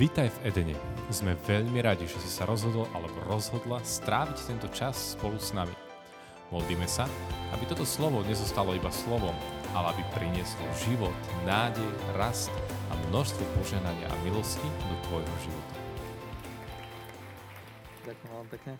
Vítaj 0.00 0.32
v 0.32 0.48
Edene. 0.48 0.76
Sme 1.12 1.36
veľmi 1.36 1.76
radi, 1.84 2.08
že 2.08 2.16
si 2.24 2.32
sa 2.32 2.48
rozhodol 2.48 2.88
alebo 2.96 3.20
rozhodla 3.28 3.84
stráviť 3.84 4.48
tento 4.48 4.72
čas 4.72 5.12
spolu 5.12 5.36
s 5.36 5.52
nami. 5.52 5.76
Modlíme 6.48 6.88
sa, 6.88 7.04
aby 7.52 7.68
toto 7.68 7.84
slovo 7.84 8.24
nezostalo 8.24 8.72
iba 8.72 8.88
slovom, 8.88 9.36
ale 9.76 9.92
aby 9.92 10.02
prinieslo 10.16 10.64
život, 10.88 11.12
nádej, 11.44 11.84
rast 12.16 12.48
a 12.88 12.96
množstvo 13.12 13.44
poženania 13.60 14.08
a 14.08 14.16
milosti 14.24 14.64
do 14.88 14.96
tvojho 15.04 15.34
života. 15.44 15.74
Ďakujem 18.08 18.30
veľmi 18.32 18.50
pekne. 18.56 18.72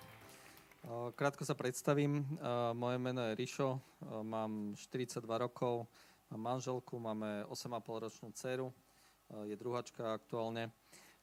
Krátko 1.21 1.45
sa 1.45 1.53
predstavím. 1.53 2.25
Moje 2.73 2.97
meno 2.97 3.29
je 3.29 3.37
Rišo, 3.37 3.77
mám 4.25 4.73
42 4.73 5.21
rokov, 5.37 5.85
mám 6.33 6.57
manželku, 6.57 6.97
máme 6.97 7.45
8,5 7.53 8.05
ročnú 8.09 8.33
dceru, 8.33 8.73
je 9.45 9.53
druhačka 9.53 10.17
aktuálne. 10.17 10.73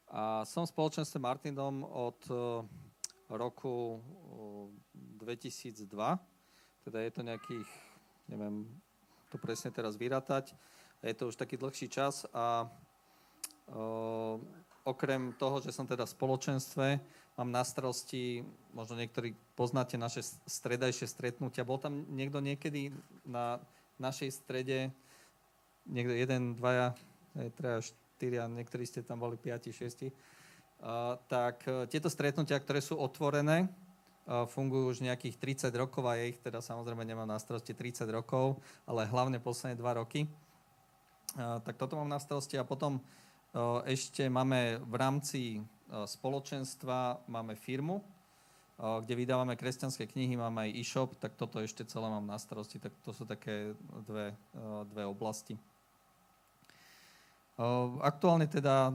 A 0.08 0.48
som 0.48 0.64
v 0.64 0.72
spoločenstve 0.72 1.20
Martinom 1.20 1.84
od 1.84 2.20
e, 2.32 2.64
roku 3.28 4.00
2002, 5.20 5.84
teda 6.88 6.98
je 7.04 7.12
to 7.12 7.22
nejakých, 7.28 7.70
neviem 8.32 8.64
to 9.28 9.36
presne 9.36 9.68
teraz 9.76 10.00
vyratať, 10.00 10.56
je 11.04 11.16
to 11.16 11.28
už 11.28 11.36
taký 11.36 11.60
dlhší 11.60 11.92
čas 11.92 12.24
a 12.32 12.72
o, 13.68 14.40
e, 14.40 14.68
okrem 14.88 15.36
toho, 15.36 15.60
že 15.60 15.76
som 15.76 15.84
teda 15.84 16.08
v 16.08 16.16
spoločenstve, 16.16 16.88
mám 17.36 17.52
na 17.52 17.68
starosti, 17.68 18.48
možno 18.72 18.96
niektorí 18.96 19.36
poznáte 19.60 20.00
naše 20.00 20.24
stredajšie 20.48 21.12
stretnutia. 21.12 21.68
Bol 21.68 21.78
tam 21.78 22.08
niekto 22.10 22.40
niekedy 22.40 22.96
na 23.28 23.60
našej 24.00 24.32
strede, 24.32 24.90
niekto 25.84 26.16
jeden, 26.16 26.56
dvaja, 26.56 26.96
traja, 27.60 27.92
štyria, 28.18 28.50
niektorí 28.50 28.82
ste 28.90 29.06
tam 29.06 29.22
boli 29.22 29.38
piati, 29.38 29.70
šiesti, 29.70 30.10
tak 31.30 31.66
e, 31.66 31.90
tieto 31.90 32.10
stretnutia, 32.10 32.58
ktoré 32.62 32.82
sú 32.82 32.98
otvorené, 32.98 33.66
e, 33.66 33.68
fungujú 34.50 34.94
už 34.94 35.06
nejakých 35.06 35.70
30 35.70 35.74
rokov 35.74 36.06
a 36.06 36.18
ja 36.18 36.30
ich 36.30 36.42
teda 36.42 36.62
samozrejme 36.62 37.02
nemám 37.02 37.30
na 37.30 37.42
starosti 37.42 37.74
30 37.74 38.06
rokov, 38.14 38.62
ale 38.86 39.10
hlavne 39.10 39.42
posledné 39.42 39.78
2 39.78 40.02
roky. 40.02 40.26
E, 40.26 40.30
tak 41.38 41.78
toto 41.78 41.98
mám 41.98 42.10
na 42.10 42.22
starosti 42.22 42.58
a 42.58 42.66
potom 42.66 43.02
ešte 43.90 44.28
máme 44.30 44.78
v 44.86 44.96
rámci 45.00 45.42
spoločenstva 45.90 47.26
máme 47.26 47.58
firmu, 47.58 48.04
kde 48.78 49.18
vydávame 49.18 49.58
kresťanské 49.58 50.06
knihy, 50.06 50.38
máme 50.38 50.68
aj 50.68 50.72
e-shop, 50.78 51.18
tak 51.18 51.34
toto 51.34 51.58
ešte 51.58 51.82
celé 51.88 52.06
mám 52.06 52.28
na 52.28 52.38
starosti, 52.38 52.78
tak 52.78 52.94
to 53.02 53.10
sú 53.16 53.26
také 53.26 53.74
dve, 54.06 54.36
dve 54.94 55.04
oblasti. 55.10 55.58
Aktuálne 58.06 58.46
teda, 58.46 58.94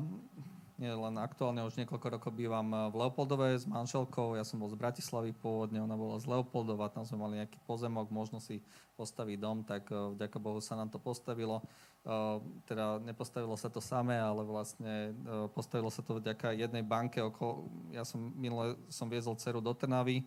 nie 0.78 0.86
len 0.86 1.18
aktuálne, 1.18 1.66
už 1.66 1.82
niekoľko 1.82 2.06
rokov 2.14 2.30
bývam 2.30 2.70
v 2.90 2.94
Leopoldove 2.94 3.58
s 3.58 3.66
manželkou. 3.66 4.38
Ja 4.38 4.46
som 4.46 4.62
bol 4.62 4.70
z 4.70 4.78
Bratislavy 4.78 5.34
pôvodne, 5.34 5.82
ona 5.82 5.98
bola 5.98 6.22
z 6.22 6.30
Leopoldova, 6.30 6.86
tam 6.86 7.02
sme 7.02 7.26
mali 7.26 7.42
nejaký 7.42 7.58
pozemok, 7.66 8.14
možno 8.14 8.38
si 8.38 8.62
postaviť 8.94 9.36
dom, 9.42 9.66
tak 9.66 9.90
vďaka 9.90 10.38
Bohu 10.38 10.62
sa 10.62 10.78
nám 10.78 10.94
to 10.94 11.02
postavilo. 11.02 11.58
Teda 12.62 13.02
nepostavilo 13.02 13.58
sa 13.58 13.66
to 13.66 13.82
samé, 13.82 14.22
ale 14.22 14.46
vlastne 14.46 15.10
postavilo 15.58 15.90
sa 15.90 16.06
to 16.06 16.22
vďaka 16.22 16.54
jednej 16.54 16.86
banke. 16.86 17.18
Okolo, 17.18 17.66
ja 17.90 18.06
som 18.06 18.30
minule 18.38 18.78
som 18.86 19.10
viezol 19.10 19.34
dceru 19.34 19.58
do 19.58 19.74
Trnavy, 19.74 20.22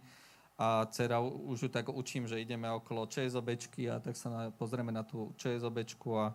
a 0.55 0.87
dcera 0.87 1.19
už 1.19 1.67
ju 1.67 1.69
tak 1.71 1.91
učím, 1.91 2.27
že 2.31 2.39
ideme 2.39 2.71
okolo 2.71 3.11
ČSOBčky 3.11 3.91
a 3.91 3.99
tak 3.99 4.15
sa 4.15 4.31
na, 4.31 4.41
pozrieme 4.55 4.87
na 4.87 5.03
tú 5.03 5.35
ČSOBčku 5.35 6.15
a 6.15 6.31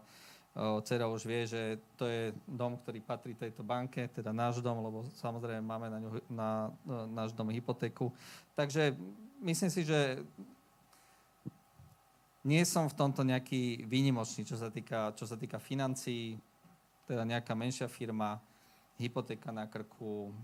Cera 0.83 1.07
už 1.07 1.23
vie, 1.31 1.47
že 1.47 1.79
to 1.95 2.11
je 2.11 2.35
dom, 2.43 2.75
ktorý 2.75 2.99
patrí 3.07 3.39
tejto 3.39 3.63
banke, 3.63 4.11
teda 4.11 4.35
náš 4.35 4.59
dom, 4.59 4.83
lebo 4.83 5.07
samozrejme 5.23 5.63
máme 5.63 5.87
na, 5.87 5.99
ňu, 6.03 6.11
na, 6.27 6.51
na 6.83 6.99
náš 7.23 7.31
dom 7.39 7.55
hypotéku. 7.55 8.11
Takže 8.59 8.99
myslím 9.47 9.71
si, 9.71 9.87
že 9.87 10.27
nie 12.43 12.67
som 12.67 12.91
v 12.91 12.99
tomto 12.99 13.23
nejaký 13.23 13.87
výnimočný, 13.87 14.43
čo 14.43 14.59
sa 14.59 14.75
týka, 14.75 15.15
čo 15.15 15.23
sa 15.23 15.39
týka 15.39 15.63
financií, 15.63 16.35
teda 17.07 17.23
nejaká 17.23 17.55
menšia 17.55 17.87
firma, 17.87 18.43
hypotéka 18.99 19.55
na 19.55 19.71
krku. 19.71 20.35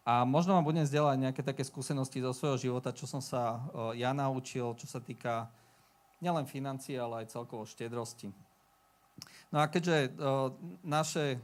A 0.00 0.24
možno 0.24 0.56
vám 0.56 0.64
budem 0.64 0.88
zdieľať 0.88 1.16
nejaké 1.20 1.42
také 1.44 1.60
skúsenosti 1.60 2.24
zo 2.24 2.32
svojho 2.32 2.56
života, 2.56 2.96
čo 2.96 3.04
som 3.04 3.20
sa 3.20 3.68
ja 3.92 4.16
naučil, 4.16 4.72
čo 4.80 4.88
sa 4.88 4.98
týka 4.98 5.52
nielen 6.24 6.48
financií, 6.48 6.96
ale 6.96 7.22
aj 7.22 7.36
celkovo 7.36 7.68
štedrosti. 7.68 8.47
No 9.48 9.64
a 9.64 9.66
keďže 9.66 10.12
uh, 10.16 10.52
naše 10.84 11.40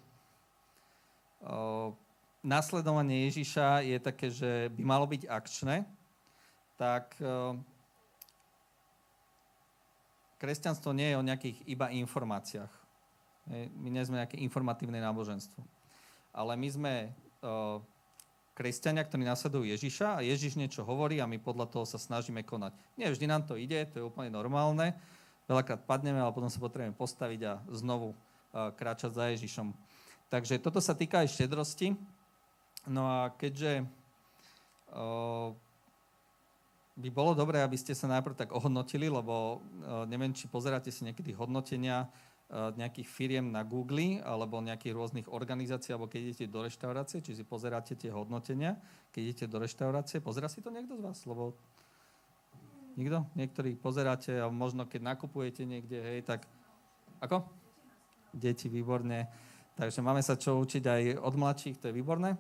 uh, 1.40 1.88
nasledovanie 2.44 3.28
Ježiša 3.32 3.80
je 3.84 3.98
také, 4.00 4.28
že 4.28 4.68
by 4.76 4.82
malo 4.84 5.08
byť 5.08 5.24
akčné, 5.24 5.88
tak 6.76 7.16
uh, 7.24 7.56
kresťanstvo 10.36 10.92
nie 10.92 11.08
je 11.08 11.16
o 11.16 11.24
nejakých 11.24 11.58
iba 11.64 11.88
informáciách. 11.88 12.72
My 13.76 13.88
nie 13.92 14.04
sme 14.04 14.20
nejaké 14.24 14.40
informatívne 14.40 15.00
náboženstvo. 15.04 15.60
Ale 16.32 16.56
my 16.56 16.68
sme 16.68 16.92
kresťania, 18.56 19.04
ktorí 19.04 19.26
nasledujú 19.26 19.68
Ježiša 19.68 20.16
a 20.16 20.24
Ježiš 20.24 20.56
niečo 20.56 20.86
hovorí 20.86 21.18
a 21.20 21.28
my 21.28 21.36
podľa 21.42 21.68
toho 21.68 21.84
sa 21.84 22.00
snažíme 22.00 22.40
konať. 22.46 22.72
Nie 22.96 23.10
vždy 23.10 23.26
nám 23.28 23.44
to 23.44 23.58
ide, 23.58 23.84
to 23.90 24.00
je 24.00 24.08
úplne 24.08 24.30
normálne, 24.32 24.96
veľakrát 25.44 25.84
padneme, 25.84 26.20
ale 26.20 26.32
potom 26.32 26.48
sa 26.48 26.62
potrebujeme 26.62 26.96
postaviť 26.96 27.40
a 27.44 27.52
znovu 27.72 28.16
kráčať 28.54 29.10
za 29.12 29.24
Ježišom. 29.34 29.74
Takže 30.30 30.62
toto 30.62 30.80
sa 30.80 30.94
týka 30.96 31.20
aj 31.20 31.34
štedrosti. 31.34 31.98
No 32.88 33.08
a 33.08 33.32
keďže 33.34 33.86
by 36.94 37.08
bolo 37.10 37.34
dobré, 37.34 37.58
aby 37.60 37.74
ste 37.74 37.98
sa 37.98 38.06
najprv 38.06 38.38
tak 38.38 38.54
ohodnotili, 38.54 39.10
lebo 39.10 39.58
neviem, 40.06 40.30
či 40.30 40.46
pozeráte 40.46 40.94
si 40.94 41.02
niekedy 41.02 41.34
hodnotenia 41.34 42.06
nejakých 42.54 43.08
firiem 43.08 43.50
na 43.50 43.64
Google 43.66 44.22
alebo 44.22 44.62
nejakých 44.62 44.94
rôznych 44.94 45.26
organizácií, 45.32 45.90
alebo 45.96 46.06
keď 46.06 46.20
idete 46.30 46.46
do 46.46 46.62
reštaurácie, 46.62 47.24
či 47.24 47.34
si 47.34 47.42
pozeráte 47.42 47.98
tie 47.98 48.12
hodnotenia, 48.12 48.78
keď 49.10 49.22
idete 49.26 49.46
do 49.50 49.58
reštaurácie. 49.58 50.22
Pozerá 50.22 50.46
si 50.46 50.62
to 50.62 50.70
niekto 50.70 50.94
z 50.94 51.02
vás? 51.02 51.18
Lebo 51.26 51.56
Nikto? 52.94 53.26
Niektorí 53.34 53.74
pozeráte 53.74 54.38
a 54.38 54.46
možno 54.46 54.86
keď 54.86 55.14
nakupujete 55.14 55.66
niekde, 55.66 55.98
hej, 55.98 56.22
tak... 56.22 56.46
Ako? 57.18 57.42
Deti, 58.30 58.70
výborne. 58.70 59.26
Takže 59.74 59.98
máme 59.98 60.22
sa 60.22 60.38
čo 60.38 60.62
učiť 60.62 60.84
aj 60.86 61.02
od 61.18 61.34
mladších, 61.34 61.78
to 61.82 61.90
je 61.90 61.98
výborné. 61.98 62.38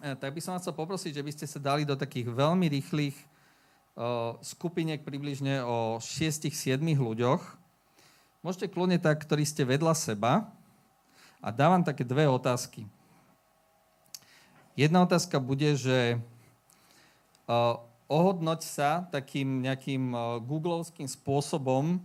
E, 0.00 0.16
tak 0.16 0.32
by 0.32 0.40
som 0.40 0.56
vás 0.56 0.64
chcel 0.64 0.72
poprosiť, 0.72 1.20
že 1.20 1.24
by 1.24 1.32
ste 1.36 1.44
sa 1.44 1.60
dali 1.60 1.84
do 1.84 1.92
takých 1.92 2.32
veľmi 2.32 2.64
rýchlych 2.72 3.16
uh, 3.98 4.38
skupiniek 4.40 5.02
približne 5.02 5.60
o 5.66 5.98
6-7 6.00 6.80
ľuďoch. 6.80 7.42
Môžete 8.40 8.70
kľudne 8.70 8.96
tak, 9.02 9.20
ktorí 9.26 9.42
ste 9.42 9.66
vedľa 9.66 9.92
seba. 9.98 10.48
A 11.38 11.54
dávam 11.54 11.84
také 11.84 12.02
dve 12.02 12.26
otázky. 12.26 12.86
Jedna 14.78 15.02
otázka 15.02 15.42
bude, 15.42 15.74
že 15.74 16.18
uh, 17.46 17.78
ohodnoť 18.08 18.60
sa 18.64 19.04
takým 19.12 19.62
nejakým 19.62 20.16
uh, 20.16 20.40
googlovským 20.40 21.04
spôsobom, 21.04 22.00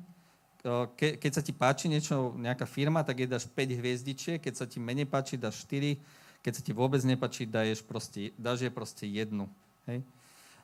uh, 0.67 0.85
ke, 0.99 1.15
keď 1.15 1.31
sa 1.31 1.41
ti 1.41 1.55
páči 1.55 1.87
niečo, 1.87 2.35
nejaká 2.35 2.67
firma, 2.67 3.01
tak 3.07 3.23
jej 3.23 3.29
dáš 3.31 3.47
5 3.47 3.79
hviezdičiek, 3.79 4.39
keď 4.43 4.53
sa 4.53 4.65
ti 4.67 4.83
menej 4.83 5.07
páči, 5.07 5.39
dáš 5.39 5.63
4, 5.65 5.95
keď 6.43 6.51
sa 6.51 6.61
ti 6.61 6.75
vôbec 6.75 6.99
nepáči, 7.07 7.47
dáš, 7.47 7.79
proste, 7.79 8.35
dáš 8.35 8.67
je 8.67 8.71
proste 8.71 9.07
jednu. 9.07 9.47
Hej? 9.87 10.03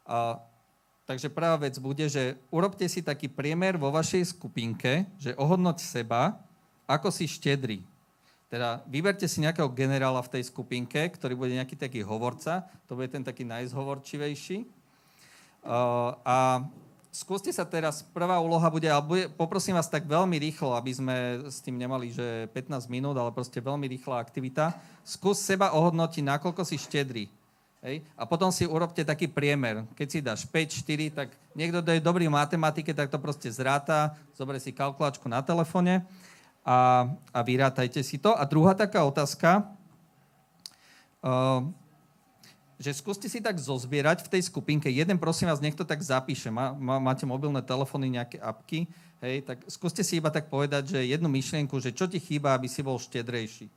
A, 0.04 0.44
takže 1.08 1.32
prvá 1.32 1.56
vec 1.56 1.80
bude, 1.80 2.04
že 2.12 2.36
urobte 2.52 2.84
si 2.92 3.00
taký 3.00 3.32
priemer 3.32 3.80
vo 3.80 3.88
vašej 3.88 4.36
skupinke, 4.36 5.08
že 5.16 5.32
ohodnoť 5.40 5.80
seba, 5.80 6.36
ako 6.84 7.08
si 7.16 7.32
štedrý. 7.32 7.80
Teda 8.52 8.84
vyberte 8.90 9.24
si 9.30 9.40
nejakého 9.40 9.72
generála 9.72 10.20
v 10.26 10.36
tej 10.36 10.52
skupinke, 10.52 11.00
ktorý 11.16 11.38
bude 11.38 11.56
nejaký 11.56 11.80
taký 11.80 12.02
hovorca, 12.04 12.68
to 12.90 13.00
bude 13.00 13.08
ten 13.08 13.24
taký 13.24 13.48
najzhovorčivejší, 13.48 14.66
a 16.24 16.64
skúste 17.12 17.52
sa 17.52 17.68
teraz, 17.68 18.00
prvá 18.02 18.40
úloha 18.40 18.66
bude, 18.72 18.88
ale 18.88 19.04
bude, 19.04 19.24
poprosím 19.34 19.76
vás 19.76 19.92
tak 19.92 20.08
veľmi 20.08 20.40
rýchlo, 20.40 20.72
aby 20.78 20.92
sme 20.96 21.16
s 21.52 21.60
tým 21.60 21.76
nemali, 21.76 22.16
že 22.16 22.48
15 22.56 22.88
minút, 22.88 23.18
ale 23.18 23.34
proste 23.36 23.60
veľmi 23.60 23.86
rýchla 23.92 24.22
aktivita. 24.22 24.74
Skús 25.04 25.42
seba 25.42 25.76
ohodnotiť, 25.76 26.24
nakoľko 26.24 26.64
si 26.64 26.80
štedrý. 26.80 27.26
Hej? 27.84 28.04
A 28.16 28.24
potom 28.28 28.52
si 28.52 28.68
urobte 28.68 29.04
taký 29.04 29.28
priemer. 29.28 29.88
Keď 29.96 30.08
si 30.08 30.20
dáš 30.20 30.44
5, 30.48 30.84
4, 30.84 31.12
tak 31.16 31.28
niekto, 31.56 31.80
kto 31.84 31.92
je 31.96 32.04
dobrý 32.04 32.28
v 32.28 32.36
matematike, 32.36 32.92
tak 32.92 33.12
to 33.12 33.20
proste 33.20 33.48
zráta, 33.52 34.16
zoberie 34.36 34.60
si 34.60 34.76
kalkulačku 34.76 35.28
na 35.28 35.40
telefóne 35.40 36.04
a, 36.64 37.08
a 37.32 37.40
vyrátajte 37.44 38.04
si 38.04 38.20
to. 38.20 38.36
A 38.36 38.44
druhá 38.44 38.76
taká 38.76 39.04
otázka. 39.08 39.64
Uh, 41.20 41.68
že 42.80 42.96
skúste 42.96 43.28
si 43.28 43.44
tak 43.44 43.60
zozbierať 43.60 44.24
v 44.24 44.32
tej 44.40 44.48
skupinke. 44.48 44.88
Jeden, 44.88 45.20
prosím 45.20 45.52
vás, 45.52 45.60
niekto 45.60 45.84
tak 45.84 46.00
zapíše. 46.00 46.48
Má, 46.48 46.72
má, 46.72 46.96
máte 46.96 47.28
mobilné 47.28 47.60
telefóny, 47.60 48.08
nejaké 48.08 48.40
apky, 48.40 48.88
hej, 49.20 49.44
tak 49.44 49.68
skúste 49.68 50.00
si 50.00 50.16
iba 50.16 50.32
tak 50.32 50.48
povedať, 50.48 50.96
že 50.96 51.12
jednu 51.12 51.28
myšlienku, 51.28 51.76
že 51.84 51.92
čo 51.92 52.08
ti 52.08 52.24
chýba, 52.24 52.56
aby 52.56 52.72
si 52.72 52.80
bol 52.80 52.96
štedrejší. 52.96 53.68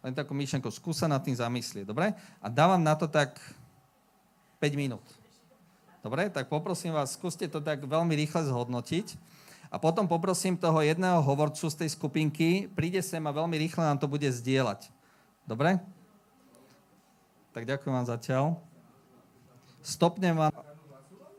len 0.00 0.16
takú 0.16 0.32
myšlenku, 0.32 0.72
skúsa 0.72 1.04
nad 1.04 1.20
tým 1.20 1.36
zamyslieť, 1.36 1.84
dobre? 1.84 2.16
A 2.40 2.46
dávam 2.48 2.80
na 2.80 2.96
to 2.96 3.04
tak 3.04 3.36
5 4.56 4.72
minút. 4.72 5.04
Dobre, 6.00 6.28
tak 6.28 6.48
poprosím 6.48 6.96
vás, 6.96 7.16
skúste 7.16 7.48
to 7.48 7.60
tak 7.60 7.84
veľmi 7.84 8.12
rýchle 8.12 8.44
zhodnotiť. 8.48 9.16
A 9.72 9.80
potom 9.80 10.08
poprosím 10.08 10.56
toho 10.56 10.80
jedného 10.84 11.20
hovorcu 11.24 11.66
z 11.68 11.76
tej 11.84 11.90
skupinky, 11.92 12.68
príde 12.72 13.00
sem 13.00 13.20
a 13.24 13.32
veľmi 13.32 13.56
rýchle 13.56 13.84
nám 13.84 14.00
to 14.00 14.08
bude 14.08 14.28
zdieľať. 14.28 14.92
Dobre? 15.48 15.80
Tak 17.54 17.70
ďakujem 17.70 17.94
vám 17.94 18.08
zatiaľ. 18.10 18.58
Stopnem 19.78 20.34
vám, 20.34 20.50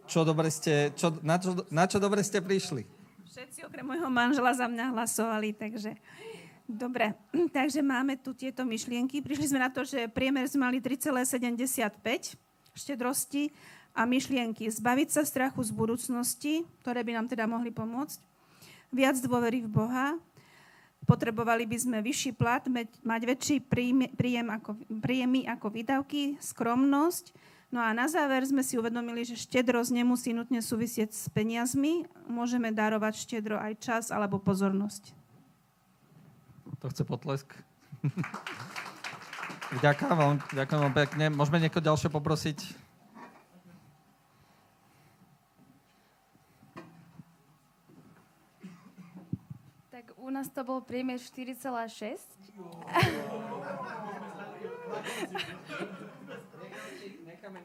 čo 0.08 0.24
dobre 0.24 0.48
ste, 0.48 0.96
čo, 0.96 1.12
na, 1.20 1.36
čo, 1.36 1.52
na 1.68 1.84
čo 1.92 2.00
dobre 2.00 2.24
ste 2.24 2.40
prišli. 2.40 2.88
Všetci 3.28 3.68
okrem 3.68 3.84
môjho 3.84 4.08
manžela 4.08 4.56
za 4.56 4.64
mňa 4.64 4.96
hlasovali, 4.96 5.52
takže... 5.52 5.92
Dobre, 6.64 7.20
takže 7.58 7.84
máme 7.84 8.16
tu 8.16 8.32
tieto 8.32 8.64
myšlienky. 8.64 9.20
Prišli 9.20 9.52
sme 9.52 9.60
na 9.60 9.68
to, 9.68 9.84
že 9.84 10.08
priemer 10.08 10.48
sme 10.48 10.72
mali 10.72 10.80
3,75 10.80 12.40
štedrosti 12.72 13.52
a 13.92 14.08
myšlienky. 14.08 14.72
Zbaviť 14.72 15.20
sa 15.20 15.28
strachu 15.28 15.68
z 15.68 15.76
budúcnosti, 15.76 16.64
ktoré 16.80 17.04
by 17.04 17.12
nám 17.12 17.28
teda 17.28 17.44
mohli 17.44 17.76
pomôcť. 17.76 18.24
Viac 18.96 19.20
dôvery 19.20 19.68
v 19.68 19.70
Boha. 19.70 20.16
Potrebovali 21.06 21.70
by 21.70 21.78
sme 21.78 21.98
vyšší 22.02 22.34
plat, 22.34 22.66
mať 23.06 23.22
väčší 23.22 23.62
príjem 24.18 24.50
ako, 24.50 24.74
príjemy 24.90 25.46
ako 25.46 25.68
výdavky, 25.70 26.42
skromnosť. 26.42 27.30
No 27.70 27.82
a 27.82 27.94
na 27.94 28.10
záver 28.10 28.42
sme 28.46 28.66
si 28.66 28.78
uvedomili, 28.78 29.22
že 29.26 29.38
štedrosť 29.38 29.94
nemusí 29.94 30.34
nutne 30.34 30.62
súvisieť 30.62 31.14
s 31.14 31.30
peniazmi. 31.30 32.10
Môžeme 32.26 32.74
darovať 32.74 33.22
štedro 33.22 33.58
aj 33.62 33.74
čas 33.82 34.04
alebo 34.10 34.42
pozornosť. 34.42 35.14
To 36.82 36.90
chce 36.90 37.04
potlesk. 37.06 37.54
ďakujem 39.86 40.14
vám, 40.14 40.38
ďakujem 40.54 40.80
vám 40.90 40.94
pekne. 40.94 41.26
Môžeme 41.34 41.62
niekoho 41.62 41.82
ďalšie 41.82 42.10
poprosiť? 42.14 42.85
U 50.26 50.34
nás 50.34 50.50
to 50.50 50.66
bol 50.66 50.82
priemer 50.82 51.22
4,6. 51.22 52.18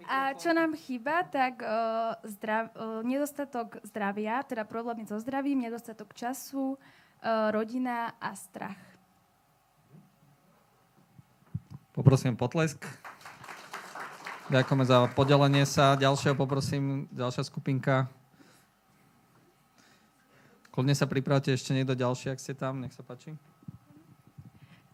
A 0.05 0.37
čo 0.37 0.53
nám 0.53 0.77
chýba, 0.77 1.25
tak 1.25 1.65
uh, 1.65 2.21
zdrav, 2.29 2.69
uh, 2.77 3.01
nedostatok 3.01 3.81
zdravia, 3.81 4.45
teda 4.45 4.69
problémy 4.69 5.09
so 5.09 5.17
zdravím, 5.17 5.65
nedostatok 5.65 6.13
času, 6.13 6.77
uh, 6.77 7.49
rodina 7.49 8.13
a 8.21 8.37
strach. 8.37 8.77
Poprosím 11.97 12.37
potlesk. 12.37 12.85
Ďakujeme 14.53 14.85
za 14.85 15.09
podelenie 15.17 15.65
sa. 15.65 15.97
Ďalšieho 15.97 16.37
poprosím, 16.37 17.09
ďalšia 17.09 17.41
skupinka. 17.49 18.20
Kľudne 20.71 20.95
sa 20.95 21.11
pripravte 21.11 21.51
ešte 21.51 21.75
niekto 21.75 21.99
ďalší, 21.99 22.31
ak 22.31 22.39
ste 22.39 22.55
tam, 22.55 22.79
nech 22.79 22.95
sa 22.95 23.03
páči. 23.03 23.35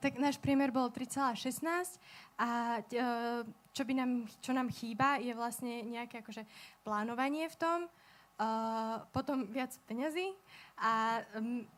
Tak 0.00 0.16
náš 0.20 0.40
priemer 0.40 0.72
bol 0.72 0.88
3,16 0.88 2.00
a 2.36 2.80
e, 2.80 3.02
čo, 3.76 3.82
by 3.84 3.92
nám, 3.96 4.10
čo 4.40 4.52
nám 4.56 4.68
chýba 4.72 5.20
je 5.20 5.32
vlastne 5.36 5.84
nejaké 5.84 6.24
akože 6.24 6.44
plánovanie 6.84 7.48
v 7.52 7.56
tom, 7.60 7.78
uh, 7.84 9.04
potom 9.12 9.48
viac 9.48 9.72
peňazí 9.88 10.32
a 10.80 11.24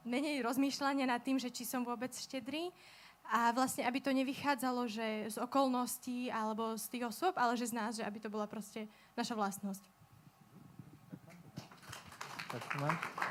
menej 0.03 0.43
rozmýšľania 0.43 1.07
nad 1.07 1.23
tým, 1.23 1.39
že 1.39 1.55
či 1.55 1.63
som 1.63 1.87
vôbec 1.87 2.11
štedrý 2.11 2.71
a 3.29 3.53
vlastne, 3.53 3.85
aby 3.85 4.01
to 4.01 4.11
nevychádzalo 4.11 4.89
že 4.89 5.31
z 5.31 5.37
okolností 5.39 6.33
alebo 6.33 6.75
z 6.75 6.87
tých 6.91 7.05
osôb, 7.07 7.37
ale 7.37 7.55
že 7.61 7.71
z 7.71 7.77
nás, 7.77 7.93
že 7.99 8.07
aby 8.07 8.19
to 8.19 8.33
bola 8.33 8.49
proste 8.49 8.89
naša 9.15 9.37
vlastnosť. 9.37 9.85
Ďakujem. 12.49 13.28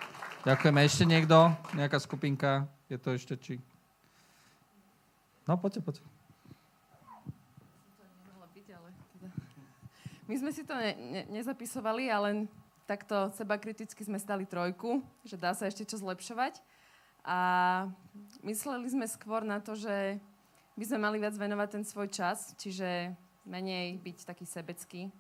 Ďakujeme. 0.48 0.80
Ešte 0.80 1.04
niekto? 1.04 1.52
Nejaká 1.76 2.00
skupinka? 2.00 2.72
Je 2.88 2.96
to 2.96 3.12
ešte 3.12 3.36
či? 3.36 3.60
No, 5.44 5.60
poďte, 5.60 5.84
poďte. 5.84 6.08
My 10.24 10.36
sme 10.40 10.56
si 10.56 10.64
to 10.64 10.72
ne, 10.72 10.96
ne, 10.96 11.22
nezapisovali, 11.36 12.08
ale 12.08 12.48
takto 12.88 13.28
seba 13.36 13.60
kriticky 13.60 14.00
sme 14.08 14.16
stali 14.16 14.48
trojku, 14.48 15.04
že 15.28 15.36
dá 15.36 15.52
sa 15.52 15.68
ešte 15.68 15.84
čo 15.84 16.00
zlepšovať. 16.00 16.64
A 17.28 17.38
mysleli 18.40 18.88
sme 18.88 19.04
skôr 19.04 19.44
na 19.44 19.60
to, 19.60 19.76
že 19.76 20.16
by 20.80 20.84
sme 20.88 21.12
mali 21.12 21.20
viac 21.20 21.36
venovať 21.36 21.76
ten 21.76 21.84
svoj 21.84 22.08
čas, 22.08 22.56
čiže 22.56 23.12
menej 23.44 24.00
byť 24.00 24.24
taký 24.24 24.48
sebecký 24.48 25.12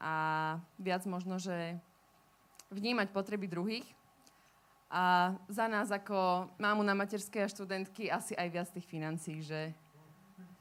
a 0.00 0.56
viac 0.80 1.04
možno, 1.04 1.36
že 1.36 1.76
vnímať 2.72 3.12
potreby 3.12 3.52
druhých 3.52 3.84
a 4.90 5.34
za 5.50 5.66
nás 5.66 5.90
ako 5.90 6.46
mámu 6.62 6.82
na 6.86 6.94
materskej 6.94 7.42
a 7.42 7.50
študentky 7.50 8.06
asi 8.06 8.38
aj 8.38 8.48
viac 8.50 8.68
tých 8.70 8.86
financí, 8.86 9.42
že... 9.42 9.74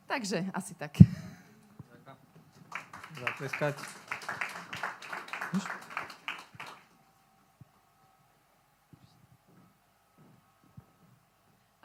Takže 0.10 0.50
asi 0.54 0.74
tak. 0.74 0.98
Zatleskať. 3.16 3.76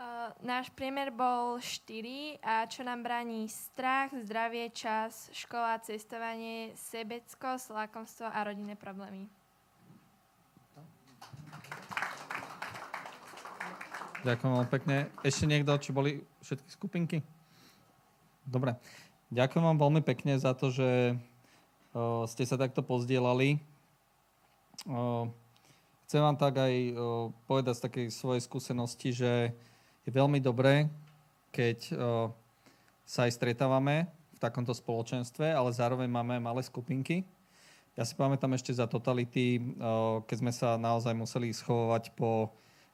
Uh, 0.00 0.32
náš 0.40 0.72
priemer 0.72 1.12
bol 1.12 1.60
4 1.60 2.40
a 2.40 2.64
čo 2.66 2.82
nám 2.82 3.04
bráni 3.04 3.46
strach, 3.52 4.10
zdravie, 4.16 4.72
čas, 4.72 5.28
škola, 5.32 5.76
cestovanie, 5.84 6.72
sebeckosť, 6.76 7.72
lakomstvo 7.72 8.26
a 8.26 8.40
rodinné 8.44 8.74
problémy. 8.80 9.39
Ďakujem 14.20 14.52
veľmi 14.52 14.68
pekne. 14.68 15.08
Ešte 15.24 15.48
niekto, 15.48 15.72
či 15.80 15.96
boli 15.96 16.20
všetky 16.44 16.68
skupinky? 16.68 17.24
Dobre. 18.44 18.76
Ďakujem 19.32 19.64
vám 19.64 19.80
veľmi 19.80 20.04
pekne 20.04 20.36
za 20.36 20.52
to, 20.52 20.68
že 20.68 21.16
uh, 21.96 22.28
ste 22.28 22.44
sa 22.44 22.60
takto 22.60 22.84
pozdielali. 22.84 23.56
Uh, 24.84 25.24
chcem 26.04 26.20
vám 26.20 26.36
tak 26.36 26.60
aj 26.60 26.74
uh, 26.92 27.32
povedať 27.48 27.80
z 27.80 27.84
takej 27.88 28.06
svojej 28.12 28.42
skúsenosti, 28.44 29.08
že 29.16 29.56
je 30.04 30.10
veľmi 30.12 30.36
dobré, 30.36 30.92
keď 31.48 31.92
sa 33.04 33.24
aj 33.24 33.36
stretávame 33.36 34.08
v 34.36 34.38
takomto 34.40 34.72
spoločenstve, 34.72 35.48
ale 35.48 35.72
zároveň 35.72 36.08
máme 36.08 36.40
malé 36.40 36.60
skupinky. 36.64 37.24
Ja 37.96 38.04
si 38.04 38.16
pamätám 38.16 38.52
ešte 38.56 38.72
za 38.72 38.88
totality, 38.88 39.60
keď 40.24 40.36
sme 40.40 40.52
sa 40.56 40.80
naozaj 40.80 41.12
museli 41.12 41.52
schovovať 41.52 42.16
po 42.16 42.48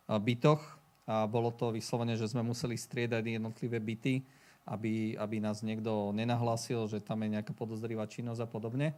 bytoch 0.08 0.75
a 1.06 1.24
bolo 1.30 1.54
to 1.54 1.70
vyslovene, 1.70 2.18
že 2.18 2.26
sme 2.26 2.42
museli 2.42 2.74
striedať 2.74 3.38
jednotlivé 3.38 3.78
byty, 3.78 4.26
aby, 4.66 5.14
aby 5.14 5.36
nás 5.38 5.62
niekto 5.62 6.10
nenahlásil, 6.10 6.90
že 6.90 6.98
tam 6.98 7.22
je 7.22 7.38
nejaká 7.38 7.54
podozrivá 7.54 8.10
činnosť 8.10 8.42
a 8.42 8.48
podobne. 8.50 8.88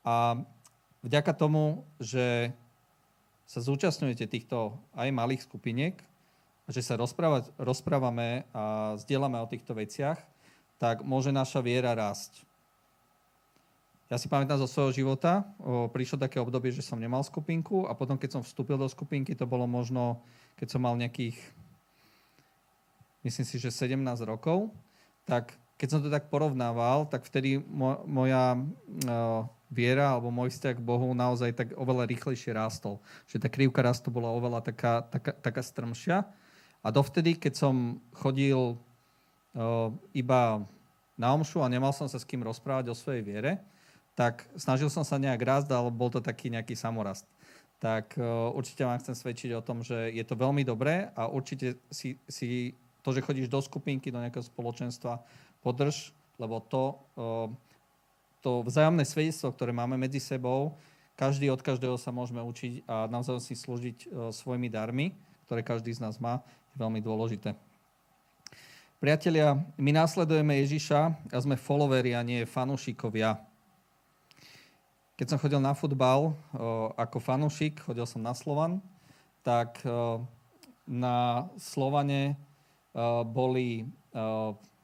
A 0.00 0.40
vďaka 1.04 1.36
tomu, 1.36 1.84
že 2.00 2.56
sa 3.44 3.60
zúčastňujete 3.60 4.24
týchto 4.24 4.72
aj 4.96 5.12
malých 5.12 5.44
skupiniek, 5.44 6.00
že 6.70 6.80
sa 6.80 6.96
rozprávať, 6.96 7.52
rozprávame 7.60 8.48
a 8.54 8.94
zdieľame 8.96 9.36
o 9.42 9.50
týchto 9.50 9.76
veciach, 9.76 10.16
tak 10.80 11.04
môže 11.04 11.28
naša 11.34 11.60
viera 11.60 11.92
rásť. 11.92 12.46
Ja 14.08 14.18
si 14.18 14.26
pamätám 14.26 14.58
zo 14.58 14.66
svojho 14.66 15.04
života, 15.04 15.46
o, 15.60 15.86
prišlo 15.86 16.18
také 16.18 16.42
obdobie, 16.42 16.74
že 16.74 16.82
som 16.82 16.98
nemal 16.98 17.22
skupinku 17.22 17.86
a 17.86 17.94
potom, 17.94 18.18
keď 18.18 18.38
som 18.38 18.42
vstúpil 18.42 18.74
do 18.74 18.88
skupinky, 18.90 19.36
to 19.38 19.46
bolo 19.46 19.68
možno 19.68 20.18
keď 20.60 20.76
som 20.76 20.84
mal 20.84 20.92
nejakých, 20.92 21.40
myslím 23.24 23.46
si, 23.48 23.56
že 23.56 23.72
17 23.72 23.96
rokov, 24.28 24.68
tak 25.24 25.56
keď 25.80 25.88
som 25.88 26.04
to 26.04 26.12
tak 26.12 26.28
porovnával, 26.28 27.08
tak 27.08 27.24
vtedy 27.24 27.56
mo- 27.56 28.04
moja 28.04 28.60
uh, 28.60 29.48
viera 29.72 30.12
alebo 30.12 30.28
môj 30.28 30.52
vzťah 30.52 30.76
k 30.76 30.84
Bohu 30.84 31.08
naozaj 31.16 31.56
tak 31.56 31.72
oveľa 31.80 32.04
rýchlejšie 32.04 32.52
rástol. 32.52 33.00
Že 33.24 33.40
tá 33.40 33.48
krivka 33.48 33.80
rastu 33.80 34.12
bola 34.12 34.28
oveľa 34.36 34.60
taká, 34.60 35.00
taká, 35.08 35.32
taká 35.32 35.62
strmšia. 35.64 36.28
A 36.84 36.88
dovtedy, 36.92 37.40
keď 37.40 37.56
som 37.56 37.96
chodil 38.12 38.76
uh, 38.76 39.88
iba 40.12 40.60
na 41.16 41.32
omšu 41.32 41.64
a 41.64 41.72
nemal 41.72 41.96
som 41.96 42.04
sa 42.04 42.20
s 42.20 42.28
kým 42.28 42.44
rozprávať 42.44 42.92
o 42.92 42.98
svojej 43.00 43.24
viere, 43.24 43.64
tak 44.12 44.44
snažil 44.60 44.92
som 44.92 45.08
sa 45.08 45.16
nejak 45.16 45.40
rásť, 45.40 45.72
ale 45.72 45.88
bol 45.88 46.12
to 46.12 46.20
taký 46.20 46.52
nejaký 46.52 46.76
samorast 46.76 47.24
tak 47.80 48.12
uh, 48.20 48.52
určite 48.52 48.84
vám 48.84 49.00
chcem 49.00 49.16
svedčiť 49.16 49.56
o 49.56 49.64
tom, 49.64 49.80
že 49.80 50.12
je 50.12 50.20
to 50.20 50.36
veľmi 50.36 50.60
dobré 50.68 51.08
a 51.16 51.32
určite 51.32 51.80
si, 51.88 52.20
si 52.28 52.76
to, 53.00 53.16
že 53.16 53.24
chodíš 53.24 53.48
do 53.48 53.56
skupinky, 53.64 54.12
do 54.12 54.20
nejakého 54.20 54.44
spoločenstva, 54.44 55.16
podrž, 55.64 56.12
lebo 56.36 56.60
to, 56.60 57.00
uh, 57.16 57.48
to 58.44 58.60
vzájomné 58.68 59.08
svedectvo, 59.08 59.56
ktoré 59.56 59.72
máme 59.72 59.96
medzi 59.96 60.20
sebou, 60.20 60.76
každý 61.16 61.48
od 61.48 61.64
každého 61.64 61.96
sa 61.96 62.12
môžeme 62.12 62.44
učiť 62.44 62.84
a 62.84 63.08
naozaj 63.08 63.40
si 63.40 63.56
slúžiť 63.56 63.96
uh, 64.06 64.28
svojimi 64.28 64.68
darmi, 64.68 65.16
ktoré 65.48 65.64
každý 65.64 65.96
z 65.96 66.04
nás 66.04 66.20
má, 66.20 66.44
je 66.70 66.84
veľmi 66.84 67.00
dôležité. 67.00 67.56
Priatelia, 69.00 69.56
my 69.80 69.96
následujeme 69.96 70.60
Ježiša 70.60 71.32
a 71.32 71.38
sme 71.40 71.56
followeri 71.56 72.12
a 72.12 72.20
nie 72.20 72.44
fanúšikovia. 72.44 73.40
Keď 75.20 75.36
som 75.36 75.42
chodil 75.44 75.60
na 75.60 75.76
futbal 75.76 76.32
ako 76.96 77.20
fanúšik, 77.20 77.84
chodil 77.84 78.08
som 78.08 78.24
na 78.24 78.32
Slovan, 78.32 78.80
tak 79.44 79.76
na 80.88 81.44
Slovane 81.60 82.40
boli, 83.28 83.84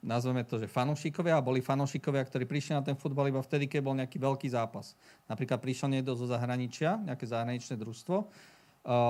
nazveme 0.04 0.44
to, 0.44 0.60
že 0.60 0.68
fanúšikovia 0.68 1.40
a 1.40 1.40
boli 1.40 1.64
fanúšikovia, 1.64 2.20
ktorí 2.20 2.44
prišli 2.44 2.76
na 2.76 2.84
ten 2.84 2.92
futbal 3.00 3.32
iba 3.32 3.40
vtedy, 3.40 3.64
keď 3.64 3.80
bol 3.80 3.96
nejaký 3.96 4.20
veľký 4.20 4.52
zápas. 4.52 4.92
Napríklad 5.24 5.56
prišiel 5.56 5.88
niekto 5.88 6.12
zo 6.12 6.28
zahraničia, 6.28 7.00
nejaké 7.00 7.24
zahraničné 7.24 7.80
družstvo 7.80 8.28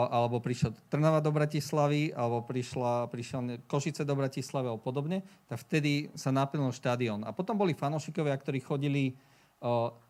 alebo 0.06 0.38
prišiel 0.38 0.78
Trnava 0.86 1.18
do 1.18 1.34
Bratislavy, 1.34 2.14
alebo 2.14 2.46
prišla, 2.46 3.10
prišiel 3.10 3.66
Košice 3.66 4.06
do 4.06 4.14
Bratislavy 4.14 4.70
alebo 4.70 4.78
podobne, 4.78 5.26
tak 5.50 5.58
vtedy 5.58 6.06
sa 6.14 6.30
naplnil 6.30 6.70
štadión. 6.70 7.26
A 7.26 7.34
potom 7.34 7.58
boli 7.58 7.74
fanošikovia, 7.74 8.38
ktorí 8.38 8.62
chodili 8.62 9.18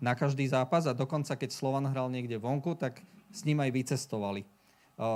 na 0.03 0.13
každý 0.19 0.45
zápas 0.51 0.85
a 0.85 0.97
dokonca 0.97 1.39
keď 1.39 1.51
Slovan 1.55 1.87
hral 1.87 2.11
niekde 2.11 2.37
vonku, 2.37 2.75
tak 2.75 3.01
s 3.31 3.47
ním 3.47 3.63
aj 3.63 3.71
vycestovali 3.71 4.43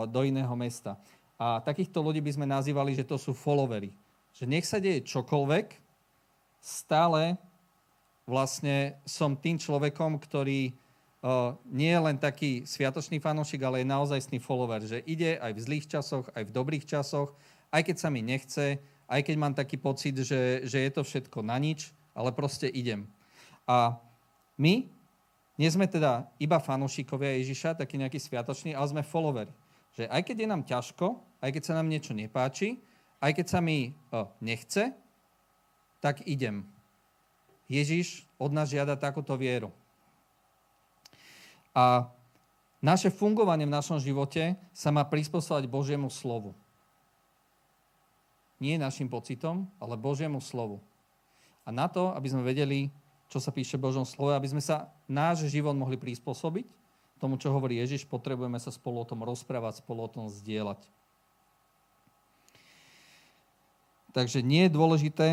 do 0.07 0.21
iného 0.23 0.53
mesta. 0.55 0.97
A 1.41 1.59
takýchto 1.65 2.05
ľudí 2.05 2.21
by 2.21 2.37
sme 2.37 2.47
nazývali, 2.47 2.93
že 2.93 3.09
to 3.09 3.17
sú 3.17 3.33
followery. 3.33 3.91
Že 4.37 4.45
nech 4.47 4.67
sa 4.69 4.79
deje 4.79 5.03
čokoľvek, 5.03 5.67
stále 6.61 7.41
vlastne 8.29 8.95
som 9.09 9.35
tým 9.35 9.57
človekom, 9.57 10.21
ktorý 10.21 10.71
nie 11.69 11.91
je 11.93 12.01
len 12.01 12.17
taký 12.17 12.65
sviatočný 12.65 13.21
fanúšik, 13.21 13.61
ale 13.61 13.83
je 13.83 13.93
naozajstný 13.93 14.41
follower, 14.41 14.81
že 14.85 15.05
ide 15.05 15.37
aj 15.37 15.53
v 15.53 15.65
zlých 15.65 15.87
časoch, 15.89 16.29
aj 16.33 16.49
v 16.49 16.55
dobrých 16.55 16.85
časoch, 16.89 17.37
aj 17.69 17.83
keď 17.89 17.97
sa 18.01 18.09
mi 18.09 18.25
nechce, 18.25 18.81
aj 19.05 19.21
keď 19.27 19.37
mám 19.37 19.53
taký 19.53 19.77
pocit, 19.77 20.17
že, 20.17 20.65
že 20.65 20.79
je 20.81 20.91
to 20.93 21.03
všetko 21.05 21.45
na 21.45 21.61
nič, 21.61 21.93
ale 22.17 22.33
proste 22.33 22.71
idem. 22.73 23.05
A 23.69 24.01
my 24.61 24.85
nie 25.57 25.69
sme 25.69 25.89
teda 25.89 26.29
iba 26.37 26.61
fanúšikovia 26.61 27.41
Ježiša, 27.41 27.81
taký 27.81 27.97
nejaký 27.97 28.21
sviatočný, 28.21 28.77
ale 28.77 28.93
sme 28.93 29.03
followeri. 29.05 29.53
Že 29.97 30.09
aj 30.09 30.23
keď 30.25 30.37
je 30.37 30.49
nám 30.49 30.63
ťažko, 30.65 31.07
aj 31.41 31.51
keď 31.53 31.63
sa 31.65 31.77
nám 31.81 31.89
niečo 31.89 32.13
nepáči, 32.13 32.81
aj 33.21 33.33
keď 33.37 33.47
sa 33.49 33.61
mi 33.61 33.93
o, 34.09 34.29
nechce, 34.41 34.93
tak 36.01 36.25
idem. 36.25 36.65
Ježiš 37.69 38.25
od 38.41 38.57
nás 38.57 38.73
žiada 38.73 38.97
takúto 38.97 39.37
vieru. 39.37 39.69
A 41.77 42.09
naše 42.81 43.13
fungovanie 43.13 43.69
v 43.69 43.77
našom 43.77 44.01
živote 44.01 44.57
sa 44.73 44.89
má 44.89 45.05
prispôsobať 45.05 45.69
Božiemu 45.69 46.09
slovu. 46.09 46.57
Nie 48.57 48.81
našim 48.81 49.09
pocitom, 49.09 49.69
ale 49.77 50.01
Božiemu 50.01 50.41
slovu. 50.41 50.81
A 51.65 51.73
na 51.73 51.85
to, 51.89 52.17
aby 52.17 52.33
sme 52.33 52.41
vedeli, 52.45 52.89
čo 53.31 53.39
sa 53.39 53.55
píše 53.55 53.79
v 53.79 53.87
Božom 53.87 54.03
slove, 54.03 54.35
aby 54.35 54.51
sme 54.51 54.61
sa 54.61 54.91
náš 55.07 55.47
život 55.47 55.73
mohli 55.79 55.95
prispôsobiť 55.95 56.67
tomu, 57.21 57.37
čo 57.37 57.53
hovorí 57.53 57.77
Ježiš, 57.77 58.09
potrebujeme 58.09 58.57
sa 58.57 58.73
spolu 58.73 59.05
o 59.05 59.09
tom 59.09 59.21
rozprávať, 59.21 59.85
spolu 59.85 60.09
o 60.09 60.11
tom 60.11 60.33
zdieľať. 60.33 60.81
Takže 64.17 64.43
nie 64.43 64.67
je 64.67 64.75
dôležité 64.75 65.29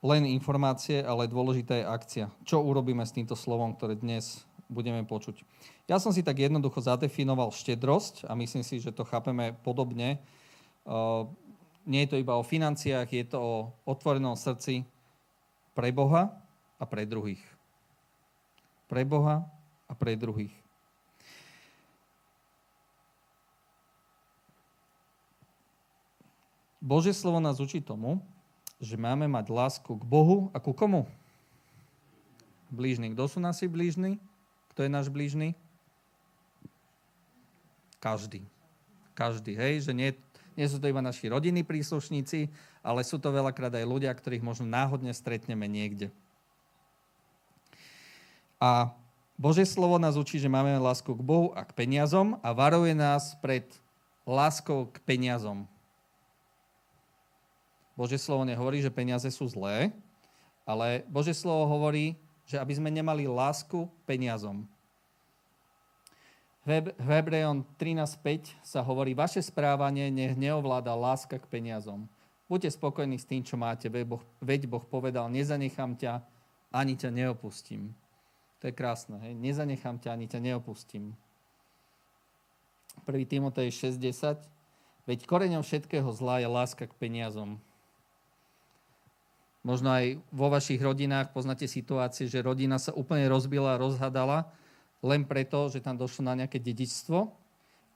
len 0.00 0.22
informácie, 0.24 1.04
ale 1.04 1.28
dôležitá 1.28 1.76
je 1.76 1.84
akcia. 1.84 2.26
Čo 2.48 2.64
urobíme 2.64 3.04
s 3.04 3.12
týmto 3.12 3.36
slovom, 3.36 3.76
ktoré 3.76 4.00
dnes 4.00 4.48
budeme 4.72 5.04
počuť. 5.04 5.44
Ja 5.86 6.00
som 6.00 6.10
si 6.10 6.24
tak 6.24 6.40
jednoducho 6.40 6.80
zadefinoval 6.80 7.52
štedrosť 7.52 8.24
a 8.24 8.32
myslím 8.32 8.64
si, 8.64 8.80
že 8.80 8.96
to 8.96 9.04
chápeme 9.04 9.52
podobne. 9.60 10.24
Nie 11.84 12.00
je 12.08 12.10
to 12.10 12.16
iba 12.16 12.34
o 12.40 12.42
financiách, 12.42 13.12
je 13.12 13.24
to 13.28 13.38
o 13.38 13.54
otvorenom 13.84 14.40
srdci 14.40 14.88
pre 15.74 15.90
Boha 15.94 16.34
a 16.80 16.84
pre 16.84 17.06
druhých. 17.06 17.42
Pre 18.90 19.02
Boha 19.06 19.46
a 19.86 19.92
pre 19.94 20.16
druhých. 20.18 20.54
Božie 26.80 27.12
slovo 27.12 27.38
nás 27.44 27.60
učí 27.60 27.84
tomu, 27.84 28.24
že 28.80 28.96
máme 28.96 29.28
mať 29.28 29.52
lásku 29.52 29.92
k 29.92 30.02
Bohu 30.08 30.48
a 30.56 30.58
ku 30.58 30.72
komu? 30.72 31.04
Blížny. 32.72 33.12
Kto 33.12 33.28
sú 33.28 33.38
nasi 33.38 33.68
blížni? 33.68 34.16
Kto 34.72 34.88
je 34.88 34.90
náš 34.90 35.12
blížny? 35.12 35.52
Každý. 38.00 38.48
Každý, 39.12 39.52
hej, 39.52 39.84
že 39.84 39.92
nie, 39.92 40.16
nie 40.58 40.66
sú 40.66 40.78
to 40.78 40.90
iba 40.90 41.02
naši 41.02 41.30
rodinní 41.30 41.62
príslušníci, 41.62 42.50
ale 42.82 43.00
sú 43.06 43.18
to 43.18 43.30
veľakrát 43.30 43.74
aj 43.74 43.86
ľudia, 43.86 44.10
ktorých 44.14 44.44
možno 44.44 44.66
náhodne 44.66 45.14
stretneme 45.14 45.66
niekde. 45.70 46.10
A 48.60 48.92
Božie 49.40 49.64
slovo 49.64 49.96
nás 49.96 50.20
učí, 50.20 50.36
že 50.36 50.52
máme 50.52 50.76
lásku 50.76 51.08
k 51.08 51.22
Bohu 51.24 51.56
a 51.56 51.64
k 51.64 51.72
peniazom 51.72 52.36
a 52.44 52.52
varuje 52.52 52.92
nás 52.92 53.32
pred 53.40 53.64
láskou 54.28 54.92
k 54.92 55.00
peniazom. 55.08 55.64
Božie 57.96 58.20
slovo 58.20 58.44
nehovorí, 58.44 58.84
že 58.84 58.92
peniaze 58.92 59.28
sú 59.32 59.48
zlé, 59.48 59.92
ale 60.68 61.04
Božie 61.08 61.32
slovo 61.32 61.68
hovorí, 61.68 62.16
že 62.44 62.60
aby 62.60 62.72
sme 62.76 62.92
nemali 62.92 63.24
lásku 63.28 63.88
peniazom. 64.04 64.68
V 66.60 66.92
Hebrejom 67.00 67.64
13.5 67.80 68.52
sa 68.60 68.84
hovorí, 68.84 69.16
vaše 69.16 69.40
správanie 69.40 70.12
nech 70.12 70.36
neovláda 70.36 70.92
láska 70.92 71.40
k 71.40 71.48
peniazom. 71.48 72.04
Buďte 72.52 72.76
spokojní 72.76 73.16
s 73.16 73.24
tým, 73.24 73.40
čo 73.40 73.56
máte, 73.56 73.88
veď 73.88 74.68
boh, 74.68 74.84
povedal, 74.84 75.32
nezanechám 75.32 75.96
ťa, 75.96 76.20
ani 76.68 77.00
ťa 77.00 77.08
neopustím. 77.08 77.96
To 78.60 78.68
je 78.68 78.76
krásne, 78.76 79.16
hej? 79.24 79.32
nezanechám 79.32 79.96
ťa, 80.04 80.12
ani 80.12 80.26
ťa 80.28 80.40
neopustím. 80.42 81.16
1. 83.08 83.24
Timotej 83.24 83.72
6.10 83.72 84.44
Veď 85.08 85.24
koreňom 85.24 85.64
všetkého 85.64 86.12
zla 86.12 86.44
je 86.44 86.48
láska 86.50 86.84
k 86.84 86.92
peniazom. 87.00 87.56
Možno 89.64 89.92
aj 89.92 90.20
vo 90.28 90.52
vašich 90.52 90.80
rodinách 90.80 91.32
poznáte 91.32 91.64
situácie, 91.64 92.28
že 92.28 92.44
rodina 92.44 92.76
sa 92.76 92.92
úplne 92.92 93.24
rozbila 93.28 93.80
rozhadala 93.80 94.52
len 95.00 95.24
preto, 95.24 95.72
že 95.72 95.80
tam 95.80 95.96
došlo 95.96 96.28
na 96.28 96.36
nejaké 96.44 96.60
dedičstvo 96.60 97.18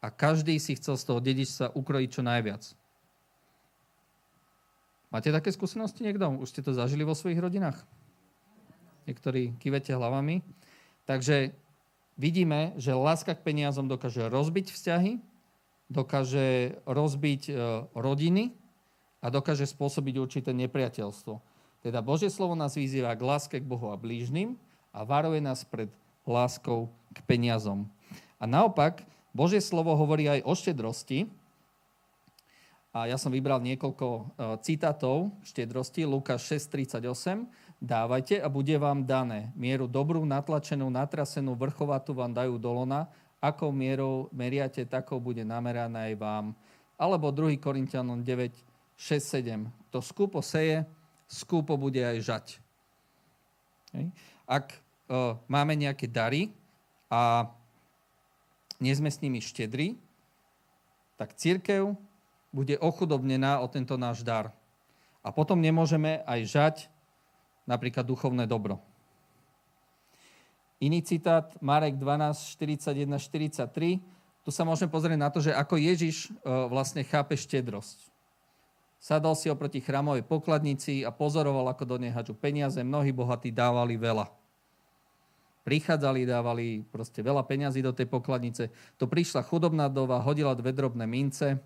a 0.00 0.06
každý 0.08 0.56
si 0.61 0.76
chcel 0.76 0.96
z 0.96 1.04
toho 1.04 1.20
dedičstva 1.20 1.76
ukrojiť 1.76 2.11
čo 2.12 2.23
najviac. 2.25 2.62
Máte 5.14 5.30
také 5.30 5.54
skúsenosti 5.54 6.02
niekto? 6.02 6.26
Už 6.42 6.50
ste 6.50 6.64
to 6.64 6.75
zažili 6.75 7.06
vo 7.06 7.14
svojich 7.14 7.38
rodinách? 7.38 7.78
Niektorí 9.06 9.54
kývete 9.62 9.94
hlavami. 9.94 10.42
Takže 11.06 11.54
vidíme, 12.16 12.75
že 12.80 12.96
láska 12.96 13.37
k 13.37 13.44
peniazom 13.44 13.87
dokáže 13.87 14.26
rozbiť 14.26 14.75
vzťahy, 14.75 15.23
dokáže 15.92 16.80
rozbiť 16.88 17.42
e, 17.46 17.52
rodiny 17.94 18.56
a 19.20 19.28
dokáže 19.28 19.68
spôsobiť 19.68 20.14
určité 20.18 20.50
nepriateľstvo. 20.56 21.38
Teda 21.84 22.00
Božie 22.00 22.32
slovo 22.32 22.56
nás 22.56 22.75
vyzýva 22.75 23.12
k 23.12 23.23
láske 23.23 23.56
k 23.61 23.68
Bohu 23.68 23.92
a 23.92 24.00
blížnym 24.00 24.56
a 24.90 25.04
varuje 25.04 25.38
nás 25.44 25.62
pred 25.68 25.92
láskou 26.25 26.88
k 27.12 27.21
peniazom. 27.28 27.87
A 28.40 28.45
naopak, 28.49 29.04
Božie 29.35 29.62
slovo 29.62 29.95
hovorí 29.95 30.28
aj 30.28 30.40
o 30.45 30.52
štedrosti. 30.52 31.26
A 32.95 33.11
ja 33.11 33.19
som 33.19 33.35
vybral 33.35 33.59
niekoľko 33.59 34.07
e, 34.07 34.23
citátov 34.62 35.35
štedrosti. 35.43 36.07
Lukáš 36.07 36.47
6.38. 36.71 37.43
Dávajte 37.83 38.38
a 38.38 38.47
bude 38.47 38.78
vám 38.78 39.02
dané. 39.02 39.50
Mieru 39.59 39.90
dobrú, 39.90 40.23
natlačenú, 40.23 40.87
natrasenú, 40.87 41.59
vrchovatú 41.59 42.14
vám 42.14 42.31
dajú 42.31 42.54
dolona. 42.62 43.11
Akou 43.43 43.75
mierou 43.75 44.31
meriate, 44.31 44.87
takou 44.87 45.19
bude 45.19 45.43
nameraná 45.43 46.07
aj 46.07 46.14
vám. 46.14 46.47
Alebo 46.95 47.35
2. 47.35 47.59
Korintianom 47.59 48.23
9, 48.23 48.54
6, 48.95 49.43
7. 49.43 49.66
To 49.90 49.99
skupo 49.99 50.38
seje, 50.38 50.87
skúpo 51.26 51.75
bude 51.75 51.99
aj 51.99 52.19
žať. 52.23 52.47
Ak 54.47 54.84
máme 55.50 55.75
nejaké 55.76 56.08
dary 56.08 56.54
a 57.12 57.52
nie 58.82 58.92
sme 58.96 59.12
s 59.12 59.20
nimi 59.20 59.38
štedri, 59.38 59.96
tak 61.14 61.38
církev 61.38 61.94
bude 62.50 62.75
ochudobnená 62.82 63.62
o 63.62 63.70
tento 63.70 63.94
náš 63.94 64.26
dar. 64.26 64.50
A 65.25 65.30
potom 65.32 65.62
nemôžeme 65.62 66.20
aj 66.26 66.40
žať 66.44 66.76
napríklad 67.64 68.04
duchovné 68.04 68.44
dobro. 68.44 68.82
Iný 70.82 71.00
citát, 71.00 71.49
Marek 71.64 71.96
12, 71.96 72.61
41, 72.61 73.08
43. 73.16 74.04
Tu 74.44 74.50
sa 74.52 74.68
môžeme 74.68 74.92
pozrieť 74.92 75.16
na 75.16 75.32
to, 75.32 75.40
že 75.40 75.56
ako 75.56 75.80
Ježiš 75.80 76.28
vlastne 76.44 77.00
chápe 77.06 77.40
štedrosť. 77.40 78.12
Sadol 79.00 79.32
si 79.37 79.49
oproti 79.49 79.80
chrámovej 79.80 80.28
pokladnici 80.28 81.00
a 81.04 81.12
pozoroval, 81.12 81.73
ako 81.73 81.84
do 81.88 81.96
nej 81.96 82.12
hačú 82.12 82.37
peniaze. 82.37 82.80
Mnohí 82.84 83.12
bohatí 83.16 83.49
dávali 83.49 83.96
veľa. 83.96 84.28
Prichádzali, 85.64 86.28
dávali 86.28 86.85
proste 86.92 87.25
veľa 87.25 87.40
peňazí 87.49 87.80
do 87.80 87.97
tej 87.97 88.04
pokladnice. 88.04 88.68
To 89.00 89.09
prišla 89.09 89.40
chudobná 89.49 89.88
dova, 89.88 90.21
hodila 90.21 90.52
dve 90.52 90.76
drobné 90.76 91.09
mince, 91.09 91.56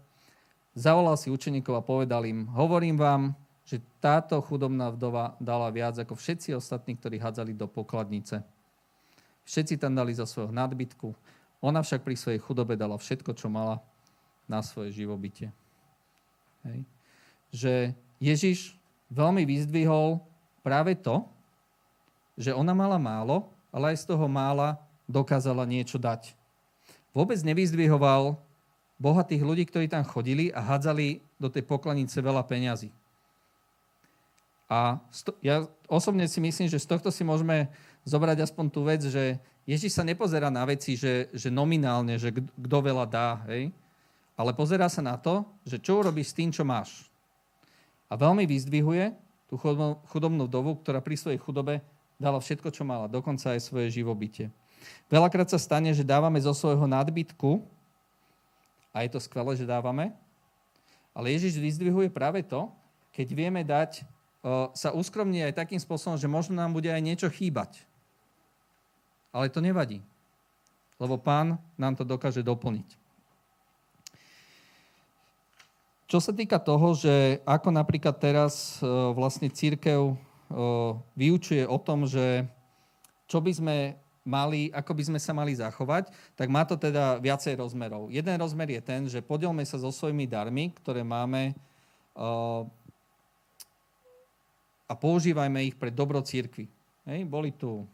zavolal 0.78 1.18
si 1.18 1.34
učeníkov 1.34 1.74
a 1.74 1.82
povedal 1.82 2.22
im, 2.22 2.46
hovorím 2.54 2.94
vám, 2.94 3.22
že 3.66 3.82
táto 4.00 4.38
chudobná 4.40 4.88
vdova 4.94 5.34
dala 5.42 5.68
viac 5.74 5.98
ako 5.98 6.14
všetci 6.14 6.54
ostatní, 6.54 6.96
ktorí 6.96 7.20
hádzali 7.20 7.52
do 7.52 7.66
pokladnice. 7.66 8.40
Všetci 9.44 9.76
tam 9.76 9.92
dali 9.92 10.14
za 10.14 10.24
svojho 10.24 10.54
nadbytku. 10.54 11.12
Ona 11.60 11.82
však 11.82 12.06
pri 12.06 12.14
svojej 12.14 12.40
chudobe 12.40 12.78
dala 12.78 12.96
všetko, 12.96 13.34
čo 13.34 13.50
mala 13.50 13.82
na 14.48 14.62
svoje 14.64 14.94
živobytie. 14.94 15.50
Hej. 16.64 16.80
Že 17.52 17.72
Ježiš 18.22 18.78
veľmi 19.10 19.44
vyzdvihol 19.44 20.22
práve 20.64 20.96
to, 20.96 21.26
že 22.38 22.54
ona 22.54 22.72
mala 22.72 22.96
málo, 22.96 23.50
ale 23.72 23.94
aj 23.94 24.04
z 24.04 24.14
toho 24.14 24.26
mála 24.28 24.80
dokázala 25.08 25.64
niečo 25.64 25.96
dať. 25.96 26.36
Vôbec 27.16 27.40
nevyzdvihoval 27.40 28.36
bohatých 29.00 29.42
ľudí, 29.42 29.64
ktorí 29.64 29.86
tam 29.88 30.04
chodili 30.04 30.50
a 30.52 30.60
hádzali 30.60 31.22
do 31.38 31.48
tej 31.48 31.64
poklanice 31.64 32.18
veľa 32.18 32.42
peňazí. 32.44 32.90
A 34.68 35.00
ja 35.40 35.64
osobne 35.88 36.28
si 36.28 36.44
myslím, 36.44 36.68
že 36.68 36.76
z 36.76 36.86
tohto 36.92 37.08
si 37.08 37.24
môžeme 37.24 37.72
zobrať 38.04 38.44
aspoň 38.44 38.66
tú 38.68 38.84
vec, 38.84 39.00
že 39.00 39.40
Ježiš 39.64 39.96
sa 39.96 40.04
nepozerá 40.04 40.52
na 40.52 40.64
veci, 40.68 40.92
že, 40.92 41.32
že 41.32 41.48
nominálne, 41.48 42.20
že 42.20 42.32
kto 42.36 42.78
veľa 42.84 43.04
dá, 43.08 43.40
hej? 43.48 43.72
ale 44.36 44.52
pozerá 44.52 44.92
sa 44.92 45.00
na 45.00 45.16
to, 45.16 45.42
že 45.64 45.80
čo 45.80 46.04
urobíš 46.04 46.30
s 46.32 46.36
tým, 46.36 46.52
čo 46.52 46.68
máš. 46.68 47.08
A 48.12 48.16
veľmi 48.16 48.44
vyzdvihuje 48.44 49.16
tú 49.48 49.56
chudobnú 50.12 50.44
vdovu, 50.44 50.76
ktorá 50.84 51.00
pri 51.00 51.16
svojej 51.16 51.40
chudobe 51.40 51.80
dala 52.18 52.42
všetko, 52.42 52.74
čo 52.74 52.82
mala, 52.82 53.06
dokonca 53.06 53.54
aj 53.54 53.62
svoje 53.62 53.94
živobytie. 53.94 54.50
Veľakrát 55.06 55.48
sa 55.48 55.56
stane, 55.56 55.94
že 55.94 56.02
dávame 56.02 56.42
zo 56.42 56.50
svojho 56.50 56.84
nadbytku, 56.84 57.62
a 58.90 59.06
je 59.06 59.10
to 59.14 59.22
skvelé, 59.22 59.54
že 59.54 59.64
dávame, 59.64 60.10
ale 61.14 61.30
Ježiš 61.34 61.58
vyzdvihuje 61.58 62.10
práve 62.10 62.42
to, 62.42 62.66
keď 63.14 63.26
vieme 63.34 63.62
dať 63.62 64.02
sa 64.74 64.94
uskromní 64.94 65.42
aj 65.46 65.62
takým 65.66 65.78
spôsobom, 65.82 66.14
že 66.14 66.30
možno 66.30 66.54
nám 66.54 66.70
bude 66.70 66.90
aj 66.90 67.02
niečo 67.02 67.26
chýbať. 67.26 67.82
Ale 69.34 69.50
to 69.50 69.58
nevadí, 69.58 70.02
lebo 70.98 71.18
pán 71.18 71.58
nám 71.74 71.98
to 71.98 72.06
dokáže 72.06 72.42
doplniť. 72.42 72.86
Čo 76.08 76.22
sa 76.22 76.32
týka 76.32 76.56
toho, 76.56 76.96
že 76.96 77.42
ako 77.44 77.68
napríklad 77.74 78.16
teraz 78.16 78.80
vlastne 79.12 79.52
církev 79.52 80.16
vyučuje 81.16 81.64
o 81.68 81.78
tom, 81.80 82.08
že 82.08 82.48
čo 83.28 83.44
by 83.44 83.52
sme 83.52 83.76
mali, 84.28 84.68
ako 84.72 84.92
by 84.92 85.02
sme 85.08 85.20
sa 85.20 85.32
mali 85.32 85.56
zachovať, 85.56 86.12
tak 86.36 86.48
má 86.52 86.64
to 86.68 86.76
teda 86.76 87.16
viacej 87.20 87.56
rozmerov. 87.56 88.12
Jeden 88.12 88.36
rozmer 88.36 88.68
je 88.76 88.82
ten, 88.84 89.08
že 89.08 89.24
podielme 89.24 89.64
sa 89.64 89.80
so 89.80 89.88
svojimi 89.88 90.28
darmi, 90.28 90.72
ktoré 90.84 91.00
máme 91.00 91.56
a 94.88 94.92
používajme 94.96 95.68
ich 95.68 95.76
pre 95.76 95.92
dobro 95.92 96.20
církvy. 96.20 96.68
Hej, 97.08 97.24
boli 97.24 97.52
tu 97.52 97.88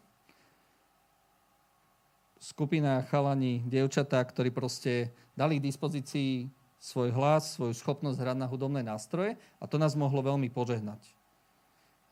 skupina 2.38 3.02
chalani, 3.06 3.62
dievčatá, 3.66 4.22
ktorí 4.22 4.50
proste 4.50 5.14
dali 5.38 5.58
k 5.58 5.66
dispozícii 5.70 6.50
svoj 6.82 7.14
hlas, 7.16 7.56
svoju 7.56 7.72
schopnosť 7.78 8.20
hrať 8.20 8.36
na 8.36 8.46
hudobné 8.50 8.84
nástroje 8.84 9.38
a 9.56 9.64
to 9.64 9.80
nás 9.80 9.96
mohlo 9.96 10.20
veľmi 10.20 10.50
požehnať. 10.52 11.00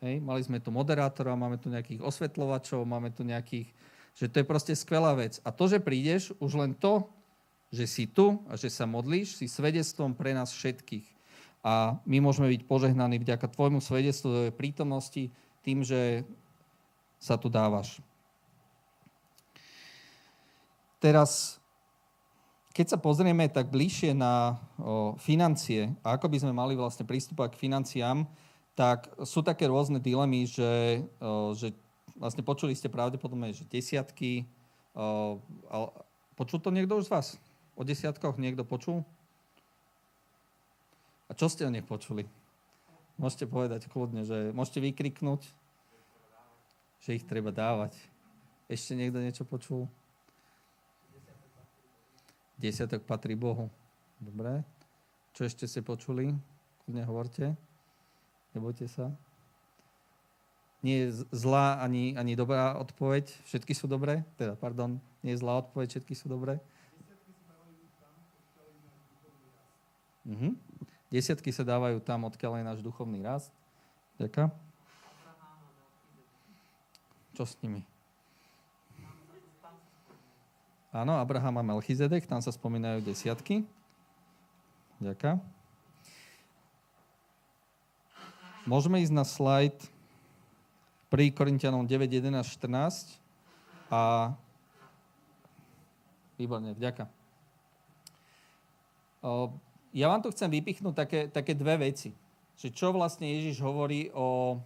Hej, 0.03 0.19
mali 0.19 0.43
sme 0.43 0.59
tu 0.59 0.67
moderátora, 0.67 1.31
máme 1.31 1.55
tu 1.55 1.71
nejakých 1.71 2.03
osvetľovačov, 2.03 2.83
máme 2.83 3.15
tu 3.15 3.23
nejakých, 3.23 3.71
že 4.19 4.27
to 4.27 4.43
je 4.43 4.45
proste 4.45 4.75
skvelá 4.75 5.15
vec. 5.15 5.39
A 5.47 5.49
to, 5.55 5.71
že 5.71 5.79
prídeš, 5.79 6.35
už 6.43 6.59
len 6.59 6.75
to, 6.75 7.07
že 7.71 7.87
si 7.87 8.03
tu 8.03 8.43
a 8.51 8.59
že 8.59 8.67
sa 8.67 8.83
modlíš, 8.83 9.39
si 9.39 9.47
svedectvom 9.47 10.11
pre 10.11 10.35
nás 10.35 10.51
všetkých 10.51 11.07
a 11.63 11.95
my 12.03 12.19
môžeme 12.19 12.51
byť 12.51 12.67
požehnaní 12.67 13.23
vďaka 13.23 13.47
tvojmu 13.47 13.79
svedectvu 13.79 14.27
do 14.27 14.41
prítomnosti 14.51 15.31
tým, 15.63 15.87
že 15.87 16.27
sa 17.15 17.39
tu 17.39 17.47
dávaš. 17.47 18.03
Teraz, 20.99 21.63
keď 22.75 22.91
sa 22.91 22.97
pozrieme 22.99 23.47
tak 23.47 23.71
bližšie 23.71 24.11
na 24.11 24.59
o, 24.75 25.15
financie 25.15 25.95
a 26.03 26.19
ako 26.19 26.27
by 26.27 26.37
sme 26.43 26.51
mali 26.51 26.75
vlastne 26.75 27.07
pristúpať 27.07 27.55
k 27.55 27.61
financiám, 27.63 28.27
tak 28.73 29.05
sú 29.21 29.45
také 29.45 29.69
rôzne 29.69 30.01
dilemy, 30.01 30.49
že, 30.49 31.05
o, 31.21 31.53
že 31.53 31.73
vlastne 32.17 32.41
počuli 32.41 32.73
ste 32.73 32.89
pravdepodobne, 32.89 33.53
že 33.53 33.69
desiatky. 33.69 34.49
O, 34.97 35.37
počul 36.33 36.57
to 36.57 36.73
niekto 36.73 36.97
už 36.97 37.09
z 37.09 37.13
vás? 37.13 37.27
O 37.77 37.85
desiatkoch 37.85 38.37
niekto 38.41 38.65
počul? 38.65 39.05
A 41.29 41.37
čo 41.37 41.49
ste 41.49 41.65
o 41.65 41.73
nich 41.73 41.85
počuli? 41.85 42.25
Môžete 43.17 43.45
povedať 43.45 43.85
kľudne, 43.89 44.25
že 44.25 44.49
môžete 44.53 44.81
vykriknúť, 44.81 45.45
že 47.05 47.17
ich 47.17 47.25
treba 47.25 47.53
dávať. 47.53 47.93
Ešte 48.65 48.97
niekto 48.97 49.21
niečo 49.21 49.45
počul? 49.45 49.85
Desiatok 52.57 53.05
patrí 53.05 53.37
Bohu. 53.37 53.69
Dobre. 54.17 54.65
Čo 55.33 55.45
ešte 55.45 55.69
ste 55.69 55.85
počuli? 55.85 56.33
Kľudne 56.85 57.03
hovorte. 57.05 57.45
Nebojte 58.53 58.85
sa. 58.85 59.09
Nie 60.83 61.07
je 61.07 61.25
zlá 61.31 61.79
ani, 61.79 62.13
ani 62.13 62.37
dobrá 62.37 62.77
odpoveď. 62.77 63.31
Všetky 63.49 63.73
sú 63.73 63.89
dobré. 63.89 64.21
Teda, 64.35 64.53
pardon, 64.53 64.99
nie 65.25 65.33
je 65.33 65.41
zlá 65.41 65.63
odpoveď, 65.63 65.97
všetky 65.97 66.13
sú 66.13 66.29
dobré. 66.29 66.61
Mhm. 70.23 70.55
Desiatky 71.13 71.53
sa 71.53 71.61
dávajú 71.61 72.01
tam, 72.01 72.25
odkiaľ 72.25 72.57
je 72.57 72.63
náš 72.65 72.79
duchovný 72.81 73.21
rast. 73.21 73.53
Ďaká. 74.17 74.49
Čo 77.33 77.43
s 77.49 77.53
nimi? 77.61 77.85
Áno, 80.93 81.17
Abraham 81.17 81.57
a 81.57 81.63
Melchizedek, 81.65 82.29
tam 82.29 82.37
sa 82.37 82.53
spomínajú 82.53 83.01
desiatky. 83.01 83.65
Ďaká. 85.01 85.41
Môžeme 88.63 89.03
ísť 89.03 89.13
na 89.13 89.27
slajd 89.27 89.75
1 91.11 91.35
Korintianom 91.35 91.83
9, 91.85 92.07
11, 92.07 92.41
14 92.47 93.19
a 93.91 94.31
výborne, 96.39 96.73
vďaka 96.73 97.05
ja 99.93 100.11
vám 100.11 100.19
tu 100.19 100.33
chcem 100.35 100.51
vypichnúť 100.51 100.93
také, 100.93 101.19
také 101.31 101.53
dve 101.55 101.79
veci. 101.79 102.11
Že 102.59 102.67
čo 102.75 102.87
vlastne 102.91 103.29
Ježiš 103.29 103.63
hovorí 103.63 104.11
o, 104.11 104.59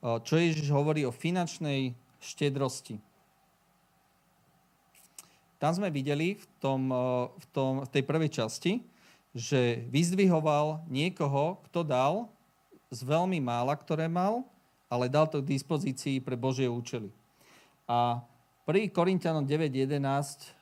čo 0.00 0.34
Ježiš 0.40 0.70
hovorí 0.72 1.04
o 1.04 1.12
finančnej 1.12 1.92
štedrosti. 2.24 2.96
Tam 5.60 5.72
sme 5.76 5.92
videli 5.92 6.36
v, 6.36 6.44
tom, 6.60 6.88
v, 7.30 7.44
tom, 7.52 7.72
v 7.84 7.88
tej 7.88 8.02
prvej 8.04 8.30
časti, 8.32 8.72
že 9.34 9.84
vyzdvihoval 9.90 10.86
niekoho, 10.88 11.60
kto 11.68 11.80
dal 11.84 12.28
z 12.94 13.02
veľmi 13.02 13.42
mála, 13.42 13.74
ktoré 13.74 14.06
mal, 14.06 14.46
ale 14.86 15.10
dal 15.10 15.26
to 15.26 15.42
k 15.42 15.50
dispozícii 15.58 16.22
pre 16.22 16.38
Božie 16.38 16.70
účely. 16.70 17.10
A 17.90 18.22
1. 18.70 18.94
Korintianom 18.94 19.42
9.11 19.42 19.98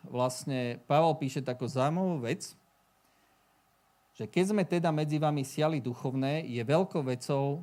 vlastne 0.08 0.80
Pavel 0.88 1.12
píše 1.20 1.44
takú 1.44 1.68
zaujímavú 1.68 2.24
vec, 2.24 2.56
že 4.16 4.24
keď 4.24 4.44
sme 4.48 4.62
teda 4.64 4.88
medzi 4.90 5.20
vami 5.20 5.44
siali 5.44 5.78
duchovné, 5.78 6.48
je 6.48 6.62
veľkou 6.64 7.04
vecou 7.04 7.62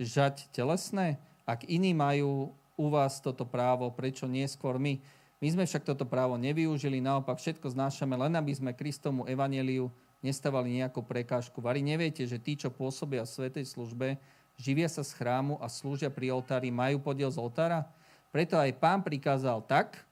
žať 0.00 0.48
telesné? 0.54 1.20
Ak 1.44 1.66
iní 1.66 1.92
majú 1.92 2.54
u 2.78 2.86
vás 2.88 3.20
toto 3.20 3.44
právo, 3.44 3.90
prečo 3.92 4.24
nie 4.24 4.46
skôr 4.48 4.80
my? 4.80 4.96
My 5.40 5.48
sme 5.52 5.64
však 5.68 5.84
toto 5.84 6.04
právo 6.08 6.40
nevyužili, 6.40 7.00
naopak 7.00 7.36
všetko 7.36 7.72
znášame, 7.72 8.16
len 8.16 8.32
aby 8.36 8.52
sme 8.52 8.76
Kristomu 8.76 9.28
evaneliu 9.28 9.92
nestávali 10.20 10.80
nejakú 10.80 11.00
prekážku. 11.00 11.58
Vary 11.60 11.80
neviete, 11.80 12.24
že 12.28 12.36
tí, 12.36 12.56
čo 12.56 12.68
pôsobia 12.68 13.24
v 13.24 13.32
svetej 13.32 13.64
službe, 13.68 14.20
živia 14.60 14.88
sa 14.88 15.00
z 15.00 15.16
chrámu 15.16 15.56
a 15.60 15.66
slúžia 15.68 16.12
pri 16.12 16.32
oltári, 16.32 16.68
majú 16.68 17.00
podiel 17.00 17.32
z 17.32 17.40
oltára? 17.40 17.88
Preto 18.30 18.54
aj 18.60 18.76
pán 18.78 19.00
prikázal 19.02 19.64
tak, 19.64 20.04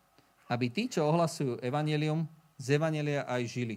aby 0.49 0.73
tí, 0.73 0.89
čo 0.89 1.05
ohlasujú 1.07 1.61
evanelium, 1.61 2.25
z 2.59 2.81
evanelia 2.81 3.23
aj 3.29 3.43
žili. 3.47 3.77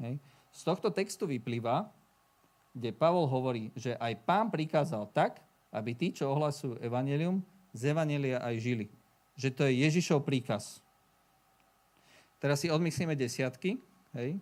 Hej. 0.00 0.16
Z 0.54 0.60
tohto 0.64 0.88
textu 0.88 1.28
vyplýva, 1.28 1.90
kde 2.72 2.94
Pavol 2.94 3.26
hovorí, 3.26 3.74
že 3.74 3.98
aj 3.98 4.14
pán 4.22 4.48
prikázal 4.48 5.10
tak, 5.10 5.42
aby 5.74 5.92
tí, 5.92 6.14
čo 6.14 6.30
ohlasujú 6.32 6.80
evanelium, 6.80 7.42
z 7.76 7.92
evanelia 7.92 8.40
aj 8.40 8.54
žili. 8.56 8.86
Že 9.36 9.48
to 9.52 9.62
je 9.68 9.72
Ježišov 9.84 10.24
príkaz. 10.24 10.80
Teraz 12.38 12.62
si 12.62 12.70
odmyslíme 12.70 13.12
desiatky. 13.18 13.76
Hej. 14.14 14.40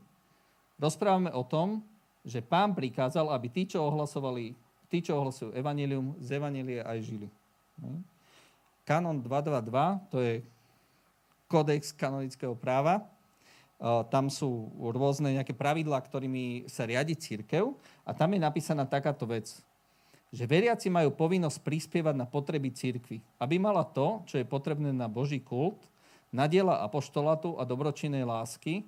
Rozprávame 0.76 1.32
o 1.32 1.40
tom, 1.40 1.80
že 2.26 2.44
pán 2.44 2.76
prikázal, 2.76 3.32
aby 3.32 3.48
tí, 3.48 3.64
čo 3.64 3.80
ohlasovali, 3.86 4.52
tí, 4.92 4.98
čo 5.00 5.16
ohlasujú 5.16 5.56
evanelium, 5.56 6.14
z 6.20 6.36
evanelia 6.36 6.84
aj 6.84 6.98
žili. 7.00 7.28
Hej. 7.80 7.96
Kanon 8.86 9.18
222, 9.18 10.12
to 10.14 10.16
je 10.22 10.34
kodex 11.50 11.90
kanonického 11.94 12.54
práva, 12.54 13.02
tam 14.08 14.32
sú 14.32 14.72
rôzne 14.78 15.36
nejaké 15.36 15.52
pravidlá, 15.52 16.00
ktorými 16.00 16.64
sa 16.64 16.88
riadi 16.88 17.12
církev 17.12 17.76
a 18.08 18.10
tam 18.16 18.32
je 18.32 18.40
napísaná 18.40 18.88
takáto 18.88 19.28
vec, 19.28 19.52
že 20.32 20.48
veriaci 20.48 20.88
majú 20.88 21.12
povinnosť 21.12 21.60
prispievať 21.60 22.14
na 22.16 22.24
potreby 22.24 22.72
církvy, 22.72 23.20
aby 23.36 23.60
mala 23.60 23.84
to, 23.84 24.24
čo 24.24 24.40
je 24.40 24.48
potrebné 24.48 24.96
na 24.96 25.12
Boží 25.12 25.44
kult, 25.44 25.82
na 26.32 26.48
diela 26.48 26.80
apoštolatu 26.82 27.60
a 27.60 27.68
dobročinnej 27.68 28.24
lásky, 28.24 28.82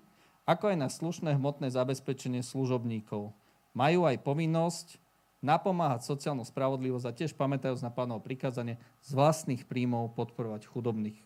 ako 0.49 0.73
aj 0.73 0.77
na 0.81 0.89
slušné 0.89 1.37
hmotné 1.37 1.69
zabezpečenie 1.69 2.41
služobníkov. 2.41 3.37
Majú 3.77 4.09
aj 4.09 4.17
povinnosť 4.25 4.97
napomáhať 5.45 6.09
sociálnu 6.09 6.41
spravodlivosť 6.49 7.05
a 7.05 7.13
tiež 7.13 7.37
pamätajúc 7.37 7.85
na 7.85 7.93
pánovo 7.93 8.25
prikázanie 8.25 8.81
z 9.05 9.13
vlastných 9.13 9.69
príjmov 9.69 10.17
podporovať 10.17 10.65
chudobných. 10.65 11.21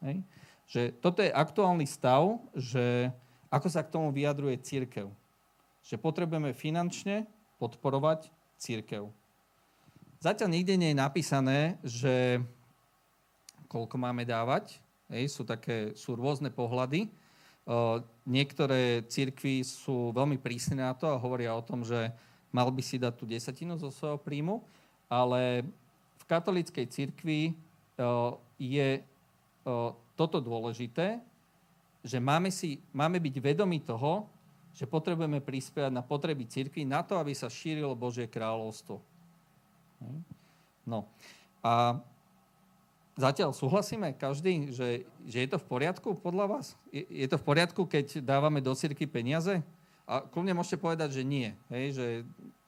Hej? 0.00 0.24
Že 0.64 0.82
toto 1.04 1.20
je 1.20 1.28
aktuálny 1.28 1.84
stav, 1.84 2.40
že 2.56 3.12
ako 3.52 3.68
sa 3.68 3.84
k 3.84 3.92
tomu 3.92 4.08
vyjadruje 4.10 4.56
církev. 4.64 5.12
Že 5.84 6.00
potrebujeme 6.00 6.56
finančne 6.56 7.28
podporovať 7.60 8.32
církev. 8.56 9.12
Zatiaľ 10.24 10.56
nikde 10.56 10.80
nie 10.80 10.96
je 10.96 11.02
napísané, 11.04 11.76
že 11.84 12.40
koľko 13.68 14.00
máme 14.00 14.24
dávať. 14.24 14.80
Hej, 15.12 15.36
sú, 15.36 15.44
také, 15.44 15.92
sú 15.92 16.16
rôzne 16.16 16.48
pohľady. 16.48 17.12
Niektoré 18.28 19.04
církvy 19.08 19.64
sú 19.64 20.12
veľmi 20.12 20.36
prísne 20.36 20.84
na 20.84 20.92
to 20.92 21.08
a 21.08 21.20
hovoria 21.20 21.56
o 21.56 21.64
tom, 21.64 21.80
že 21.80 22.12
mal 22.52 22.68
by 22.68 22.82
si 22.84 23.00
dať 23.00 23.14
tú 23.16 23.24
desatinu 23.24 23.74
zo 23.80 23.88
svojho 23.88 24.20
príjmu, 24.20 24.60
ale 25.08 25.64
v 26.20 26.24
katolíckej 26.28 26.86
církvi 26.88 27.56
je 28.60 28.88
toto 30.14 30.38
dôležité, 30.38 31.18
že 32.04 32.20
máme, 32.20 32.52
si, 32.52 32.84
máme 32.92 33.16
byť 33.16 33.34
vedomi 33.40 33.80
toho, 33.80 34.28
že 34.76 34.84
potrebujeme 34.84 35.40
prispievať 35.40 35.92
na 35.94 36.04
potreby 36.04 36.44
cirkvi 36.44 36.84
na 36.84 37.00
to, 37.00 37.16
aby 37.16 37.32
sa 37.32 37.48
šírilo 37.48 37.96
Božie 37.96 38.28
kráľovstvo. 38.28 39.00
Hm? 40.04 40.20
No. 40.84 41.08
A 41.64 41.96
zatiaľ 43.14 43.54
súhlasíme 43.54 44.14
každý, 44.18 44.74
že, 44.74 45.06
že 45.26 45.38
je 45.46 45.48
to 45.48 45.58
v 45.58 45.66
poriadku 45.66 46.18
podľa 46.18 46.58
vás? 46.58 46.66
Je, 46.90 47.06
je 47.06 47.26
to 47.30 47.38
v 47.38 47.46
poriadku, 47.46 47.86
keď 47.86 48.22
dávame 48.22 48.58
do 48.58 48.74
cirkvi 48.74 49.06
peniaze? 49.06 49.62
A 50.04 50.20
kľudne 50.20 50.52
môžete 50.52 50.76
povedať, 50.76 51.16
že 51.16 51.22
nie. 51.24 51.56
Hej? 51.72 51.96
Že 51.96 52.06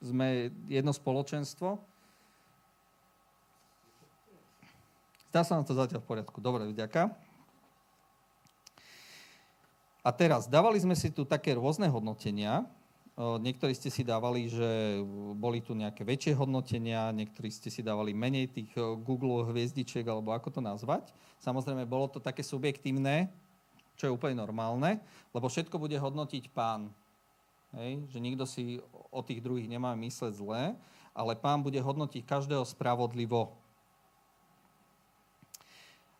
sme 0.01 0.49
jedno 0.65 0.89
spoločenstvo. 0.89 1.77
Zdá 5.29 5.45
sa 5.45 5.59
nám 5.59 5.67
to 5.69 5.77
zatiaľ 5.77 6.01
v 6.01 6.09
poriadku. 6.09 6.37
Dobre, 6.41 6.65
vďaka. 6.65 7.13
A 10.01 10.09
teraz, 10.15 10.47
dávali 10.47 10.79
sme 10.79 10.95
si 10.95 11.11
tu 11.11 11.27
také 11.27 11.51
rôzne 11.53 11.91
hodnotenia. 11.91 12.63
Niektorí 13.17 13.73
ste 13.73 13.89
si 13.89 14.05
dávali, 14.05 14.45
že 14.45 15.01
boli 15.33 15.57
tu 15.65 15.73
nejaké 15.73 16.05
väčšie 16.05 16.37
hodnotenia, 16.37 17.09
niektorí 17.09 17.49
ste 17.49 17.73
si 17.73 17.81
dávali 17.81 18.13
menej 18.13 18.53
tých 18.53 18.69
Google 19.01 19.41
hviezdičiek, 19.49 20.05
alebo 20.05 20.37
ako 20.37 20.53
to 20.53 20.61
nazvať. 20.61 21.09
Samozrejme, 21.41 21.89
bolo 21.89 22.13
to 22.13 22.21
také 22.21 22.45
subjektívne, 22.45 23.25
čo 23.97 24.05
je 24.05 24.13
úplne 24.13 24.37
normálne, 24.37 25.01
lebo 25.33 25.49
všetko 25.49 25.81
bude 25.81 25.97
hodnotiť 25.97 26.53
pán. 26.53 26.93
Hej? 27.73 28.05
Že 28.13 28.19
nikto 28.21 28.45
si 28.45 28.77
o 29.09 29.25
tých 29.25 29.41
druhých 29.41 29.65
nemá 29.65 29.97
mysleť 29.97 30.37
zlé, 30.37 30.77
ale 31.17 31.33
pán 31.33 31.65
bude 31.65 31.81
hodnotiť 31.81 32.21
každého 32.21 32.61
spravodlivo. 32.69 33.57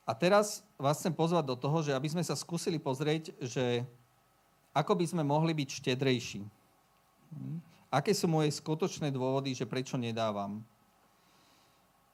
A 0.01 0.17
teraz 0.17 0.65
vás 0.81 0.97
chcem 0.97 1.13
pozvať 1.13 1.45
do 1.45 1.53
toho, 1.53 1.85
že 1.85 1.93
aby 1.93 2.09
sme 2.09 2.25
sa 2.25 2.33
skúsili 2.33 2.81
pozrieť, 2.81 3.37
že 3.37 3.85
ako 4.73 4.97
by 4.97 5.05
sme 5.05 5.21
mohli 5.21 5.53
byť 5.53 5.69
štedrejší. 5.77 6.56
Hm? 7.33 7.59
Aké 7.87 8.11
sú 8.11 8.27
moje 8.27 8.51
skutočné 8.51 9.11
dôvody, 9.11 9.55
že 9.55 9.63
prečo 9.63 9.95
nedávam? 9.95 10.59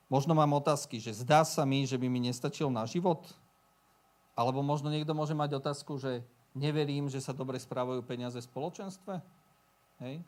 Možno 0.05 0.37
mám 0.37 0.53
otázky, 0.53 1.01
že 1.01 1.25
zdá 1.25 1.41
sa 1.41 1.65
mi, 1.65 1.89
že 1.89 1.97
by 1.97 2.05
mi 2.05 2.21
nestačil 2.21 2.69
na 2.69 2.85
život? 2.85 3.25
Alebo 4.37 4.61
možno 4.61 4.93
niekto 4.93 5.17
môže 5.17 5.33
mať 5.33 5.57
otázku, 5.57 5.97
že 5.97 6.21
neverím, 6.53 7.09
že 7.09 7.17
sa 7.17 7.33
dobre 7.33 7.57
správajú 7.57 8.05
peniaze 8.05 8.37
v 8.37 8.45
spoločenstve? 8.45 9.17
Hej? 10.05 10.21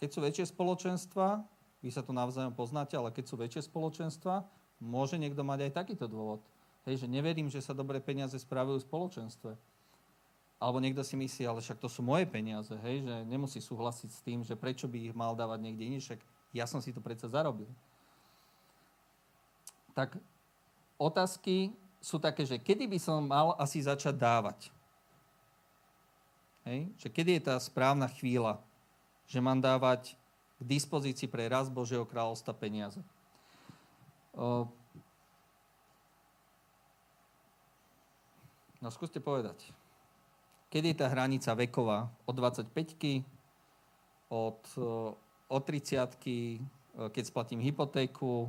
Keď 0.00 0.08
sú 0.08 0.18
väčšie 0.24 0.44
spoločenstva, 0.48 1.44
vy 1.84 1.90
sa 1.92 2.00
tu 2.00 2.16
navzájom 2.16 2.56
poznáte, 2.56 2.96
ale 2.96 3.12
keď 3.12 3.24
sú 3.28 3.36
väčšie 3.36 3.68
spoločenstva, 3.68 4.46
môže 4.80 5.20
niekto 5.20 5.44
mať 5.44 5.68
aj 5.68 5.76
takýto 5.76 6.08
dôvod. 6.08 6.40
Hej, 6.88 7.04
že 7.04 7.06
neverím, 7.06 7.46
že 7.46 7.62
sa 7.62 7.76
dobre 7.76 8.02
peniaze 8.02 8.34
spravujú 8.34 8.82
v 8.82 8.88
spoločenstve. 8.88 9.52
Alebo 10.62 10.78
niekto 10.78 11.02
si 11.02 11.18
myslí, 11.18 11.42
ale 11.42 11.58
však 11.58 11.82
to 11.82 11.90
sú 11.90 12.06
moje 12.06 12.22
peniaze, 12.30 12.70
hej, 12.86 13.02
že 13.02 13.16
nemusí 13.26 13.58
súhlasiť 13.58 14.10
s 14.14 14.22
tým, 14.22 14.46
že 14.46 14.54
prečo 14.54 14.86
by 14.86 15.10
ich 15.10 15.14
mal 15.18 15.34
dávať 15.34 15.58
niekde 15.58 15.90
iný, 15.90 15.98
však 15.98 16.22
ja 16.54 16.70
som 16.70 16.78
si 16.78 16.94
to 16.94 17.02
predsa 17.02 17.26
zarobil. 17.26 17.66
Tak 19.90 20.22
otázky 21.02 21.74
sú 21.98 22.22
také, 22.22 22.46
že 22.46 22.62
kedy 22.62 22.86
by 22.86 22.98
som 23.02 23.26
mal 23.26 23.58
asi 23.58 23.82
začať 23.82 24.14
dávať? 24.14 24.70
Hej? 26.62 26.94
Že 27.02 27.08
kedy 27.10 27.30
je 27.34 27.42
tá 27.42 27.58
správna 27.58 28.06
chvíľa, 28.06 28.62
že 29.26 29.42
mám 29.42 29.58
dávať 29.58 30.14
k 30.14 30.62
dispozícii 30.62 31.26
pre 31.26 31.50
raz 31.50 31.66
Božieho 31.66 32.06
kráľovstva 32.06 32.54
peniaze? 32.54 33.02
No 38.78 38.88
skúste 38.94 39.18
povedať. 39.18 39.81
Kedy 40.72 40.96
je 40.96 41.00
tá 41.04 41.12
hranica 41.12 41.52
veková? 41.52 42.08
Od 42.24 42.32
25 42.32 42.72
od, 44.32 44.64
od 45.52 45.62
30 45.68 46.16
keď 47.12 47.24
splatím 47.28 47.60
hypotéku? 47.60 48.48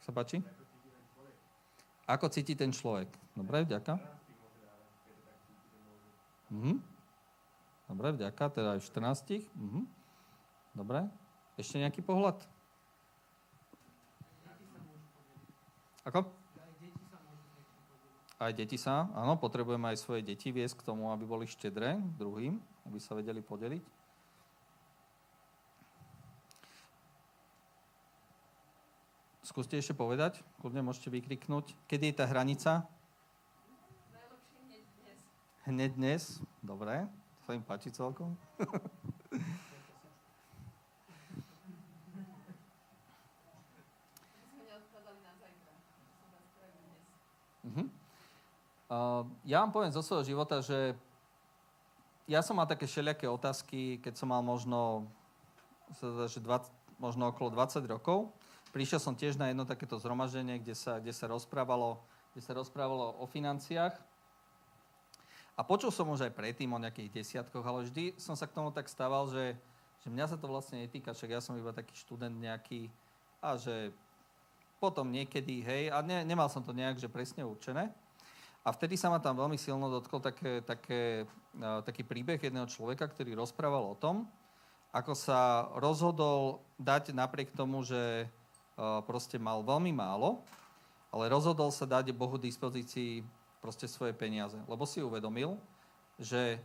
Sa 0.00 0.16
páči? 0.16 0.40
Ako 2.08 2.32
cíti 2.32 2.56
ten 2.56 2.72
človek? 2.72 3.12
Dobre, 3.36 3.68
vďaka. 3.68 4.00
Mhm. 6.48 6.80
Dobre, 7.92 8.08
vďaka, 8.16 8.44
teda 8.56 8.68
aj 8.72 8.80
v 8.80 8.86
14. 8.88 9.44
Mhm. 9.52 9.80
Dobre. 10.72 11.00
Ešte 11.60 11.76
nejaký 11.76 12.00
pohľad? 12.00 12.40
Ako? 16.08 16.45
Aj 18.36 18.52
deti 18.52 18.76
sa, 18.76 19.08
áno, 19.16 19.40
potrebujeme 19.40 19.88
aj 19.88 19.96
svoje 19.96 20.20
deti 20.20 20.52
viesť 20.52 20.84
k 20.84 20.86
tomu, 20.92 21.08
aby 21.08 21.24
boli 21.24 21.48
štedré 21.48 21.96
druhým, 22.20 22.60
aby 22.84 23.00
sa 23.00 23.16
vedeli 23.16 23.40
podeliť. 23.40 23.80
Skúste 29.40 29.80
ešte 29.80 29.96
povedať, 29.96 30.44
kľudne 30.60 30.84
môžete 30.84 31.08
vykriknúť. 31.08 31.72
Kedy 31.88 32.12
je 32.12 32.14
tá 32.18 32.28
hranica? 32.28 32.84
Najlepšie 34.12 34.58
hneď 34.68 34.84
dnes. 34.84 35.18
Hneď 35.64 35.90
dnes, 35.96 36.22
dobre, 36.60 37.08
sa 37.48 37.56
im 37.56 37.64
páči 37.64 37.88
celkom. 37.88 38.36
Uh-huh. 47.66 47.82
Uh, 47.82 47.90
ja 49.42 49.66
vám 49.66 49.74
poviem 49.74 49.90
zo 49.90 50.02
svojho 50.02 50.22
života, 50.22 50.62
že 50.62 50.94
ja 52.26 52.42
som 52.42 52.58
mal 52.58 52.66
také 52.66 52.86
všelijaké 52.86 53.26
otázky, 53.26 53.98
keď 54.02 54.14
som 54.18 54.30
mal 54.30 54.42
možno, 54.42 55.06
že 56.30 56.42
20, 56.42 56.70
možno 56.98 57.30
okolo 57.30 57.54
20 57.54 57.86
rokov. 57.86 58.30
Prišiel 58.74 58.98
som 58.98 59.14
tiež 59.14 59.38
na 59.38 59.50
jedno 59.50 59.62
takéto 59.62 59.98
zhromaždenie, 59.98 60.58
kde 60.58 60.74
sa, 60.74 60.98
kde 60.98 61.14
sa, 61.14 61.30
rozprávalo, 61.30 61.98
kde 62.34 62.42
sa 62.42 62.52
rozprávalo 62.54 63.14
o 63.22 63.24
financiách. 63.30 63.94
A 65.56 65.60
počul 65.64 65.88
som 65.88 66.12
už 66.12 66.28
aj 66.28 66.36
predtým 66.36 66.68
o 66.68 66.82
nejakých 66.82 67.14
desiatkoch, 67.14 67.64
ale 67.64 67.88
vždy 67.88 68.20
som 68.20 68.36
sa 68.36 68.44
k 68.44 68.54
tomu 68.54 68.68
tak 68.68 68.92
stával, 68.92 69.30
že, 69.32 69.56
že 70.04 70.08
mňa 70.12 70.34
sa 70.34 70.36
to 70.36 70.50
vlastne 70.50 70.84
netýka, 70.84 71.16
však 71.16 71.32
ja 71.32 71.40
som 71.40 71.56
iba 71.56 71.72
taký 71.72 71.96
študent 71.96 72.36
nejaký 72.36 72.92
a 73.40 73.56
že 73.56 73.94
potom 74.76 75.08
niekedy, 75.08 75.64
hej, 75.64 75.88
a 75.88 76.04
ne, 76.04 76.20
nemal 76.28 76.52
som 76.52 76.60
to 76.60 76.76
nejak, 76.76 77.00
že 77.00 77.08
presne 77.08 77.40
určené. 77.48 77.88
A 78.66 78.74
vtedy 78.74 78.98
sa 78.98 79.06
ma 79.06 79.22
tam 79.22 79.38
veľmi 79.38 79.54
silno 79.54 79.86
dotkol 79.86 80.18
také, 80.18 80.58
také, 80.66 81.22
uh, 81.62 81.86
taký 81.86 82.02
príbeh 82.02 82.42
jedného 82.42 82.66
človeka, 82.66 83.06
ktorý 83.06 83.38
rozprával 83.38 83.94
o 83.94 83.94
tom, 83.94 84.26
ako 84.90 85.14
sa 85.14 85.70
rozhodol 85.78 86.66
dať 86.74 87.14
napriek 87.14 87.54
tomu, 87.54 87.86
že 87.86 88.26
uh, 88.26 89.06
proste 89.06 89.38
mal 89.38 89.62
veľmi 89.62 89.94
málo, 89.94 90.42
ale 91.14 91.30
rozhodol 91.30 91.70
sa 91.70 91.86
dať 91.86 92.10
Bohu 92.10 92.34
dispozícii 92.42 93.22
proste 93.62 93.86
svoje 93.86 94.10
peniaze, 94.18 94.58
lebo 94.66 94.82
si 94.82 94.98
uvedomil, 94.98 95.54
že 96.18 96.58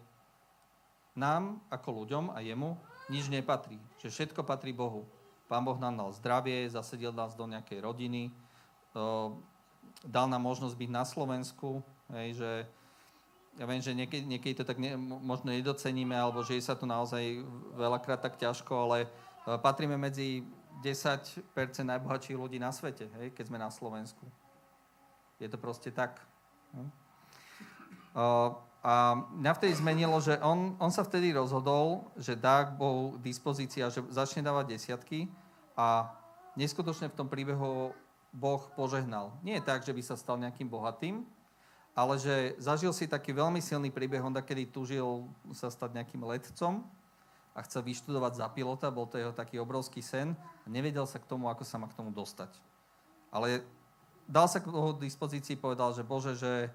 nám 1.13 1.61
ako 1.69 2.01
ľuďom 2.01 2.33
a 2.33 2.41
jemu 2.41 2.81
nič 3.13 3.29
nepatrí, 3.29 3.77
že 4.01 4.09
všetko 4.09 4.41
patrí 4.41 4.73
Bohu. 4.73 5.05
Pán 5.45 5.61
Boh 5.61 5.77
nám 5.77 6.01
dal 6.01 6.09
zdravie, 6.17 6.65
zasedil 6.65 7.13
nás 7.13 7.37
do 7.37 7.45
nejakej 7.45 7.83
rodiny, 7.83 8.31
dal 10.05 10.27
nám 10.27 10.41
možnosť 10.41 10.75
byť 10.77 10.89
na 10.89 11.03
Slovensku, 11.05 11.83
hej, 12.13 12.37
že 12.39 12.51
ja 13.59 13.65
viem, 13.67 13.83
že 13.83 13.91
niekedy, 13.91 14.23
niekedy 14.23 14.53
to 14.57 14.63
tak 14.63 14.79
ne, 14.79 14.95
možno 14.97 15.51
nedoceníme, 15.51 16.15
alebo 16.15 16.39
že 16.41 16.55
je 16.55 16.63
sa 16.63 16.75
to 16.75 16.87
naozaj 16.87 17.43
veľakrát 17.75 18.23
tak 18.23 18.39
ťažko, 18.39 18.73
ale 18.87 18.97
uh, 19.05 19.59
patríme 19.59 19.99
medzi 19.99 20.47
10% 20.79 21.43
najbohatších 21.83 22.39
ľudí 22.39 22.57
na 22.57 22.71
svete, 22.71 23.11
hej, 23.19 23.35
keď 23.35 23.51
sme 23.51 23.59
na 23.59 23.67
Slovensku. 23.67 24.23
Je 25.37 25.51
to 25.51 25.59
proste 25.59 25.91
tak. 25.91 26.23
Hm? 26.71 26.89
Uh, 28.15 28.55
a 28.81 29.13
mňa 29.13 29.53
vtedy 29.61 29.77
zmenilo, 29.77 30.17
že 30.17 30.41
on, 30.41 30.73
on 30.81 30.89
sa 30.89 31.05
vtedy 31.05 31.29
rozhodol, 31.37 32.09
že 32.17 32.33
dá 32.33 32.65
Bohu 32.65 33.13
dispozícia, 33.21 33.93
že 33.93 34.01
začne 34.09 34.41
dávať 34.41 34.73
desiatky 34.73 35.29
a 35.77 36.09
neskutočne 36.57 37.13
v 37.13 37.17
tom 37.17 37.29
príbehu 37.29 37.93
Boh 38.31 38.63
požehnal. 38.79 39.35
Nie 39.43 39.59
je 39.59 39.67
tak, 39.67 39.83
že 39.83 39.91
by 39.91 40.01
sa 40.01 40.15
stal 40.15 40.39
nejakým 40.39 40.71
bohatým, 40.71 41.27
ale 41.91 42.15
že 42.15 42.55
zažil 42.55 42.95
si 42.95 43.07
taký 43.07 43.35
veľmi 43.35 43.59
silný 43.59 43.91
príbeh, 43.91 44.23
on 44.23 44.31
kedy 44.31 44.71
tužil 44.71 45.27
sa 45.51 45.67
stať 45.67 45.99
nejakým 45.99 46.23
letcom 46.23 46.87
a 47.51 47.59
chcel 47.67 47.83
vyštudovať 47.83 48.39
za 48.39 48.47
pilota, 48.55 48.87
bol 48.87 49.03
to 49.11 49.19
jeho 49.19 49.35
taký 49.35 49.59
obrovský 49.59 49.99
sen 49.99 50.31
a 50.63 50.67
nevedel 50.71 51.03
sa 51.03 51.19
k 51.19 51.27
tomu, 51.27 51.51
ako 51.51 51.67
sa 51.67 51.75
má 51.75 51.91
k 51.91 51.97
tomu 51.99 52.15
dostať. 52.15 52.55
Ale 53.27 53.67
dal 54.23 54.47
sa 54.47 54.63
k 54.63 54.71
toho 54.71 54.95
dispozícii, 54.95 55.59
povedal, 55.59 55.91
že 55.91 56.07
Bože, 56.07 56.39
že 56.39 56.71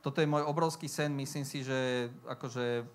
toto 0.00 0.24
je 0.24 0.28
môj 0.28 0.44
obrovský 0.48 0.88
sen, 0.88 1.12
myslím 1.12 1.44
si, 1.44 1.60
že 1.60 2.08
akože 2.24 2.88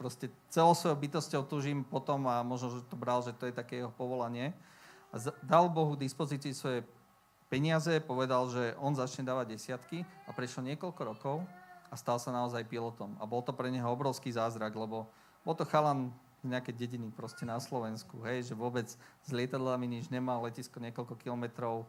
proste 0.00 0.32
celou 0.48 0.72
svojou 0.72 0.96
bytosťou 0.96 1.44
tužím 1.44 1.84
potom 1.84 2.24
a 2.24 2.40
možno, 2.40 2.80
že 2.80 2.88
to 2.88 2.96
bral, 2.96 3.20
že 3.20 3.36
to 3.36 3.52
je 3.52 3.52
také 3.52 3.84
jeho 3.84 3.92
povolanie. 3.92 4.56
A 5.10 5.16
dal 5.42 5.66
Bohu 5.66 5.98
dispozícii 5.98 6.54
svoje 6.54 6.86
peniaze, 7.50 7.98
povedal, 7.98 8.46
že 8.46 8.78
on 8.78 8.94
začne 8.94 9.26
dávať 9.26 9.58
desiatky 9.58 10.06
a 10.26 10.30
prešlo 10.30 10.62
niekoľko 10.70 11.02
rokov 11.02 11.36
a 11.90 11.94
stal 11.98 12.22
sa 12.22 12.30
naozaj 12.30 12.62
pilotom. 12.70 13.18
A 13.18 13.26
bol 13.26 13.42
to 13.42 13.50
pre 13.50 13.66
neho 13.74 13.90
obrovský 13.90 14.30
zázrak, 14.30 14.70
lebo 14.70 15.10
bol 15.42 15.54
to 15.58 15.66
chalan 15.66 16.14
z 16.40 16.48
nejaké 16.48 16.72
dediny 16.72 17.10
proste 17.12 17.44
na 17.44 17.60
Slovensku, 17.60 18.22
hej, 18.24 18.48
že 18.48 18.54
vôbec 18.56 18.88
s 18.96 19.28
lietadlami 19.28 19.98
nič 19.98 20.08
nemal, 20.08 20.40
letisko 20.46 20.80
niekoľko 20.80 21.20
kilometrov, 21.20 21.84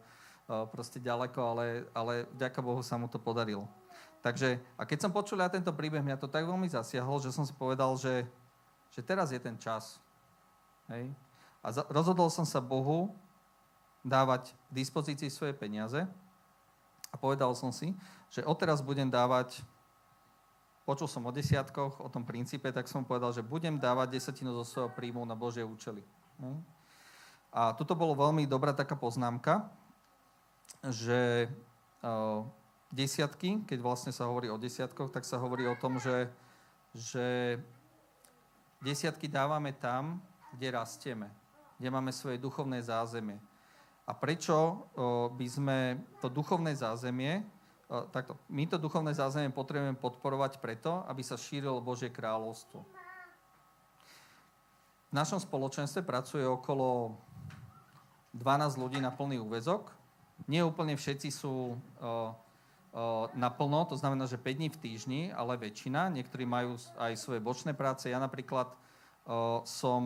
proste 0.68 1.00
ďaleko, 1.00 1.40
ale, 1.40 1.66
ale 1.96 2.14
vďaka 2.36 2.60
Bohu 2.60 2.82
sa 2.84 2.98
mu 3.00 3.08
to 3.08 3.16
podarilo. 3.16 3.64
Takže, 4.20 4.60
a 4.78 4.82
keď 4.86 4.98
som 5.08 5.14
počul 5.14 5.40
ja 5.40 5.48
tento 5.50 5.72
príbeh, 5.74 6.04
mňa 6.04 6.20
to 6.20 6.30
tak 6.30 6.46
veľmi 6.46 6.68
zasiahlo, 6.68 7.18
že 7.18 7.34
som 7.34 7.42
si 7.42 7.54
povedal, 7.56 7.96
že, 7.98 8.22
že 8.92 9.00
teraz 9.02 9.34
je 9.34 9.40
ten 9.40 9.56
čas. 9.58 9.98
Hej? 10.92 11.10
A 11.62 11.70
rozhodol 11.94 12.26
som 12.28 12.42
sa 12.42 12.58
Bohu 12.58 13.14
dávať 14.02 14.50
v 14.68 14.82
dispozícii 14.82 15.30
svoje 15.30 15.54
peniaze 15.54 16.02
a 17.08 17.14
povedal 17.14 17.54
som 17.54 17.70
si, 17.70 17.94
že 18.34 18.42
odteraz 18.42 18.82
budem 18.82 19.06
dávať, 19.06 19.62
počul 20.82 21.06
som 21.06 21.22
o 21.22 21.30
desiatkoch, 21.30 22.02
o 22.02 22.08
tom 22.10 22.26
princípe, 22.26 22.66
tak 22.74 22.90
som 22.90 23.06
povedal, 23.06 23.30
že 23.30 23.46
budem 23.46 23.78
dávať 23.78 24.18
desatinu 24.18 24.50
zo 24.58 24.66
svojho 24.66 24.90
príjmu 24.90 25.22
na 25.22 25.38
Božie 25.38 25.62
účely. 25.62 26.02
A 27.54 27.76
toto 27.78 27.94
bolo 27.94 28.18
veľmi 28.18 28.48
dobrá 28.50 28.74
taká 28.74 28.98
poznámka, 28.98 29.70
že 30.82 31.46
uh, 32.02 32.42
desiatky, 32.90 33.62
keď 33.68 33.78
vlastne 33.78 34.10
sa 34.10 34.26
hovorí 34.26 34.50
o 34.50 34.58
desiatkoch, 34.58 35.12
tak 35.14 35.22
sa 35.22 35.38
hovorí 35.38 35.68
o 35.68 35.78
tom, 35.78 36.00
že, 36.00 36.32
že 36.96 37.56
desiatky 38.82 39.30
dávame 39.30 39.70
tam, 39.76 40.18
kde 40.56 40.68
rastieme, 40.74 41.28
kde 41.82 41.90
máme 41.90 42.14
svoje 42.14 42.38
duchovné 42.38 42.78
zázemie. 42.78 43.42
A 44.06 44.14
prečo 44.14 44.86
by 45.34 45.46
sme 45.50 45.98
to 46.22 46.30
duchovné 46.30 46.78
zázemie, 46.78 47.42
takto, 48.14 48.38
my 48.46 48.70
to 48.70 48.78
duchovné 48.78 49.10
zázemie 49.10 49.50
potrebujeme 49.50 49.98
podporovať 49.98 50.62
preto, 50.62 51.02
aby 51.10 51.26
sa 51.26 51.34
šírilo 51.34 51.82
Božie 51.82 52.14
kráľovstvo. 52.14 52.86
V 55.10 55.12
našom 55.12 55.42
spoločenstve 55.42 56.06
pracuje 56.06 56.46
okolo 56.46 57.18
12 58.38 58.78
ľudí 58.78 59.02
na 59.02 59.10
plný 59.10 59.42
úvezok 59.42 59.90
nie 60.50 60.62
úplne 60.64 60.98
všetci 60.98 61.28
sú 61.30 61.78
naplno, 63.32 63.86
to 63.86 63.96
znamená, 63.96 64.26
že 64.26 64.40
5 64.40 64.58
dní 64.58 64.68
v 64.68 64.80
týždni, 64.80 65.20
ale 65.32 65.56
väčšina. 65.56 66.12
Niektorí 66.12 66.44
majú 66.44 66.76
aj 66.98 67.16
svoje 67.16 67.40
bočné 67.40 67.72
práce. 67.72 68.10
Ja 68.10 68.18
napríklad 68.18 68.74
som 69.62 70.02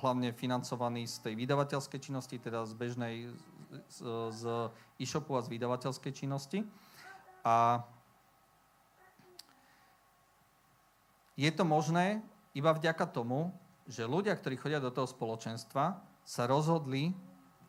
hlavne 0.00 0.32
financovaný 0.32 1.04
z 1.04 1.28
tej 1.28 1.34
vydavateľskej 1.36 2.00
činnosti, 2.00 2.40
teda 2.40 2.64
z 2.64 2.72
bežnej 2.72 3.14
z, 3.88 3.98
z 4.32 4.42
e-shopu 4.96 5.36
a 5.36 5.44
z 5.44 5.52
vydavateľskej 5.52 6.12
činnosti. 6.16 6.64
A 7.44 7.84
je 11.36 11.50
to 11.52 11.68
možné 11.68 12.24
iba 12.56 12.72
vďaka 12.72 13.04
tomu, 13.12 13.52
že 13.84 14.08
ľudia, 14.08 14.32
ktorí 14.34 14.56
chodia 14.56 14.80
do 14.80 14.88
toho 14.88 15.06
spoločenstva, 15.06 16.00
sa 16.26 16.42
rozhodli 16.48 17.14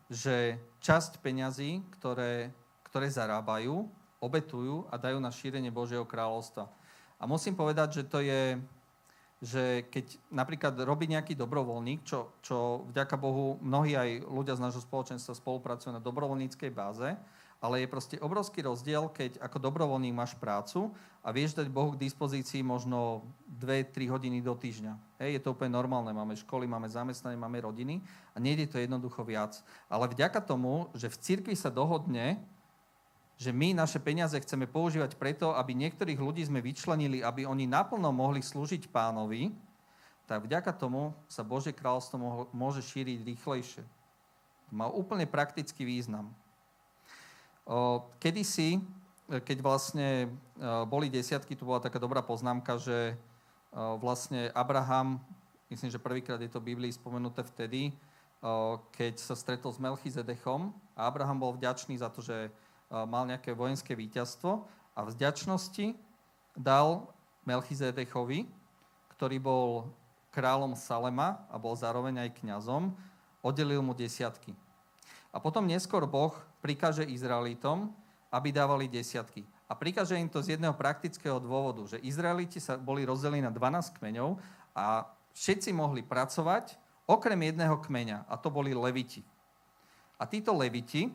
že 0.08 0.56
časť 0.80 1.20
peňazí, 1.20 1.84
ktoré, 2.00 2.56
ktoré 2.88 3.12
zarábajú, 3.12 3.92
obetujú 4.24 4.88
a 4.88 4.96
dajú 4.96 5.20
na 5.20 5.30
šírenie 5.30 5.68
Božieho 5.68 6.08
kráľovstva. 6.08 6.72
A 7.20 7.28
musím 7.28 7.60
povedať, 7.60 8.02
že 8.02 8.04
to 8.08 8.24
je, 8.24 8.56
že 9.38 9.86
keď 9.94 10.18
napríklad 10.34 10.74
robí 10.82 11.06
nejaký 11.06 11.38
dobrovoľník, 11.38 12.02
čo, 12.02 12.34
čo 12.42 12.90
vďaka 12.90 13.16
Bohu 13.22 13.62
mnohí 13.62 13.94
aj 13.94 14.26
ľudia 14.26 14.58
z 14.58 14.64
nášho 14.66 14.82
spoločenstva 14.82 15.38
spolupracujú 15.38 15.94
na 15.94 16.02
dobrovoľníckej 16.02 16.72
báze, 16.74 17.14
ale 17.58 17.82
je 17.82 17.90
proste 17.90 18.16
obrovský 18.22 18.62
rozdiel, 18.62 19.10
keď 19.10 19.42
ako 19.42 19.58
dobrovoľník 19.58 20.14
máš 20.14 20.38
prácu 20.38 20.94
a 21.26 21.34
vieš 21.34 21.58
dať 21.58 21.74
Bohu 21.74 21.94
k 21.98 22.02
dispozícii 22.06 22.62
možno 22.62 23.26
2-3 23.50 24.14
hodiny 24.14 24.46
do 24.46 24.54
týždňa. 24.54 24.94
Hej, 25.18 25.30
je 25.38 25.42
to 25.42 25.58
úplne 25.58 25.74
normálne. 25.74 26.14
Máme 26.14 26.38
školy, 26.38 26.70
máme 26.70 26.86
zamestnanie, 26.86 27.38
máme 27.38 27.58
rodiny 27.66 28.06
a 28.34 28.38
nejde 28.38 28.70
to 28.70 28.78
jednoducho 28.78 29.26
viac. 29.26 29.58
Ale 29.90 30.06
vďaka 30.06 30.38
tomu, 30.46 30.94
že 30.94 31.10
v 31.10 31.18
cirkvi 31.18 31.56
sa 31.58 31.74
dohodne, 31.74 32.38
že 33.38 33.54
my 33.54 33.78
naše 33.78 34.02
peniaze 34.02 34.34
chceme 34.34 34.66
používať 34.66 35.14
preto, 35.14 35.54
aby 35.54 35.78
niektorých 35.78 36.18
ľudí 36.18 36.42
sme 36.42 36.58
vyčlenili, 36.58 37.22
aby 37.22 37.46
oni 37.46 37.70
naplno 37.70 38.10
mohli 38.10 38.42
slúžiť 38.42 38.90
pánovi, 38.90 39.54
tak 40.26 40.44
vďaka 40.44 40.74
tomu 40.74 41.14
sa 41.30 41.46
Božie 41.46 41.72
kráľovstvo 41.72 42.50
môže 42.52 42.82
šíriť 42.82 43.24
rýchlejšie. 43.24 43.86
To 44.68 44.72
má 44.74 44.90
úplne 44.90 45.30
praktický 45.30 45.86
význam. 45.86 46.34
Kedysi, 48.20 48.84
keď 49.30 49.58
vlastne 49.64 50.34
boli 50.90 51.08
desiatky, 51.08 51.56
tu 51.56 51.64
bola 51.64 51.80
taká 51.80 52.02
dobrá 52.02 52.20
poznámka, 52.26 52.76
že 52.82 53.16
vlastne 54.02 54.52
Abraham, 54.52 55.22
myslím, 55.72 55.94
že 55.94 56.02
prvýkrát 56.02 56.42
je 56.42 56.52
to 56.52 56.60
v 56.60 56.74
Biblii 56.74 56.92
spomenuté 56.92 57.46
vtedy, 57.46 57.94
keď 58.98 59.14
sa 59.22 59.38
stretol 59.38 59.72
s 59.72 59.80
Melchizedechom 59.80 60.76
a 60.98 61.08
Abraham 61.08 61.40
bol 61.40 61.56
vďačný 61.56 61.96
za 62.02 62.12
to, 62.12 62.20
že 62.20 62.52
mal 62.92 63.28
nejaké 63.28 63.52
vojenské 63.52 63.94
víťazstvo 63.94 64.64
a 64.96 65.00
v 65.04 65.14
vďačnosti 65.14 65.96
dal 66.56 67.06
Melchizedechovi, 67.44 68.48
ktorý 69.16 69.38
bol 69.40 69.92
kráľom 70.32 70.78
Salema 70.78 71.42
a 71.50 71.58
bol 71.58 71.74
zároveň 71.74 72.28
aj 72.28 72.38
kňazom, 72.44 72.94
oddelil 73.42 73.82
mu 73.82 73.96
desiatky. 73.96 74.54
A 75.34 75.42
potom 75.42 75.66
neskôr 75.66 76.06
Boh 76.06 76.34
prikáže 76.62 77.06
Izraelitom, 77.06 77.92
aby 78.34 78.52
dávali 78.52 78.92
desiatky. 78.92 79.46
A 79.68 79.76
prikáže 79.76 80.16
im 80.16 80.32
to 80.32 80.40
z 80.40 80.56
jedného 80.56 80.76
praktického 80.76 81.40
dôvodu, 81.44 81.84
že 81.86 82.00
Izraeliti 82.00 82.60
sa 82.60 82.80
boli 82.80 83.04
rozdelení 83.04 83.44
na 83.44 83.52
12 83.52 84.00
kmeňov 84.00 84.40
a 84.72 85.08
všetci 85.36 85.76
mohli 85.76 86.04
pracovať 86.04 86.80
okrem 87.08 87.40
jedného 87.52 87.76
kmeňa, 87.80 88.28
a 88.28 88.36
to 88.36 88.52
boli 88.52 88.76
leviti. 88.76 89.24
A 90.20 90.28
títo 90.28 90.56
leviti, 90.56 91.08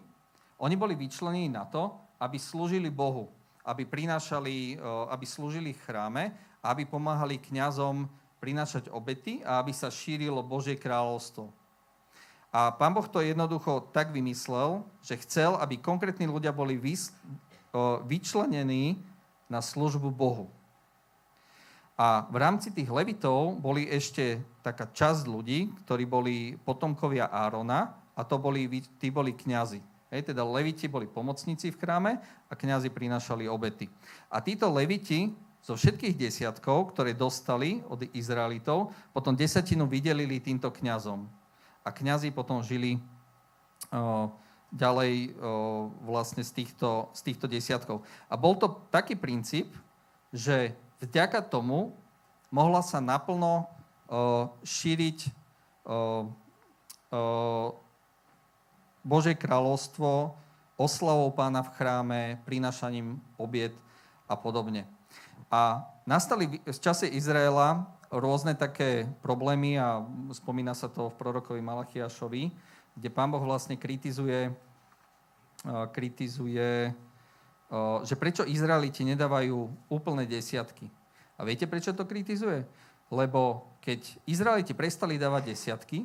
oni 0.62 0.78
boli 0.78 0.94
vyčlenení 0.94 1.50
na 1.50 1.66
to, 1.66 1.90
aby 2.22 2.38
slúžili 2.38 2.86
Bohu, 2.86 3.26
aby, 3.66 3.82
prinášali, 3.82 4.78
aby 5.10 5.26
slúžili 5.26 5.74
chráme 5.74 6.30
aby 6.62 6.86
pomáhali 6.86 7.42
kňazom 7.42 8.06
prinášať 8.38 8.86
obety 8.94 9.42
a 9.42 9.58
aby 9.58 9.74
sa 9.74 9.90
šírilo 9.90 10.38
Božie 10.46 10.78
kráľovstvo. 10.78 11.50
A 12.54 12.70
pán 12.70 12.94
Boh 12.94 13.06
to 13.06 13.18
jednoducho 13.18 13.90
tak 13.90 14.14
vymyslel, 14.14 14.86
že 15.02 15.18
chcel, 15.26 15.58
aby 15.58 15.82
konkrétni 15.82 16.30
ľudia 16.30 16.54
boli 16.54 16.78
vys- 16.78 17.10
vyčlenení 18.06 19.00
na 19.50 19.64
službu 19.64 20.12
Bohu. 20.12 20.46
A 21.96 22.28
v 22.28 22.36
rámci 22.40 22.68
tých 22.72 22.88
levitov 22.88 23.56
boli 23.56 23.88
ešte 23.88 24.40
taká 24.60 24.88
časť 24.90 25.24
ľudí, 25.28 25.72
ktorí 25.84 26.04
boli 26.04 26.36
potomkovia 26.60 27.30
Árona 27.30 27.96
a 28.12 28.22
to 28.26 28.36
boli, 28.36 28.68
tí 29.00 29.08
boli 29.08 29.32
kňazi. 29.32 29.80
Hej, 30.12 30.28
teda 30.28 30.44
leviti 30.44 30.92
boli 30.92 31.08
pomocníci 31.08 31.72
v 31.72 31.80
chráme 31.80 32.20
a 32.20 32.52
kňazi 32.52 32.92
prinášali 32.92 33.48
obety. 33.48 33.88
A 34.28 34.44
títo 34.44 34.68
leviti 34.68 35.32
zo 35.64 35.72
všetkých 35.72 36.20
desiatkov, 36.20 36.92
ktoré 36.92 37.16
dostali 37.16 37.80
od 37.88 38.04
Izraelitov, 38.12 38.92
potom 39.16 39.32
desatinu 39.32 39.88
vydelili 39.88 40.36
týmto 40.36 40.68
kňazom 40.68 41.24
a 41.80 41.88
kňazi 41.88 42.28
potom 42.28 42.60
žili 42.60 43.00
ďalej 44.68 45.32
vlastne 46.04 46.44
z 46.44 46.60
týchto, 46.60 47.08
z 47.16 47.20
týchto 47.32 47.48
desiatkov. 47.48 48.04
A 48.28 48.36
bol 48.36 48.52
to 48.60 48.84
taký 48.92 49.16
princíp, 49.16 49.72
že 50.28 50.76
vďaka 51.00 51.40
tomu 51.40 51.96
mohla 52.52 52.84
sa 52.84 53.00
naplno 53.00 53.64
šíriť 54.60 55.18
Božie 59.02 59.34
kráľovstvo 59.34 60.34
oslavou 60.78 61.30
pána 61.34 61.62
v 61.62 61.74
chráme, 61.74 62.20
prinašaním 62.46 63.18
obiet 63.38 63.74
a 64.26 64.34
podobne. 64.34 64.86
A 65.52 65.84
nastali 66.08 66.58
v 66.64 66.78
čase 66.80 67.06
Izraela 67.10 67.86
rôzne 68.08 68.56
také 68.56 69.04
problémy 69.20 69.76
a 69.76 70.00
spomína 70.32 70.72
sa 70.72 70.88
to 70.88 71.12
v 71.12 71.18
prorokovi 71.18 71.60
Malachiašovi, 71.60 72.42
kde 72.96 73.08
pán 73.12 73.28
Boh 73.28 73.44
vlastne 73.44 73.76
kritizuje, 73.76 74.52
kritizuje 75.92 76.92
že 78.04 78.14
prečo 78.20 78.44
Izraeliti 78.44 79.00
nedávajú 79.00 79.88
úplné 79.88 80.28
desiatky. 80.28 80.92
A 81.40 81.48
viete, 81.48 81.64
prečo 81.64 81.96
to 81.96 82.04
kritizuje? 82.04 82.68
Lebo 83.08 83.64
keď 83.80 84.20
Izraeliti 84.28 84.76
prestali 84.76 85.16
dávať 85.16 85.56
desiatky, 85.56 86.04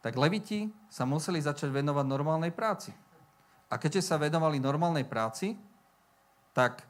tak 0.00 0.16
Leviti 0.16 0.72
sa 0.88 1.04
museli 1.04 1.40
začať 1.40 1.68
venovať 1.68 2.06
normálnej 2.08 2.52
práci. 2.52 2.92
A 3.70 3.76
keďže 3.76 4.10
sa 4.10 4.18
venovali 4.18 4.58
normálnej 4.58 5.04
práci, 5.06 5.54
tak 6.56 6.82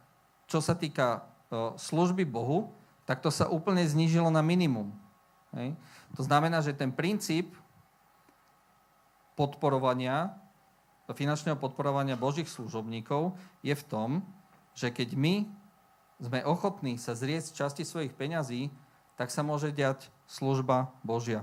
čo 0.48 0.62
sa 0.62 0.72
týka 0.72 1.26
služby 1.76 2.24
Bohu, 2.24 2.70
tak 3.04 3.20
to 3.20 3.28
sa 3.28 3.50
úplne 3.50 3.82
znížilo 3.82 4.30
na 4.30 4.40
minimum. 4.40 4.94
Hej. 5.50 5.74
To 6.14 6.22
znamená, 6.22 6.62
že 6.62 6.70
ten 6.70 6.94
princíp 6.94 7.50
podporovania, 9.34 10.30
finančného 11.10 11.58
podporovania 11.58 12.14
Božích 12.14 12.46
služobníkov 12.46 13.34
je 13.66 13.74
v 13.74 13.84
tom, 13.90 14.22
že 14.78 14.94
keď 14.94 15.18
my 15.18 15.34
sme 16.22 16.46
ochotní 16.46 16.94
sa 17.02 17.18
zrieť 17.18 17.50
časti 17.50 17.82
svojich 17.82 18.14
peňazí, 18.14 18.70
tak 19.18 19.34
sa 19.34 19.42
môže 19.42 19.74
diať 19.74 20.06
služba 20.30 20.94
Božia. 21.02 21.42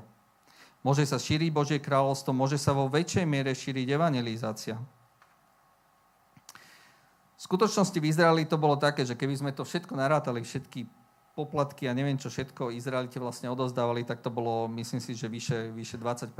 Môže 0.88 1.04
sa 1.04 1.19
šíriť 1.19 1.52
Božie 1.52 1.84
kráľovstvo, 1.84 2.32
môže 2.32 2.56
sa 2.56 2.71
vo 2.71 2.88
väčšej 2.88 3.28
miere 3.28 3.52
šíriť 3.52 3.91
evangelizácia. 3.91 4.80
V 7.36 7.41
skutočnosti 7.43 8.00
v 8.00 8.08
Izraeli 8.08 8.47
to 8.47 8.56
bolo 8.56 8.80
také, 8.80 9.04
že 9.04 9.19
keby 9.19 9.36
sme 9.36 9.52
to 9.52 9.67
všetko 9.67 10.00
narátali, 10.00 10.39
všetky 10.47 10.88
poplatky 11.36 11.91
a 11.91 11.93
neviem 11.93 12.15
čo 12.15 12.32
všetko 12.32 12.71
Izraelite 12.71 13.19
vlastne 13.19 13.52
odozdávali, 13.52 14.08
tak 14.08 14.23
to 14.23 14.32
bolo, 14.32 14.71
myslím 14.80 15.04
si, 15.04 15.12
že 15.12 15.28
vyše, 15.28 15.76
vyše 15.76 16.00
20%. 16.00 16.32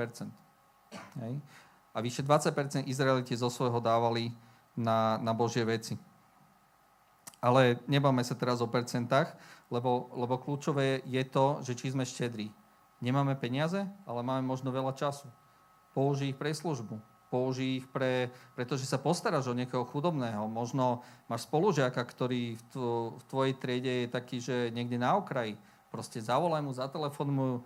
Hej? 1.28 1.44
A 1.92 1.98
vyše 2.00 2.24
20% 2.24 2.88
Izraelite 2.88 3.36
zo 3.36 3.52
svojho 3.52 3.84
dávali 3.84 4.32
na, 4.80 5.20
na 5.20 5.36
Božie 5.36 5.68
veci. 5.68 6.00
Ale 7.44 7.84
nebáme 7.84 8.24
sa 8.24 8.32
teraz 8.32 8.64
o 8.64 8.72
percentách, 8.72 9.36
lebo, 9.68 10.08
lebo 10.16 10.40
kľúčové 10.40 11.04
je 11.04 11.24
to, 11.28 11.60
že 11.68 11.76
či 11.76 11.92
sme 11.92 12.08
štedrí. 12.08 12.48
Nemáme 12.98 13.38
peniaze, 13.38 13.86
ale 14.10 14.22
máme 14.26 14.42
možno 14.46 14.74
veľa 14.74 14.98
času. 14.98 15.30
Použij 15.94 16.34
ich 16.34 16.38
pre 16.38 16.54
službu 16.54 16.98
použij 17.28 17.84
ich 17.84 17.88
pre, 17.92 18.32
pretože 18.56 18.88
sa 18.88 19.00
postaráš 19.00 19.52
o 19.52 19.58
niekoho 19.58 19.84
chudobného. 19.84 20.48
Možno 20.48 21.04
máš 21.28 21.48
spolužiaka, 21.48 22.00
ktorý 22.00 22.56
v, 22.56 22.64
tvo, 22.72 22.92
v 23.20 23.24
tvojej 23.28 23.54
triede 23.60 23.94
je 24.04 24.08
taký, 24.08 24.38
že 24.40 24.72
niekde 24.72 24.96
na 24.96 25.20
okraji. 25.20 25.60
Proste 25.92 26.24
zavolaj 26.24 26.64
mu, 26.64 26.72
zatelefon 26.72 27.30
mu, 27.32 27.48
e, 27.56 27.62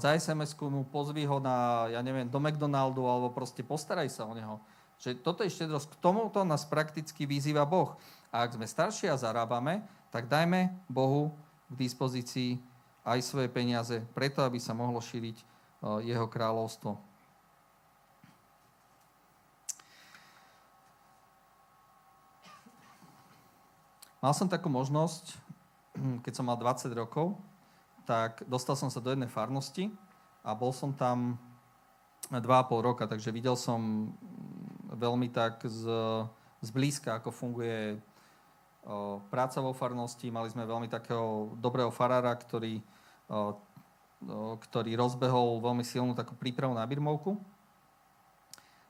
za 0.00 0.12
sms 0.12 0.52
mu, 0.68 0.84
pozví 0.88 1.24
ho 1.24 1.40
na, 1.40 1.88
ja 1.88 2.00
neviem, 2.04 2.28
do 2.28 2.40
McDonaldu, 2.40 3.04
alebo 3.08 3.32
proste 3.32 3.64
postaraj 3.64 4.12
sa 4.12 4.28
o 4.28 4.36
neho. 4.36 4.60
Že 5.00 5.22
toto 5.24 5.40
je 5.46 5.54
štedrosť. 5.54 5.94
K 5.94 6.00
tomuto 6.02 6.42
nás 6.44 6.68
prakticky 6.68 7.24
vyzýva 7.24 7.64
Boh. 7.64 7.96
A 8.28 8.44
ak 8.44 8.60
sme 8.60 8.66
starší 8.68 9.08
a 9.08 9.16
zarábame, 9.16 9.86
tak 10.12 10.28
dajme 10.28 10.74
Bohu 10.90 11.32
k 11.70 11.74
dispozícii 11.80 12.60
aj 13.08 13.20
svoje 13.24 13.48
peniaze, 13.48 14.04
preto 14.12 14.44
aby 14.44 14.60
sa 14.60 14.76
mohlo 14.76 15.00
šíriť 15.00 15.36
e, 15.40 15.44
jeho 16.12 16.28
kráľovstvo. 16.28 17.00
Mal 24.18 24.34
som 24.34 24.50
takú 24.50 24.66
možnosť, 24.66 25.38
keď 26.26 26.32
som 26.34 26.50
mal 26.50 26.58
20 26.58 26.90
rokov, 26.90 27.38
tak 28.02 28.42
dostal 28.50 28.74
som 28.74 28.90
sa 28.90 28.98
do 28.98 29.14
jednej 29.14 29.30
farnosti 29.30 29.94
a 30.42 30.58
bol 30.58 30.74
som 30.74 30.90
tam 30.90 31.38
2,5 32.26 32.42
roka, 32.82 33.06
takže 33.06 33.30
videl 33.30 33.54
som 33.54 34.10
veľmi 34.90 35.30
tak 35.30 35.62
z, 35.62 35.86
zblízka, 36.64 37.22
ako 37.22 37.30
funguje 37.30 38.00
o, 38.84 39.22
práca 39.30 39.62
vo 39.62 39.70
farnosti. 39.70 40.34
Mali 40.34 40.50
sme 40.50 40.66
veľmi 40.66 40.90
takého 40.90 41.54
dobrého 41.54 41.94
farára, 41.94 42.34
ktorý, 42.34 42.82
ktorý 44.58 44.98
rozbehol 44.98 45.62
veľmi 45.62 45.86
silnú 45.86 46.16
takú 46.16 46.34
prípravu 46.34 46.74
na 46.74 46.82
birmovku. 46.82 47.38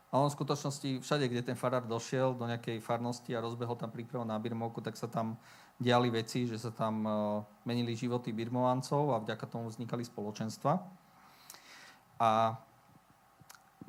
A 0.09 0.25
on 0.25 0.33
v 0.33 0.37
skutočnosti 0.41 1.05
všade, 1.05 1.29
kde 1.29 1.45
ten 1.45 1.59
farár 1.59 1.85
došiel 1.85 2.33
do 2.33 2.49
nejakej 2.49 2.81
farnosti 2.81 3.37
a 3.37 3.45
rozbehol 3.45 3.77
tam 3.77 3.93
prípravu 3.93 4.25
na 4.25 4.41
birmovku, 4.41 4.81
tak 4.81 4.97
sa 4.97 5.05
tam 5.05 5.37
diali 5.77 6.09
veci, 6.09 6.49
že 6.49 6.57
sa 6.57 6.73
tam 6.73 7.05
menili 7.69 7.93
životy 7.93 8.33
birmovancov 8.33 9.13
a 9.13 9.21
vďaka 9.21 9.45
tomu 9.45 9.69
vznikali 9.69 10.09
spoločenstva. 10.09 10.81
A 12.25 12.57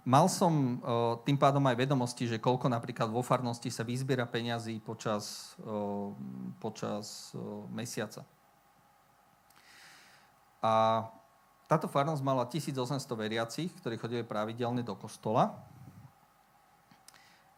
mal 0.03 0.27
som 0.27 0.83
tým 1.23 1.39
pádom 1.39 1.63
aj 1.71 1.87
vedomosti, 1.87 2.27
že 2.27 2.35
koľko 2.35 2.67
napríklad 2.67 3.07
vo 3.07 3.23
farnosti 3.23 3.71
sa 3.71 3.87
vyzbiera 3.87 4.27
peňazí 4.27 4.83
počas, 4.83 5.55
počas 6.59 7.31
mesiaca. 7.71 8.27
A 10.59 11.05
táto 11.69 11.87
farnosť 11.87 12.21
mala 12.25 12.43
1800 12.49 12.99
veriacich, 13.15 13.69
ktorí 13.79 13.95
chodili 13.95 14.23
pravidelne 14.25 14.81
do 14.81 14.97
kostola 14.97 15.55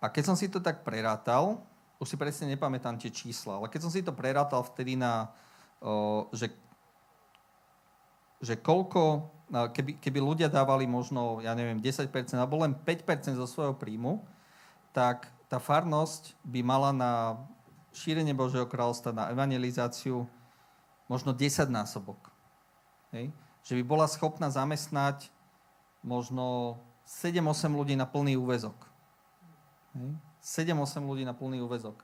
a 0.02 0.10
keď 0.10 0.34
som 0.34 0.36
si 0.36 0.50
to 0.50 0.58
tak 0.58 0.82
prerátal, 0.82 1.62
už 2.02 2.10
si 2.10 2.18
presne 2.18 2.58
nepamätám 2.58 2.98
tie 2.98 3.14
čísla, 3.14 3.62
ale 3.62 3.70
keď 3.70 3.86
som 3.86 3.94
si 3.94 4.02
to 4.02 4.10
prerátal 4.10 4.66
vtedy 4.66 4.98
na, 4.98 5.30
že, 6.34 6.50
že 8.42 8.58
koľko, 8.58 9.30
keby, 9.78 10.02
keby 10.02 10.18
ľudia 10.18 10.50
dávali 10.50 10.90
možno, 10.90 11.38
ja 11.46 11.54
neviem, 11.54 11.78
10% 11.78 12.10
alebo 12.34 12.66
len 12.66 12.74
5% 12.74 13.38
zo 13.38 13.46
svojho 13.46 13.78
príjmu, 13.78 14.26
tak 14.90 15.30
tá 15.46 15.62
farnosť 15.62 16.34
by 16.50 16.66
mala 16.66 16.90
na 16.90 17.12
šírenie 17.94 18.34
Božieho 18.34 18.66
kráľovstva, 18.66 19.14
na 19.14 19.30
evangelizáciu 19.30 20.26
možno 21.06 21.30
10 21.30 21.70
násobok. 21.70 22.31
Hej? 23.12 23.30
Že 23.62 23.74
by 23.80 23.84
bola 23.86 24.06
schopná 24.10 24.50
zamestnať 24.50 25.30
možno 26.02 26.78
7-8 27.06 27.72
ľudí 27.72 27.94
na 27.94 28.10
plný 28.10 28.40
úvezok. 28.40 28.76
7-8 30.42 31.04
ľudí 31.04 31.28
na 31.28 31.36
plný 31.36 31.62
úvezok. 31.62 32.00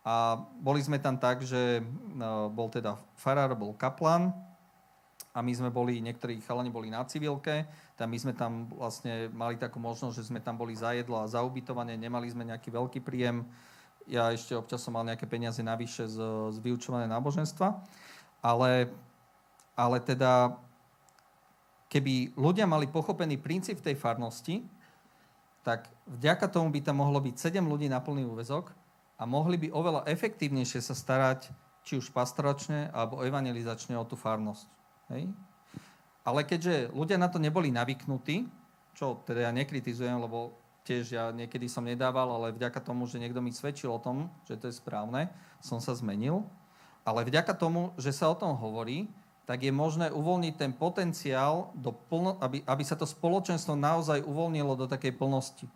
A 0.00 0.40
boli 0.60 0.80
sme 0.80 0.96
tam 0.96 1.20
tak, 1.20 1.44
že 1.44 1.84
no, 2.16 2.48
bol 2.48 2.72
teda 2.72 2.96
farár, 3.20 3.52
bol 3.52 3.76
kaplan 3.76 4.32
a 5.36 5.44
my 5.44 5.52
sme 5.52 5.68
boli, 5.68 6.00
niektorí 6.00 6.40
chalani 6.40 6.72
boli 6.72 6.88
na 6.88 7.04
civilke, 7.04 7.68
tam 7.94 8.08
my 8.08 8.18
sme 8.18 8.32
tam 8.32 8.66
vlastne 8.72 9.28
mali 9.30 9.60
takú 9.60 9.76
možnosť, 9.76 10.16
že 10.16 10.28
sme 10.32 10.40
tam 10.40 10.56
boli 10.56 10.72
za 10.72 10.96
jedlo 10.96 11.20
a 11.20 11.28
za 11.28 11.44
ubytovanie, 11.44 12.00
nemali 12.00 12.32
sme 12.32 12.48
nejaký 12.48 12.72
veľký 12.72 13.00
príjem. 13.04 13.44
Ja 14.08 14.32
ešte 14.32 14.56
občas 14.56 14.80
som 14.80 14.96
mal 14.96 15.04
nejaké 15.04 15.28
peniaze 15.28 15.60
navyše 15.60 16.08
z, 16.08 16.18
z 16.50 16.56
vyučované 16.64 17.04
náboženstva. 17.06 17.84
Ale, 18.40 18.88
ale 19.80 19.96
teda, 20.04 20.60
keby 21.88 22.36
ľudia 22.36 22.68
mali 22.68 22.84
pochopený 22.84 23.40
princíp 23.40 23.80
tej 23.80 23.96
farnosti, 23.96 24.60
tak 25.64 25.88
vďaka 26.04 26.52
tomu 26.52 26.68
by 26.68 26.84
tam 26.84 27.00
mohlo 27.00 27.16
byť 27.16 27.56
7 27.56 27.64
ľudí 27.64 27.88
na 27.88 28.04
plný 28.04 28.28
úvezok 28.28 28.76
a 29.16 29.24
mohli 29.24 29.56
by 29.56 29.72
oveľa 29.72 30.04
efektívnejšie 30.04 30.84
sa 30.84 30.92
starať 30.92 31.48
či 31.80 31.96
už 31.96 32.12
pastoračne 32.12 32.92
alebo 32.92 33.24
evangelizačne 33.24 33.96
o 33.96 34.04
tú 34.04 34.20
farnosť. 34.20 34.68
Hej? 35.16 35.32
Ale 36.24 36.44
keďže 36.44 36.92
ľudia 36.92 37.16
na 37.16 37.32
to 37.32 37.40
neboli 37.40 37.72
navyknutí, 37.72 38.44
čo 38.92 39.24
teda 39.24 39.48
ja 39.48 39.52
nekritizujem, 39.52 40.20
lebo 40.20 40.52
tiež 40.84 41.04
ja 41.12 41.24
niekedy 41.32 41.68
som 41.68 41.88
nedával, 41.88 42.28
ale 42.28 42.56
vďaka 42.56 42.80
tomu, 42.84 43.08
že 43.08 43.20
niekto 43.20 43.40
mi 43.40 43.52
svedčil 43.52 43.88
o 43.88 44.00
tom, 44.00 44.28
že 44.44 44.60
to 44.60 44.68
je 44.68 44.76
správne, 44.76 45.32
som 45.60 45.80
sa 45.80 45.96
zmenil. 45.96 46.44
Ale 47.04 47.24
vďaka 47.24 47.56
tomu, 47.56 47.96
že 47.96 48.12
sa 48.12 48.28
o 48.28 48.36
tom 48.36 48.52
hovorí, 48.60 49.08
tak 49.50 49.66
je 49.66 49.74
možné 49.74 50.14
uvoľniť 50.14 50.54
ten 50.54 50.70
potenciál, 50.70 51.74
do 51.74 51.90
plno, 51.90 52.38
aby, 52.38 52.62
aby 52.62 52.82
sa 52.86 52.94
to 52.94 53.02
spoločenstvo 53.02 53.74
naozaj 53.74 54.22
uvoľnilo 54.22 54.78
do 54.78 54.86
takej 54.86 55.18
plnosti. 55.18 55.66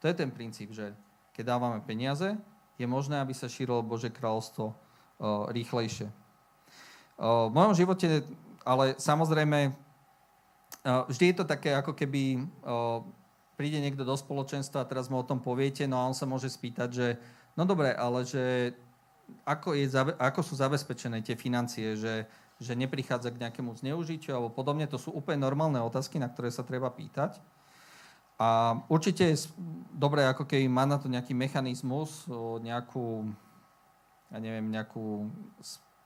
To 0.00 0.08
je 0.08 0.16
ten 0.16 0.32
princíp, 0.32 0.72
že 0.72 0.96
keď 1.36 1.52
dávame 1.52 1.84
peniaze, 1.84 2.32
je 2.80 2.86
možné, 2.88 3.20
aby 3.20 3.36
sa 3.36 3.44
šírilo 3.44 3.84
Bože 3.84 4.08
kráľovstvo 4.08 4.72
uh, 4.72 5.52
rýchlejšie. 5.52 6.08
Uh, 7.20 7.52
v 7.52 7.60
mojom 7.60 7.76
živote, 7.76 8.24
ale 8.64 8.96
samozrejme, 8.96 9.68
uh, 9.68 11.04
vždy 11.12 11.24
je 11.28 11.36
to 11.36 11.44
také, 11.44 11.76
ako 11.76 11.92
keby 11.92 12.48
príde 13.60 13.84
niekto 13.84 14.08
do 14.08 14.16
spoločenstva 14.16 14.80
a 14.80 14.88
teraz 14.88 15.12
mu 15.12 15.20
o 15.20 15.28
tom 15.28 15.44
poviete, 15.44 15.84
no 15.84 16.00
a 16.00 16.08
on 16.08 16.16
sa 16.16 16.24
môže 16.24 16.48
spýtať, 16.48 16.88
že 16.88 17.06
no 17.52 17.68
dobre, 17.68 17.92
ale 17.92 18.24
že 18.24 18.72
ako, 19.44 19.76
je, 19.76 19.88
ako 20.18 20.40
sú 20.44 20.54
zabezpečené 20.56 21.24
tie 21.24 21.36
financie, 21.36 21.96
že, 21.96 22.28
že 22.60 22.72
neprichádza 22.76 23.32
k 23.32 23.40
nejakému 23.46 23.76
zneužitiu 23.76 24.36
alebo 24.36 24.52
podobne, 24.52 24.88
to 24.88 25.00
sú 25.00 25.14
úplne 25.14 25.40
normálne 25.40 25.80
otázky, 25.80 26.20
na 26.20 26.28
ktoré 26.28 26.52
sa 26.52 26.66
treba 26.66 26.88
pýtať. 26.92 27.40
A 28.38 28.78
určite 28.86 29.34
je 29.34 29.50
dobré, 29.90 30.22
ako 30.22 30.46
keby 30.46 30.70
má 30.70 30.86
na 30.86 30.94
to 30.94 31.10
nejaký 31.10 31.34
mechanizmus, 31.34 32.22
nejakú, 32.62 33.26
ja 34.30 34.38
neviem, 34.38 34.70
nejakú 34.70 35.26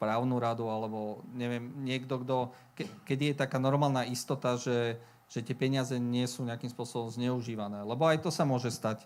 správnu 0.00 0.40
radu, 0.40 0.66
alebo 0.72 1.20
neviem, 1.36 1.70
niekto, 1.84 2.24
kto, 2.24 2.36
ke, 2.72 2.88
keď 3.04 3.18
je 3.20 3.34
taká 3.36 3.60
normálna 3.60 4.08
istota, 4.08 4.56
že, 4.56 4.96
že 5.28 5.44
tie 5.44 5.52
peniaze 5.52 5.92
nie 6.00 6.24
sú 6.24 6.42
nejakým 6.48 6.72
spôsobom 6.72 7.12
zneužívané. 7.12 7.84
Lebo 7.84 8.08
aj 8.08 8.24
to 8.24 8.32
sa 8.32 8.48
môže 8.48 8.72
stať. 8.72 9.04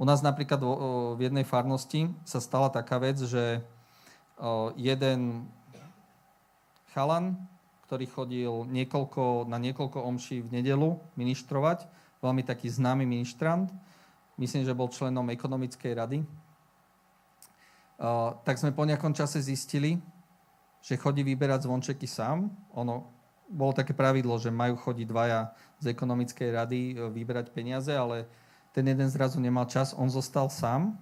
U 0.00 0.08
nás 0.08 0.24
napríklad 0.24 0.56
v, 0.64 1.20
jednej 1.20 1.44
farnosti 1.44 2.08
sa 2.24 2.40
stala 2.40 2.72
taká 2.72 2.96
vec, 2.96 3.20
že 3.20 3.60
jeden 4.80 5.44
chalan, 6.96 7.36
ktorý 7.84 8.08
chodil 8.08 8.52
niekoľko, 8.64 9.44
na 9.44 9.60
niekoľko 9.60 10.00
omší 10.00 10.40
v 10.40 10.56
nedelu 10.56 10.96
ministrovať, 11.20 11.84
veľmi 12.24 12.40
taký 12.40 12.72
známy 12.72 13.04
ministrant, 13.04 13.68
myslím, 14.40 14.64
že 14.64 14.72
bol 14.72 14.88
členom 14.88 15.28
ekonomickej 15.28 15.92
rady, 15.92 16.24
tak 18.48 18.56
sme 18.56 18.72
po 18.72 18.88
nejakom 18.88 19.12
čase 19.12 19.44
zistili, 19.44 20.00
že 20.80 20.96
chodí 20.96 21.20
vyberať 21.20 21.68
zvončeky 21.68 22.08
sám. 22.08 22.48
Ono 22.72 23.04
bolo 23.52 23.76
také 23.76 23.92
pravidlo, 23.92 24.40
že 24.40 24.48
majú 24.48 24.80
chodiť 24.80 25.04
dvaja 25.04 25.52
z 25.76 25.92
ekonomickej 25.92 26.48
rady 26.48 26.80
uh, 26.96 27.12
vyberať 27.12 27.52
peniaze, 27.52 27.92
ale 27.92 28.24
ten 28.70 28.86
jeden 28.86 29.08
zrazu 29.10 29.42
nemal 29.42 29.66
čas, 29.66 29.90
on 29.94 30.06
zostal 30.06 30.46
sám. 30.46 30.94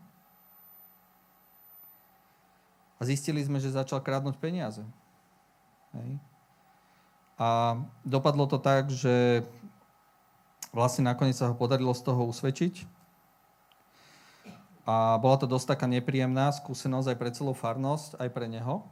A 2.98 3.04
zistili 3.04 3.44
sme, 3.44 3.60
že 3.60 3.70
začal 3.70 4.02
krádnuť 4.02 4.40
peniaze. 4.40 4.82
Hej. 5.94 6.18
A 7.38 7.78
dopadlo 8.02 8.50
to 8.50 8.58
tak, 8.58 8.90
že 8.90 9.46
vlastne 10.74 11.06
nakoniec 11.06 11.38
sa 11.38 11.46
ho 11.46 11.54
podarilo 11.54 11.94
z 11.94 12.02
toho 12.02 12.26
usvedčiť. 12.26 12.82
A 14.88 15.20
bola 15.20 15.36
to 15.36 15.46
dosť 15.46 15.76
taká 15.76 15.86
nepríjemná 15.86 16.50
skúsenosť 16.50 17.12
aj 17.12 17.18
pre 17.20 17.30
celú 17.30 17.52
farnosť, 17.52 18.18
aj 18.18 18.28
pre 18.32 18.48
neho. 18.48 18.82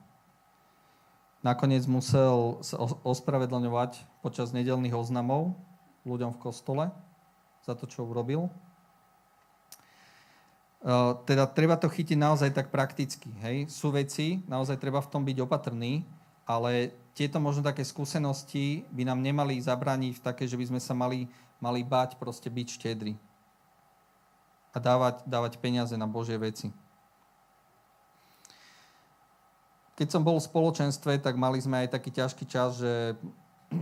Nakoniec 1.40 1.88
musel 1.88 2.60
sa 2.60 2.76
ospravedlňovať 3.02 4.04
počas 4.20 4.52
nedelných 4.52 4.94
oznamov 4.94 5.56
ľuďom 6.04 6.36
v 6.36 6.42
kostole 6.42 6.84
za 7.66 7.74
to, 7.74 7.90
čo 7.90 8.06
urobil. 8.06 8.46
Teda 11.26 11.50
treba 11.50 11.74
to 11.74 11.90
chytiť 11.90 12.14
naozaj 12.14 12.54
tak 12.54 12.70
prakticky. 12.70 13.28
Hej? 13.42 13.66
Sú 13.66 13.90
veci, 13.90 14.46
naozaj 14.46 14.78
treba 14.78 15.02
v 15.02 15.10
tom 15.10 15.26
byť 15.26 15.42
opatrný, 15.42 16.06
ale 16.46 16.94
tieto 17.10 17.42
možno 17.42 17.66
také 17.66 17.82
skúsenosti 17.82 18.86
by 18.94 19.02
nám 19.02 19.18
nemali 19.18 19.58
zabrániť 19.58 20.12
v 20.14 20.24
také, 20.24 20.46
že 20.46 20.54
by 20.54 20.70
sme 20.70 20.80
sa 20.80 20.94
mali 20.94 21.26
mali 21.60 21.80
bať 21.80 22.20
proste 22.20 22.52
byť 22.52 22.68
štedri 22.68 23.14
a 24.76 24.78
dávať, 24.78 25.24
dávať 25.24 25.56
peniaze 25.56 25.96
na 25.96 26.04
Božie 26.04 26.36
veci. 26.36 26.68
Keď 29.96 30.08
som 30.12 30.20
bol 30.20 30.36
v 30.36 30.44
spoločenstve, 30.44 31.16
tak 31.24 31.40
mali 31.40 31.56
sme 31.56 31.80
aj 31.84 31.96
taký 31.96 32.12
ťažký 32.12 32.44
čas, 32.44 32.76
že 32.76 33.16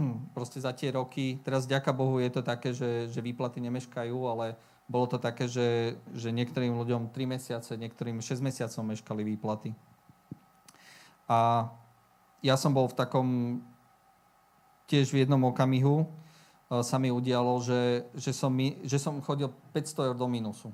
proste 0.37 0.59
za 0.61 0.75
tie 0.75 0.95
roky, 0.95 1.39
teraz 1.43 1.67
ďaká 1.69 1.95
Bohu 1.95 2.19
je 2.21 2.31
to 2.31 2.43
také, 2.43 2.75
že, 2.75 3.09
že 3.11 3.21
výplaty 3.25 3.63
nemeškajú, 3.63 4.19
ale 4.29 4.59
bolo 4.85 5.09
to 5.09 5.17
také, 5.17 5.49
že, 5.49 5.97
že 6.13 6.29
niektorým 6.29 6.77
ľuďom 6.77 7.15
3 7.15 7.35
mesiace, 7.39 7.73
niektorým 7.81 8.21
6 8.21 8.45
mesiacov 8.45 8.83
meškali 8.85 9.23
výplaty. 9.25 9.73
A 11.25 11.73
ja 12.45 12.61
som 12.61 12.77
bol 12.77 12.85
v 12.93 12.99
takom 12.99 13.29
tiež 14.85 15.09
v 15.09 15.25
jednom 15.25 15.41
okamihu, 15.49 16.05
Eh, 16.75 16.83
sa 16.83 16.97
mi 16.97 17.13
udialo, 17.13 17.61
že, 17.61 18.09
že, 18.17 18.33
som, 18.33 18.49
mi, 18.49 18.81
že 18.83 18.97
som 18.97 19.21
chodil 19.21 19.53
500 19.77 20.09
eur 20.13 20.17
do 20.17 20.27
minusu. 20.27 20.73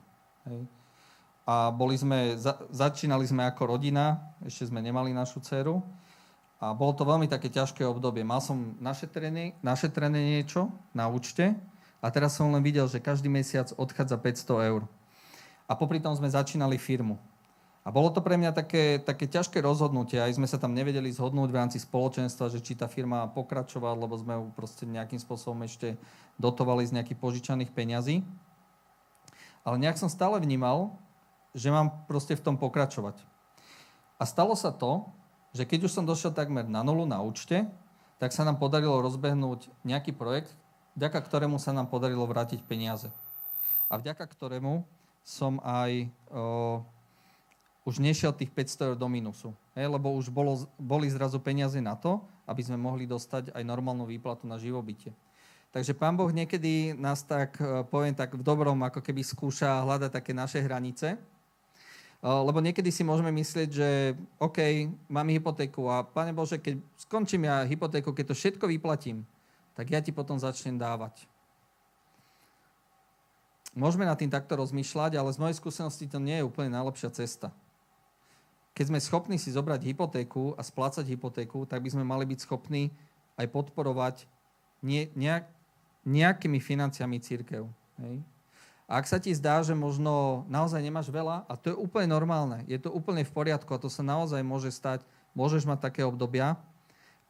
A 1.45 1.75
boli 1.75 1.99
sme, 1.99 2.39
za, 2.39 2.57
začínali 2.71 3.27
sme 3.27 3.43
ako 3.45 3.75
rodina, 3.75 4.23
ešte 4.47 4.71
sme 4.71 4.79
nemali 4.79 5.11
našu 5.11 5.43
dceru. 5.43 5.83
A 6.61 6.77
bolo 6.77 6.93
to 6.93 7.09
veľmi 7.09 7.25
také 7.25 7.49
ťažké 7.49 7.89
obdobie. 7.89 8.21
Mal 8.21 8.45
som 8.45 8.77
našetrené, 8.85 9.57
našetrené 9.65 10.21
niečo 10.21 10.69
na 10.93 11.09
účte 11.09 11.57
a 12.05 12.13
teraz 12.13 12.37
som 12.37 12.53
len 12.53 12.61
videl, 12.61 12.85
že 12.85 13.01
každý 13.01 13.33
mesiac 13.33 13.73
odchádza 13.81 14.21
500 14.21 14.69
eur. 14.69 14.85
A 15.65 15.73
popri 15.73 16.05
tom 16.05 16.13
sme 16.13 16.29
začínali 16.29 16.77
firmu. 16.77 17.17
A 17.81 17.89
bolo 17.89 18.13
to 18.13 18.21
pre 18.21 18.37
mňa 18.37 18.53
také, 18.53 19.01
také 19.01 19.25
ťažké 19.25 19.57
rozhodnutie. 19.65 20.21
Aj 20.21 20.29
sme 20.29 20.45
sa 20.45 20.61
tam 20.61 20.77
nevedeli 20.77 21.09
zhodnúť 21.09 21.49
v 21.49 21.59
rámci 21.65 21.79
spoločenstva, 21.81 22.53
že 22.53 22.61
či 22.61 22.77
tá 22.77 22.85
firma 22.93 23.25
pokračovať, 23.33 23.97
lebo 23.97 24.21
sme 24.21 24.37
ju 24.37 24.45
proste 24.53 24.85
nejakým 24.85 25.17
spôsobom 25.17 25.65
ešte 25.65 25.97
dotovali 26.37 26.85
z 26.85 27.01
nejakých 27.01 27.17
požičaných 27.17 27.73
peňazí. 27.73 28.21
Ale 29.65 29.81
nejak 29.81 29.97
som 29.97 30.13
stále 30.13 30.37
vnímal, 30.45 30.93
že 31.57 31.73
mám 31.73 32.05
proste 32.05 32.37
v 32.37 32.45
tom 32.45 32.61
pokračovať. 32.61 33.17
A 34.21 34.29
stalo 34.29 34.53
sa 34.53 34.77
to, 34.77 35.09
že 35.51 35.67
keď 35.67 35.91
už 35.91 35.93
som 35.95 36.07
došiel 36.07 36.31
takmer 36.31 36.67
na 36.67 36.87
nulu 36.87 37.07
na 37.07 37.19
účte, 37.23 37.67
tak 38.21 38.37
sa 38.37 38.45
nám 38.45 38.61
podarilo 38.61 39.01
rozbehnúť 39.01 39.73
nejaký 39.83 40.13
projekt, 40.13 40.53
vďaka 40.95 41.19
ktorému 41.25 41.57
sa 41.57 41.73
nám 41.73 41.89
podarilo 41.89 42.29
vrátiť 42.29 42.61
peniaze. 42.63 43.09
A 43.91 43.99
vďaka 43.99 44.23
ktorému 44.29 44.85
som 45.25 45.59
aj 45.65 46.07
o, 46.31 46.85
už 47.89 47.99
nešiel 47.99 48.31
tých 48.37 48.53
500 48.53 48.93
eur 48.93 48.97
do 49.01 49.09
minusu. 49.09 49.51
Hej, 49.75 49.91
lebo 49.91 50.13
už 50.15 50.29
bolo, 50.29 50.69
boli 50.77 51.09
zrazu 51.09 51.41
peniaze 51.41 51.81
na 51.81 51.97
to, 51.97 52.21
aby 52.45 52.61
sme 52.61 52.79
mohli 52.79 53.09
dostať 53.09 53.57
aj 53.57 53.63
normálnu 53.65 54.05
výplatu 54.05 54.45
na 54.45 54.61
živobytie. 54.61 55.17
Takže 55.71 55.95
pán 55.95 56.19
Boh 56.19 56.29
niekedy 56.35 56.99
nás 56.99 57.23
tak, 57.23 57.55
poviem 57.95 58.11
tak 58.11 58.35
v 58.35 58.43
dobrom, 58.43 58.75
ako 58.83 58.99
keby 58.99 59.23
skúša 59.23 59.87
hľadať 59.87 60.11
také 60.11 60.35
naše 60.35 60.59
hranice. 60.59 61.15
E, 62.21 62.29
lebo 62.29 62.61
niekedy 62.61 62.93
si 62.93 63.03
môžeme 63.03 63.33
myslieť, 63.33 63.69
že 63.73 63.89
OK, 64.39 64.89
mám 65.09 65.29
hypotéku 65.33 65.89
a 65.89 66.05
Pane 66.05 66.37
Bože, 66.37 66.61
keď 66.61 66.79
skončím 67.01 67.49
ja 67.49 67.65
hypotéku, 67.65 68.13
keď 68.13 68.33
to 68.33 68.39
všetko 68.39 68.69
vyplatím, 68.69 69.25
tak 69.75 69.89
ja 69.91 70.05
ti 70.05 70.13
potom 70.13 70.37
začnem 70.37 70.77
dávať. 70.77 71.25
Môžeme 73.73 74.03
nad 74.03 74.19
tým 74.19 74.29
takto 74.29 74.59
rozmýšľať, 74.59 75.15
ale 75.15 75.31
z 75.31 75.39
mojej 75.39 75.57
skúsenosti 75.57 76.11
to 76.11 76.19
nie 76.19 76.43
je 76.43 76.47
úplne 76.47 76.75
najlepšia 76.75 77.15
cesta 77.15 77.55
keď 78.81 78.85
sme 78.89 79.01
schopní 79.05 79.37
si 79.37 79.53
zobrať 79.53 79.93
hypotéku 79.93 80.57
a 80.57 80.63
splácať 80.65 81.05
hypotéku, 81.13 81.69
tak 81.69 81.85
by 81.85 81.93
sme 81.93 82.01
mali 82.01 82.25
byť 82.25 82.49
schopní 82.49 82.89
aj 83.37 83.47
podporovať 83.53 84.25
nejakými 86.09 86.59
financiami 86.65 87.21
církev. 87.21 87.69
Hej? 88.01 88.25
A 88.91 88.99
ak 88.99 89.07
sa 89.07 89.23
ti 89.23 89.31
zdá, 89.31 89.63
že 89.63 89.71
možno 89.71 90.43
naozaj 90.51 90.83
nemáš 90.83 91.15
veľa, 91.15 91.47
a 91.47 91.55
to 91.55 91.71
je 91.71 91.77
úplne 91.79 92.11
normálne, 92.11 92.67
je 92.67 92.75
to 92.83 92.91
úplne 92.91 93.23
v 93.23 93.31
poriadku 93.31 93.71
a 93.71 93.79
to 93.79 93.87
sa 93.87 94.03
naozaj 94.03 94.43
môže 94.43 94.75
stať, 94.75 95.07
môžeš 95.31 95.63
mať 95.63 95.79
také 95.79 96.03
obdobia, 96.03 96.59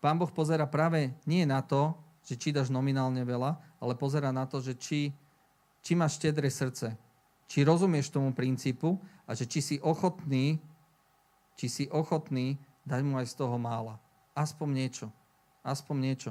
Pán 0.01 0.17
Boh 0.17 0.33
pozera 0.33 0.65
práve 0.65 1.13
nie 1.29 1.45
na 1.45 1.61
to, 1.61 1.93
že 2.25 2.41
či 2.41 2.57
dáš 2.57 2.73
nominálne 2.73 3.21
veľa, 3.21 3.61
ale 3.77 3.93
pozera 3.93 4.33
na 4.33 4.49
to, 4.49 4.57
že 4.65 4.73
či, 4.81 5.13
či 5.85 5.93
máš 5.93 6.17
štedré 6.17 6.49
srdce, 6.49 6.97
či 7.45 7.69
rozumieš 7.69 8.09
tomu 8.09 8.33
princípu 8.33 8.97
a 9.29 9.37
že 9.37 9.45
či 9.45 9.61
si 9.61 9.77
ochotný 9.85 10.57
či 11.61 11.69
si 11.69 11.85
ochotný 11.93 12.57
dať 12.89 13.05
mu 13.05 13.21
aj 13.21 13.29
z 13.29 13.35
toho 13.37 13.61
mála. 13.61 14.01
Aspoň 14.33 14.69
niečo. 14.73 15.07
Aspoň 15.61 15.97
niečo. 16.01 16.31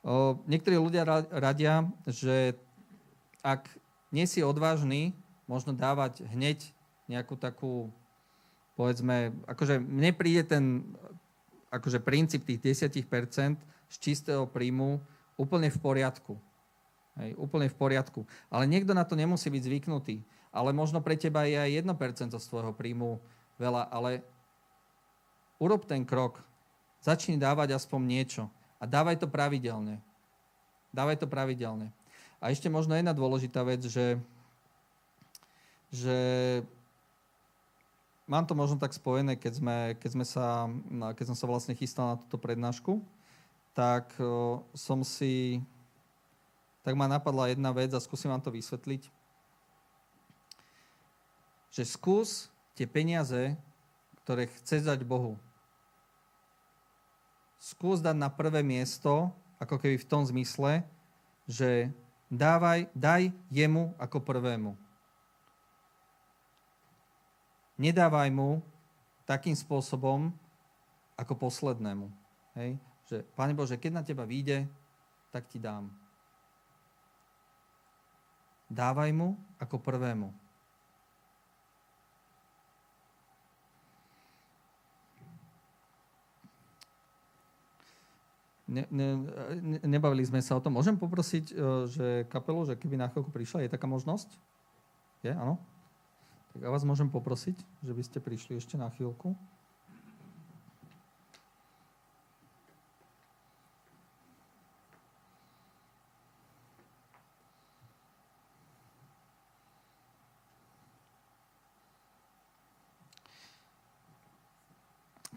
O, 0.00 0.40
niektorí 0.48 0.80
ľudia 0.80 1.04
radia, 1.28 1.84
že 2.08 2.56
ak 3.44 3.68
nie 4.12 4.24
si 4.24 4.40
odvážny, 4.40 5.16
možno 5.48 5.72
dávať 5.72 6.24
hneď 6.28 6.70
nejakú 7.08 7.36
takú, 7.40 7.88
povedzme, 8.76 9.32
akože 9.48 9.80
mne 9.80 10.12
príde 10.12 10.44
ten 10.44 10.84
akože 11.68 12.00
princíp 12.00 12.48
tých 12.48 12.80
10% 12.80 13.60
z 13.88 13.96
čistého 14.00 14.44
príjmu 14.48 15.00
úplne 15.36 15.68
v 15.68 15.78
poriadku. 15.80 16.36
Hej, 17.18 17.34
úplne 17.36 17.68
v 17.68 17.76
poriadku. 17.76 18.20
Ale 18.48 18.64
niekto 18.64 18.94
na 18.94 19.04
to 19.04 19.18
nemusí 19.18 19.50
byť 19.50 19.62
zvyknutý. 19.64 20.22
Ale 20.48 20.72
možno 20.72 21.04
pre 21.04 21.18
teba 21.18 21.44
je 21.44 21.60
aj 21.60 21.84
1% 21.84 22.32
z 22.32 22.48
tvojho 22.48 22.72
príjmu 22.72 23.20
veľa, 23.60 23.90
ale 23.90 24.24
urob 25.60 25.84
ten 25.84 26.06
krok, 26.06 26.40
začni 27.02 27.36
dávať 27.36 27.74
aspoň 27.76 28.00
niečo 28.00 28.42
a 28.78 28.86
dávaj 28.86 29.20
to 29.20 29.26
pravidelne. 29.28 30.00
Dávaj 30.94 31.20
to 31.20 31.26
pravidelne. 31.28 31.92
A 32.38 32.54
ešte 32.54 32.70
možno 32.70 32.94
jedna 32.94 33.10
dôležitá 33.10 33.66
vec, 33.66 33.82
že, 33.82 34.14
že 35.90 36.18
mám 38.30 38.46
to 38.46 38.54
možno 38.54 38.78
tak 38.78 38.94
spojené, 38.94 39.34
keď, 39.34 39.52
sme, 39.58 39.76
keď, 39.98 40.10
sme 40.14 40.26
sa, 40.26 40.70
keď 41.18 41.24
som 41.34 41.36
sa 41.36 41.46
vlastne 41.50 41.74
chystal 41.74 42.14
na 42.14 42.20
túto 42.20 42.38
prednášku, 42.38 43.02
tak 43.74 44.14
som 44.74 45.02
si 45.02 45.62
tak 46.88 46.96
ma 46.96 47.04
napadla 47.04 47.52
jedna 47.52 47.68
vec 47.68 47.92
a 47.92 48.00
skúsim 48.00 48.32
vám 48.32 48.40
to 48.40 48.48
vysvetliť. 48.48 49.12
Že 51.68 51.82
skús 51.84 52.48
tie 52.72 52.88
peniaze, 52.88 53.60
ktoré 54.24 54.48
chceš 54.48 54.88
dať 54.88 55.04
Bohu, 55.04 55.36
skús 57.60 58.00
dať 58.00 58.16
na 58.16 58.32
prvé 58.32 58.64
miesto, 58.64 59.28
ako 59.60 59.76
keby 59.76 60.00
v 60.00 60.08
tom 60.08 60.24
zmysle, 60.24 60.80
že 61.44 61.92
dávaj, 62.28 62.88
daj 62.92 63.32
jemu 63.48 63.92
ako 63.96 64.20
prvému. 64.20 64.72
Nedávaj 67.78 68.28
mu 68.32 68.60
takým 69.28 69.54
spôsobom 69.54 70.32
ako 71.18 71.34
poslednému. 71.36 72.08
Hej? 72.58 72.80
Že, 73.08 73.16
Pane 73.36 73.52
Bože, 73.52 73.76
keď 73.76 73.92
na 73.92 74.02
teba 74.04 74.28
vyjde, 74.28 74.68
tak 75.28 75.48
ti 75.48 75.60
dám. 75.60 75.88
Dávaj 78.68 79.10
mu 79.16 79.36
ako 79.56 79.80
prvému. 79.80 80.47
Ne, 88.68 88.84
ne, 88.92 89.08
ne, 89.64 89.78
nebavili 89.80 90.20
sme 90.28 90.44
sa 90.44 90.52
o 90.52 90.60
tom. 90.60 90.76
Môžem 90.76 90.92
poprosiť, 90.92 91.44
e, 91.50 91.54
že 91.88 92.06
kapelu, 92.28 92.68
že 92.68 92.76
keby 92.76 93.00
na 93.00 93.08
chvíľku 93.08 93.32
prišla, 93.32 93.64
je 93.64 93.72
taká 93.72 93.88
možnosť? 93.88 94.28
Je, 95.24 95.32
áno? 95.32 95.56
Tak 96.52 96.60
ja 96.62 96.68
vás 96.68 96.84
môžem 96.84 97.08
poprosiť, 97.08 97.56
že 97.80 97.92
by 97.96 98.02
ste 98.04 98.18
prišli 98.20 98.60
ešte 98.60 98.76
na 98.76 98.92
chvíľku. 98.92 99.32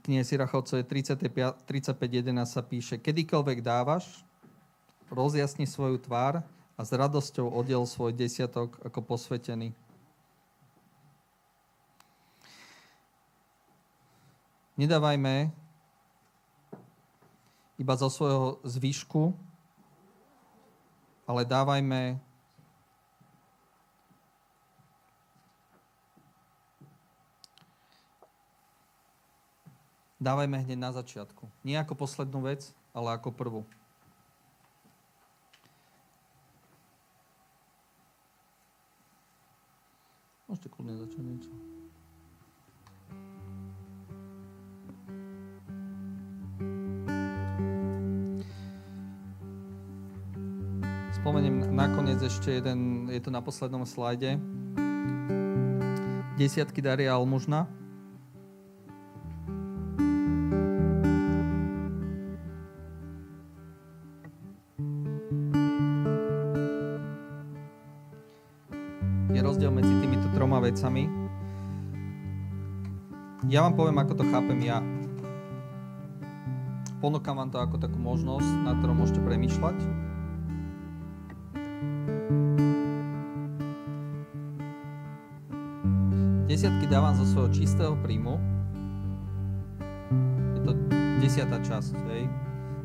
Knihe 0.02 0.26
Sirachovcovej 0.26 0.86
35.11 0.86 2.46
sa 2.50 2.62
píše, 2.66 2.98
kedykoľvek 2.98 3.62
dávaš, 3.62 4.26
rozjasni 5.14 5.70
svoju 5.70 6.02
tvár 6.02 6.42
a 6.78 6.82
s 6.82 6.90
radosťou 6.90 7.46
oddiel 7.52 7.86
svoj 7.86 8.16
desiatok 8.16 8.80
ako 8.82 9.00
posvetený. 9.06 9.76
Nedávajme 14.80 15.54
iba 17.78 17.94
zo 17.98 18.10
svojho 18.10 18.58
zvyšku, 18.66 19.36
ale 21.30 21.46
dávajme 21.46 22.18
dávajme 30.22 30.62
hneď 30.62 30.78
na 30.78 30.94
začiatku. 30.94 31.50
Nie 31.66 31.82
ako 31.82 31.98
poslednú 31.98 32.46
vec, 32.46 32.70
ale 32.94 33.18
ako 33.18 33.34
prvú. 33.34 33.62
Môžete 40.46 40.70
kľudne 40.70 41.02
začať 41.02 41.24
niečo. 41.26 41.52
Spomeniem 51.22 51.74
nakoniec 51.74 52.18
ešte 52.22 52.62
jeden, 52.62 53.10
je 53.10 53.22
to 53.22 53.30
na 53.34 53.42
poslednom 53.42 53.86
slajde. 53.86 54.38
Desiatky 56.36 56.82
daria 56.82 57.14
almužna. 57.14 57.81
Vecami. 70.72 71.12
Ja 73.52 73.68
vám 73.68 73.76
poviem, 73.76 74.00
ako 74.00 74.14
to 74.16 74.24
chápem 74.32 74.60
ja. 74.64 74.80
Ponúkam 77.04 77.36
vám 77.36 77.52
to 77.52 77.60
ako 77.60 77.76
takú 77.82 78.00
možnosť, 78.00 78.48
na 78.64 78.78
ktorú 78.80 78.94
môžete 78.96 79.20
premýšľať. 79.20 79.78
Desiatky 86.48 86.86
dávam 86.88 87.18
zo 87.18 87.26
svojho 87.28 87.50
čistého 87.52 87.98
príjmu. 88.00 88.38
Je 90.56 90.62
to 90.62 90.72
desiatá 91.20 91.58
časť, 91.60 91.98
hej. 92.14 92.30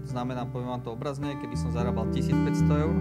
To 0.06 0.08
znamená, 0.08 0.48
poviem 0.48 0.70
vám 0.70 0.82
to 0.86 0.94
obrazne, 0.94 1.36
keby 1.36 1.54
som 1.58 1.74
zarábal 1.74 2.08
1500 2.14 2.82
eur, 2.82 2.94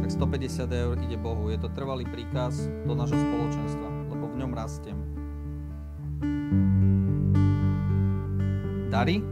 tak 0.00 0.10
150 0.14 0.72
eur 0.72 0.94
ide 1.04 1.18
Bohu. 1.20 1.52
Je 1.52 1.58
to 1.60 1.68
trvalý 1.74 2.08
príkaz 2.08 2.70
do 2.86 2.94
nášho 2.96 3.18
spoločenstva 3.18 4.01
ňom 4.36 4.50
rastiem. 4.52 4.98
Dary 8.92 9.24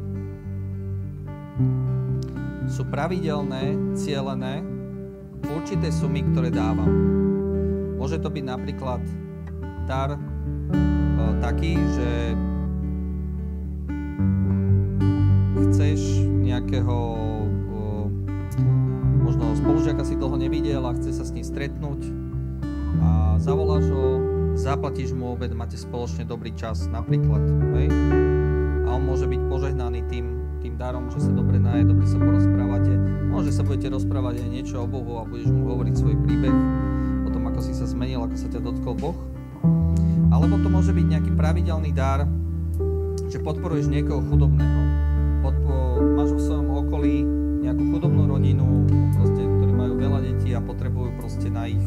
sú 2.70 2.86
pravidelné, 2.88 3.76
cielené 3.92 4.64
určité 5.44 5.92
sumy, 5.92 6.24
ktoré 6.32 6.48
dávam. 6.48 6.88
Môže 8.00 8.16
to 8.22 8.32
byť 8.32 8.44
napríklad 8.46 9.02
dar 9.84 10.16
e, 10.16 10.20
taký, 11.44 11.76
že 11.76 12.10
chceš 15.68 16.24
nejakého 16.40 16.98
e, 17.44 17.48
možno 19.20 19.52
spolužiaka 19.58 20.06
si 20.06 20.16
dlho 20.16 20.40
nevidel 20.40 20.80
a 20.86 20.96
chce 20.96 21.12
sa 21.20 21.24
s 21.26 21.34
ním 21.34 21.44
stretnúť 21.44 22.00
a 23.00 23.36
zavoláš 23.42 23.86
ho, 23.92 24.29
zaplatíš 24.58 25.14
mu 25.14 25.34
obed, 25.34 25.52
máte 25.54 25.78
spoločne 25.78 26.26
dobrý 26.26 26.54
čas, 26.54 26.86
napríklad. 26.90 27.42
Hej? 27.76 27.88
A 28.86 28.88
on 28.96 29.02
môže 29.06 29.26
byť 29.30 29.40
požehnaný 29.46 30.00
tým, 30.10 30.26
tým 30.60 30.74
darom, 30.76 31.08
že 31.12 31.22
sa 31.24 31.32
dobre 31.32 31.60
naje, 31.60 31.86
dobre 31.86 32.06
sa 32.06 32.18
porozprávate. 32.18 32.92
Môže 33.30 33.54
sa 33.54 33.62
budete 33.62 33.92
rozprávať 33.94 34.42
aj 34.42 34.48
niečo 34.50 34.76
o 34.82 34.86
Bohu 34.86 35.20
a 35.20 35.28
budeš 35.28 35.52
mu 35.54 35.70
hovoriť 35.70 35.94
svoj 35.94 36.16
príbeh 36.26 36.56
o 37.24 37.28
tom, 37.30 37.46
ako 37.46 37.60
si 37.62 37.72
sa 37.72 37.86
zmenil, 37.86 38.26
ako 38.26 38.36
sa 38.36 38.48
ťa 38.50 38.60
dotkol 38.60 38.94
Boh. 38.98 39.18
Alebo 40.30 40.58
to 40.62 40.68
môže 40.70 40.94
byť 40.94 41.06
nejaký 41.06 41.30
pravidelný 41.34 41.90
dar, 41.94 42.26
že 43.30 43.38
podporuješ 43.38 43.86
niekoho 43.90 44.22
chudobného. 44.26 44.80
Podpo- 45.40 46.02
máš 46.18 46.34
vo 46.34 46.40
svojom 46.42 46.68
okolí 46.86 47.22
nejakú 47.60 47.82
chudobnú 47.94 48.26
rodinu, 48.26 48.66
proste, 49.14 49.42
ktorí 49.46 49.72
majú 49.72 49.94
veľa 50.00 50.18
detí 50.24 50.50
a 50.56 50.60
potrebujú 50.60 51.14
proste 51.20 51.48
na 51.52 51.68
ich 51.68 51.82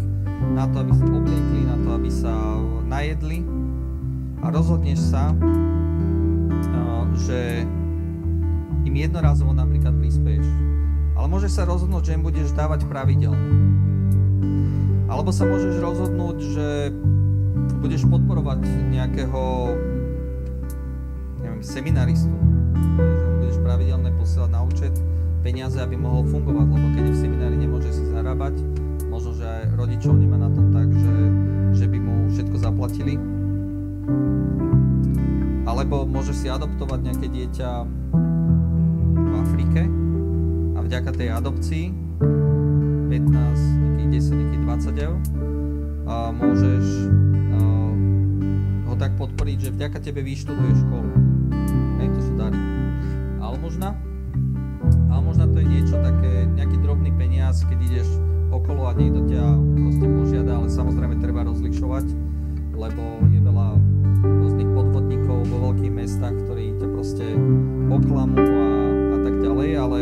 na 0.51 0.67
to, 0.69 0.83
aby 0.83 0.91
sa 0.95 1.05
obliekli, 1.07 1.42
najedli 3.03 3.43
a 4.39 4.47
rozhodneš 4.47 5.11
sa, 5.11 5.35
že 7.19 7.67
im 8.87 8.95
jednorazovo 8.95 9.51
napríklad 9.51 9.91
prispieš. 9.99 10.47
Ale 11.19 11.27
môžeš 11.27 11.51
sa 11.51 11.67
rozhodnúť, 11.67 12.03
že 12.07 12.15
im 12.15 12.23
budeš 12.23 12.55
dávať 12.55 12.87
pravidelne. 12.87 13.43
Alebo 15.11 15.35
sa 15.35 15.43
môžeš 15.43 15.83
rozhodnúť, 15.83 16.37
že 16.55 16.67
budeš 17.83 18.07
podporovať 18.07 18.63
nejakého 18.95 19.43
neviem, 21.43 21.59
seminaristu. 21.59 22.31
Že 22.95 23.27
budeš 23.43 23.57
pravidelne 23.67 24.15
posielať 24.15 24.47
na 24.47 24.63
účet 24.63 24.95
peniaze, 25.43 25.75
aby 25.75 25.99
mohol 25.99 26.23
fungovať, 26.23 26.71
lebo 26.71 26.87
keď 26.95 27.03
je 27.03 27.13
v 27.13 27.19
seminári 27.19 27.57
nemôže 27.59 27.91
si 27.91 28.03
zarábať, 28.15 28.63
možno, 29.11 29.35
že 29.35 29.43
aj 29.43 29.75
rodičov 29.75 30.15
nemá 30.15 30.39
na 30.39 30.47
tom 30.47 30.71
tak, 30.71 30.87
že, 30.87 31.11
mu 31.11 31.32
zaplatili. 32.63 33.19
Alebo 35.67 36.07
môže 36.07 36.31
si 36.31 36.47
adoptovať 36.47 36.99
nejaké 37.03 37.27
dieťa 37.27 37.69
v 39.13 39.33
Afrike 39.43 39.81
a 40.75 40.79
vďaka 40.79 41.11
tej 41.11 41.27
adopcii 41.35 41.85
15, 43.11 43.19
nejakých 43.19 44.09
10, 44.31 44.39
nejakých 44.39 44.63
20 44.63 45.05
eur 45.07 45.17
a 46.03 46.15
môžeš 46.35 46.85
uh, 47.55 47.91
ho 48.91 48.95
tak 48.95 49.15
podporiť, 49.19 49.57
že 49.67 49.69
vďaka 49.75 49.97
tebe 50.03 50.23
vyštuduje 50.23 50.73
školu. 50.83 51.09
Hej, 51.99 52.07
to 52.15 52.19
sú 52.21 52.31
dary. 52.35 52.59
Ale 53.39 53.55
možno, 53.59 53.95
ale 55.11 55.21
možno 55.23 55.47
to 55.51 55.57
je 55.63 55.67
niečo 55.67 55.95
také, 55.99 56.47
nejaký 56.53 56.77
drobný 56.83 57.11
peniaz, 57.15 57.63
keď 57.67 57.79
ideš 57.87 58.09
okolo 58.53 58.87
a 58.87 58.93
niekto 58.93 59.25
ťa 59.25 59.43
proste 59.79 60.05
požiada, 60.05 60.51
ale 60.59 60.67
samozrejme 60.69 61.15
treba 61.17 61.41
rozlišovať, 61.47 62.05
lebo 62.73 63.21
je 63.29 63.39
veľa 63.39 63.67
rôznych 64.23 64.69
podvodníkov 64.73 65.37
vo 65.47 65.57
veľkých 65.71 65.93
mestách, 65.93 66.35
ktorí 66.45 66.75
ťa 66.81 66.87
proste 66.89 67.25
oklamú 67.89 68.41
a, 68.41 68.67
a 69.13 69.17
tak 69.23 69.35
ďalej, 69.39 69.69
ale 69.77 69.99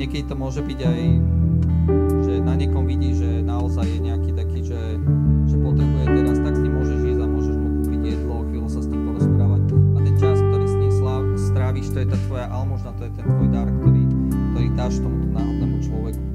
niekedy 0.00 0.24
to 0.26 0.34
môže 0.34 0.60
byť 0.64 0.80
aj, 0.80 1.00
že 2.24 2.32
na 2.40 2.54
niekom 2.56 2.88
vidí, 2.88 3.12
že 3.12 3.44
naozaj 3.44 3.84
je 3.84 4.00
nejaký 4.00 4.30
taký, 4.32 4.60
že, 4.64 4.80
že 5.46 5.56
potrebuje 5.60 6.04
teraz, 6.08 6.36
tak 6.40 6.54
s 6.56 6.60
ním 6.64 6.74
môžeš 6.80 6.98
ísť 7.04 7.20
a 7.20 7.26
môžeš 7.28 7.56
mu 7.58 7.68
kúpiť 7.80 8.00
jedlo, 8.16 8.36
chvíľu 8.48 8.68
sa 8.70 8.80
s 8.80 8.88
tým 8.88 9.00
porozprávať 9.04 9.62
a 9.70 9.98
ten 10.00 10.14
čas, 10.16 10.36
ktorý 10.40 10.66
s 10.66 10.76
ním 10.78 10.92
stráviš, 11.40 11.86
to 11.90 11.98
je 12.02 12.06
tá 12.08 12.18
tvoja 12.28 12.46
almožna, 12.48 12.90
to 12.96 13.02
je 13.08 13.12
ten 13.18 13.24
tvoj 13.26 13.48
dar, 13.50 13.68
ktorý, 13.68 14.02
ktorý 14.54 14.68
dáš 14.78 14.94
tomu 15.02 15.18
náhodnému 15.34 15.76
človeku. 15.82 16.29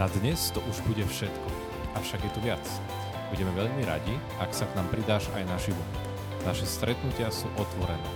Na 0.00 0.08
dnes 0.08 0.48
to 0.56 0.64
už 0.64 0.80
bude 0.88 1.04
všetko, 1.04 1.48
avšak 1.92 2.24
je 2.24 2.32
tu 2.32 2.40
viac. 2.40 2.64
Budeme 3.28 3.52
veľmi 3.52 3.84
radi, 3.84 4.16
ak 4.40 4.48
sa 4.56 4.64
k 4.64 4.72
nám 4.72 4.88
pridáš 4.88 5.28
aj 5.36 5.44
naživo. 5.44 5.84
Naše 6.48 6.64
stretnutia 6.64 7.28
sú 7.28 7.52
otvorené. 7.60 8.08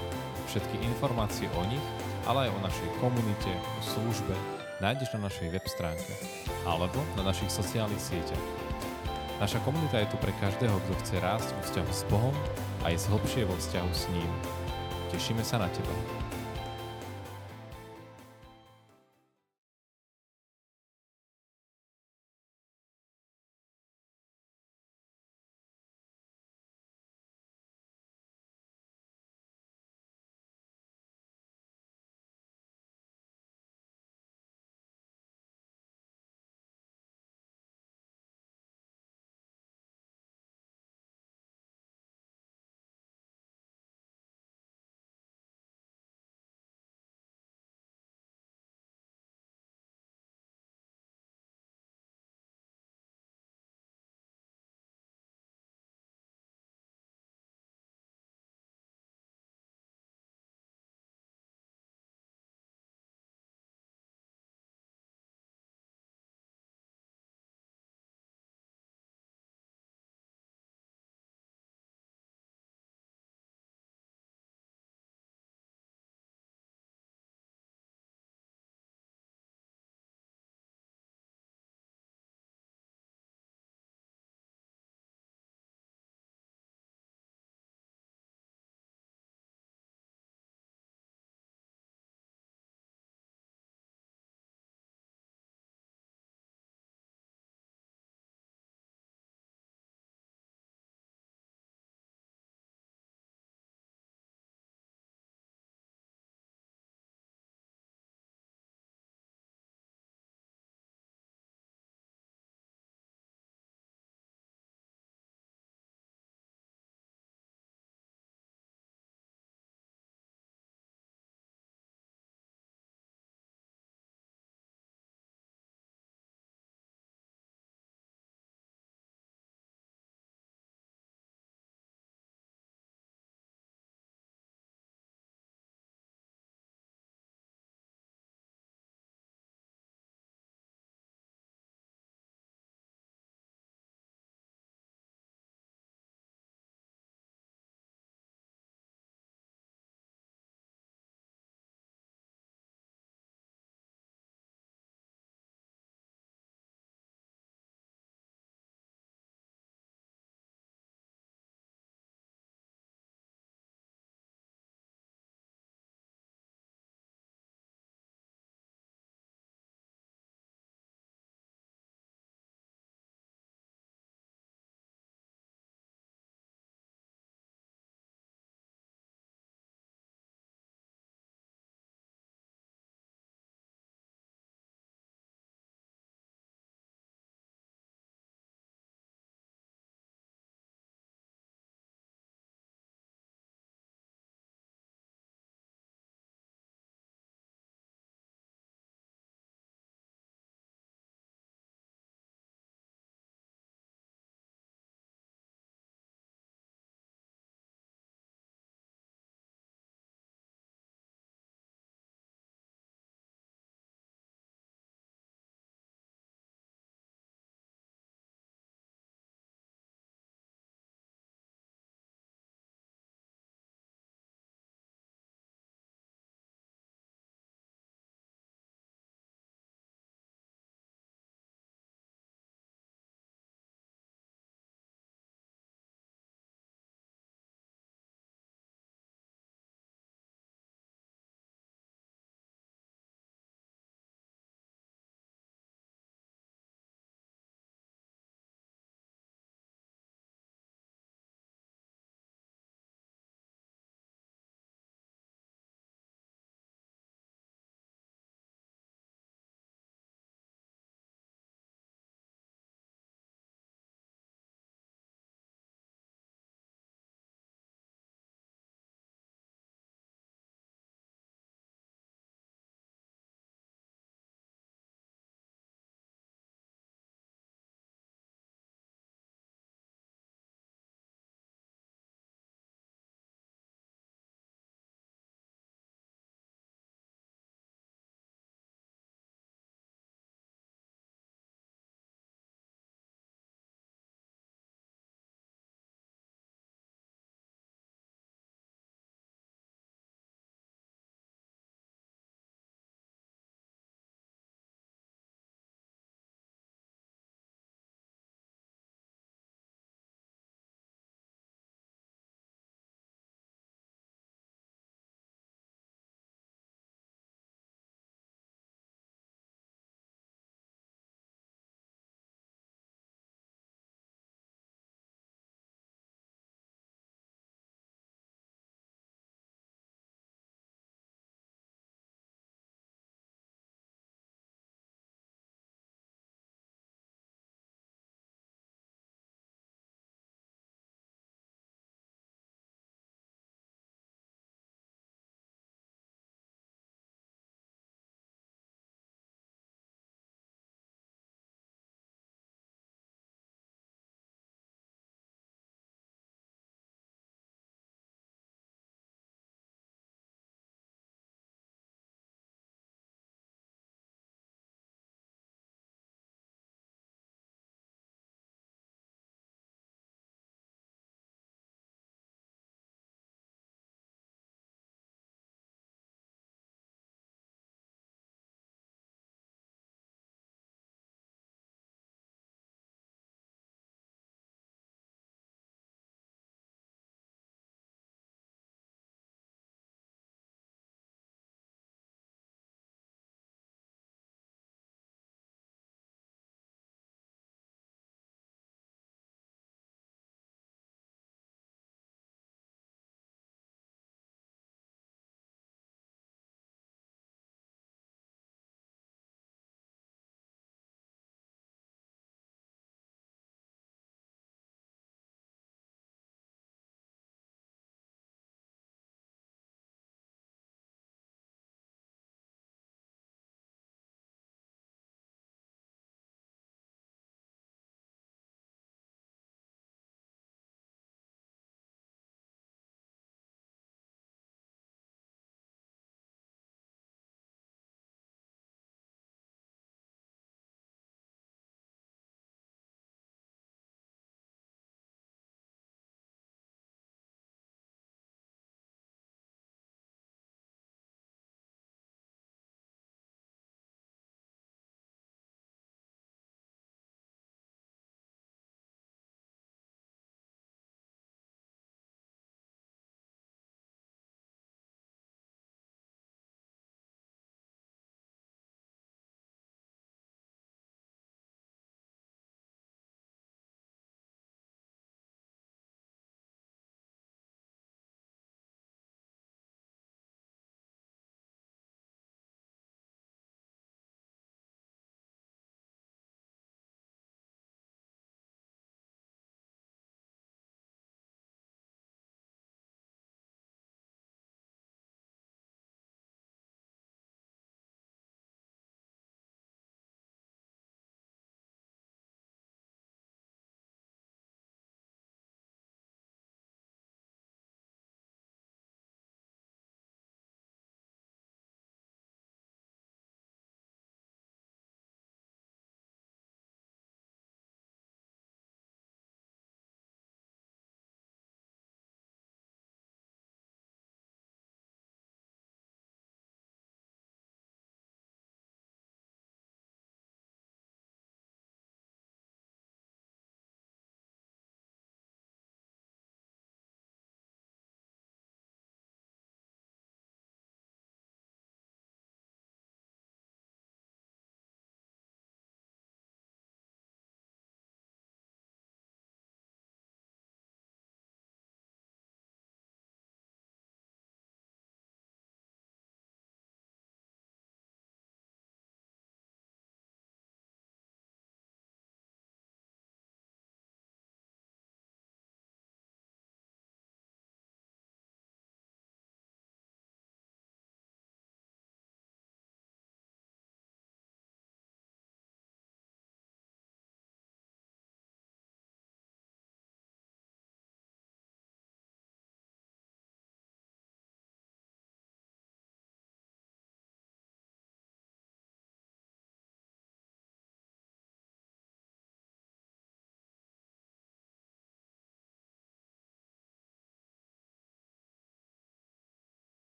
Všetky 0.49 0.81
informácie 0.81 1.45
o 1.53 1.63
nich, 1.69 1.85
ale 2.25 2.49
aj 2.49 2.57
o 2.57 2.65
našej 2.65 2.89
komunite, 3.05 3.53
o 3.53 3.81
službe 3.85 4.33
nájdeš 4.81 5.13
na 5.13 5.29
našej 5.29 5.53
web 5.53 5.67
stránke 5.69 6.13
alebo 6.65 7.05
na 7.21 7.29
našich 7.29 7.53
sociálnych 7.53 8.01
sieťach. 8.01 8.45
Naša 9.45 9.61
komunita 9.61 10.01
je 10.01 10.09
tu 10.09 10.17
pre 10.25 10.33
každého, 10.41 10.81
kto 10.89 10.93
chce 11.05 11.21
rásť 11.21 11.53
vo 11.53 11.61
vzťahu 11.69 11.93
s 11.93 12.03
Bohom 12.09 12.37
a 12.81 12.97
je 12.97 13.05
zhlbšie 13.05 13.45
vo 13.45 13.61
vzťahu 13.61 13.91
s 13.93 14.09
ním. 14.09 14.31
Tešíme 15.13 15.45
sa 15.45 15.61
na 15.61 15.69
teba. 15.69 16.24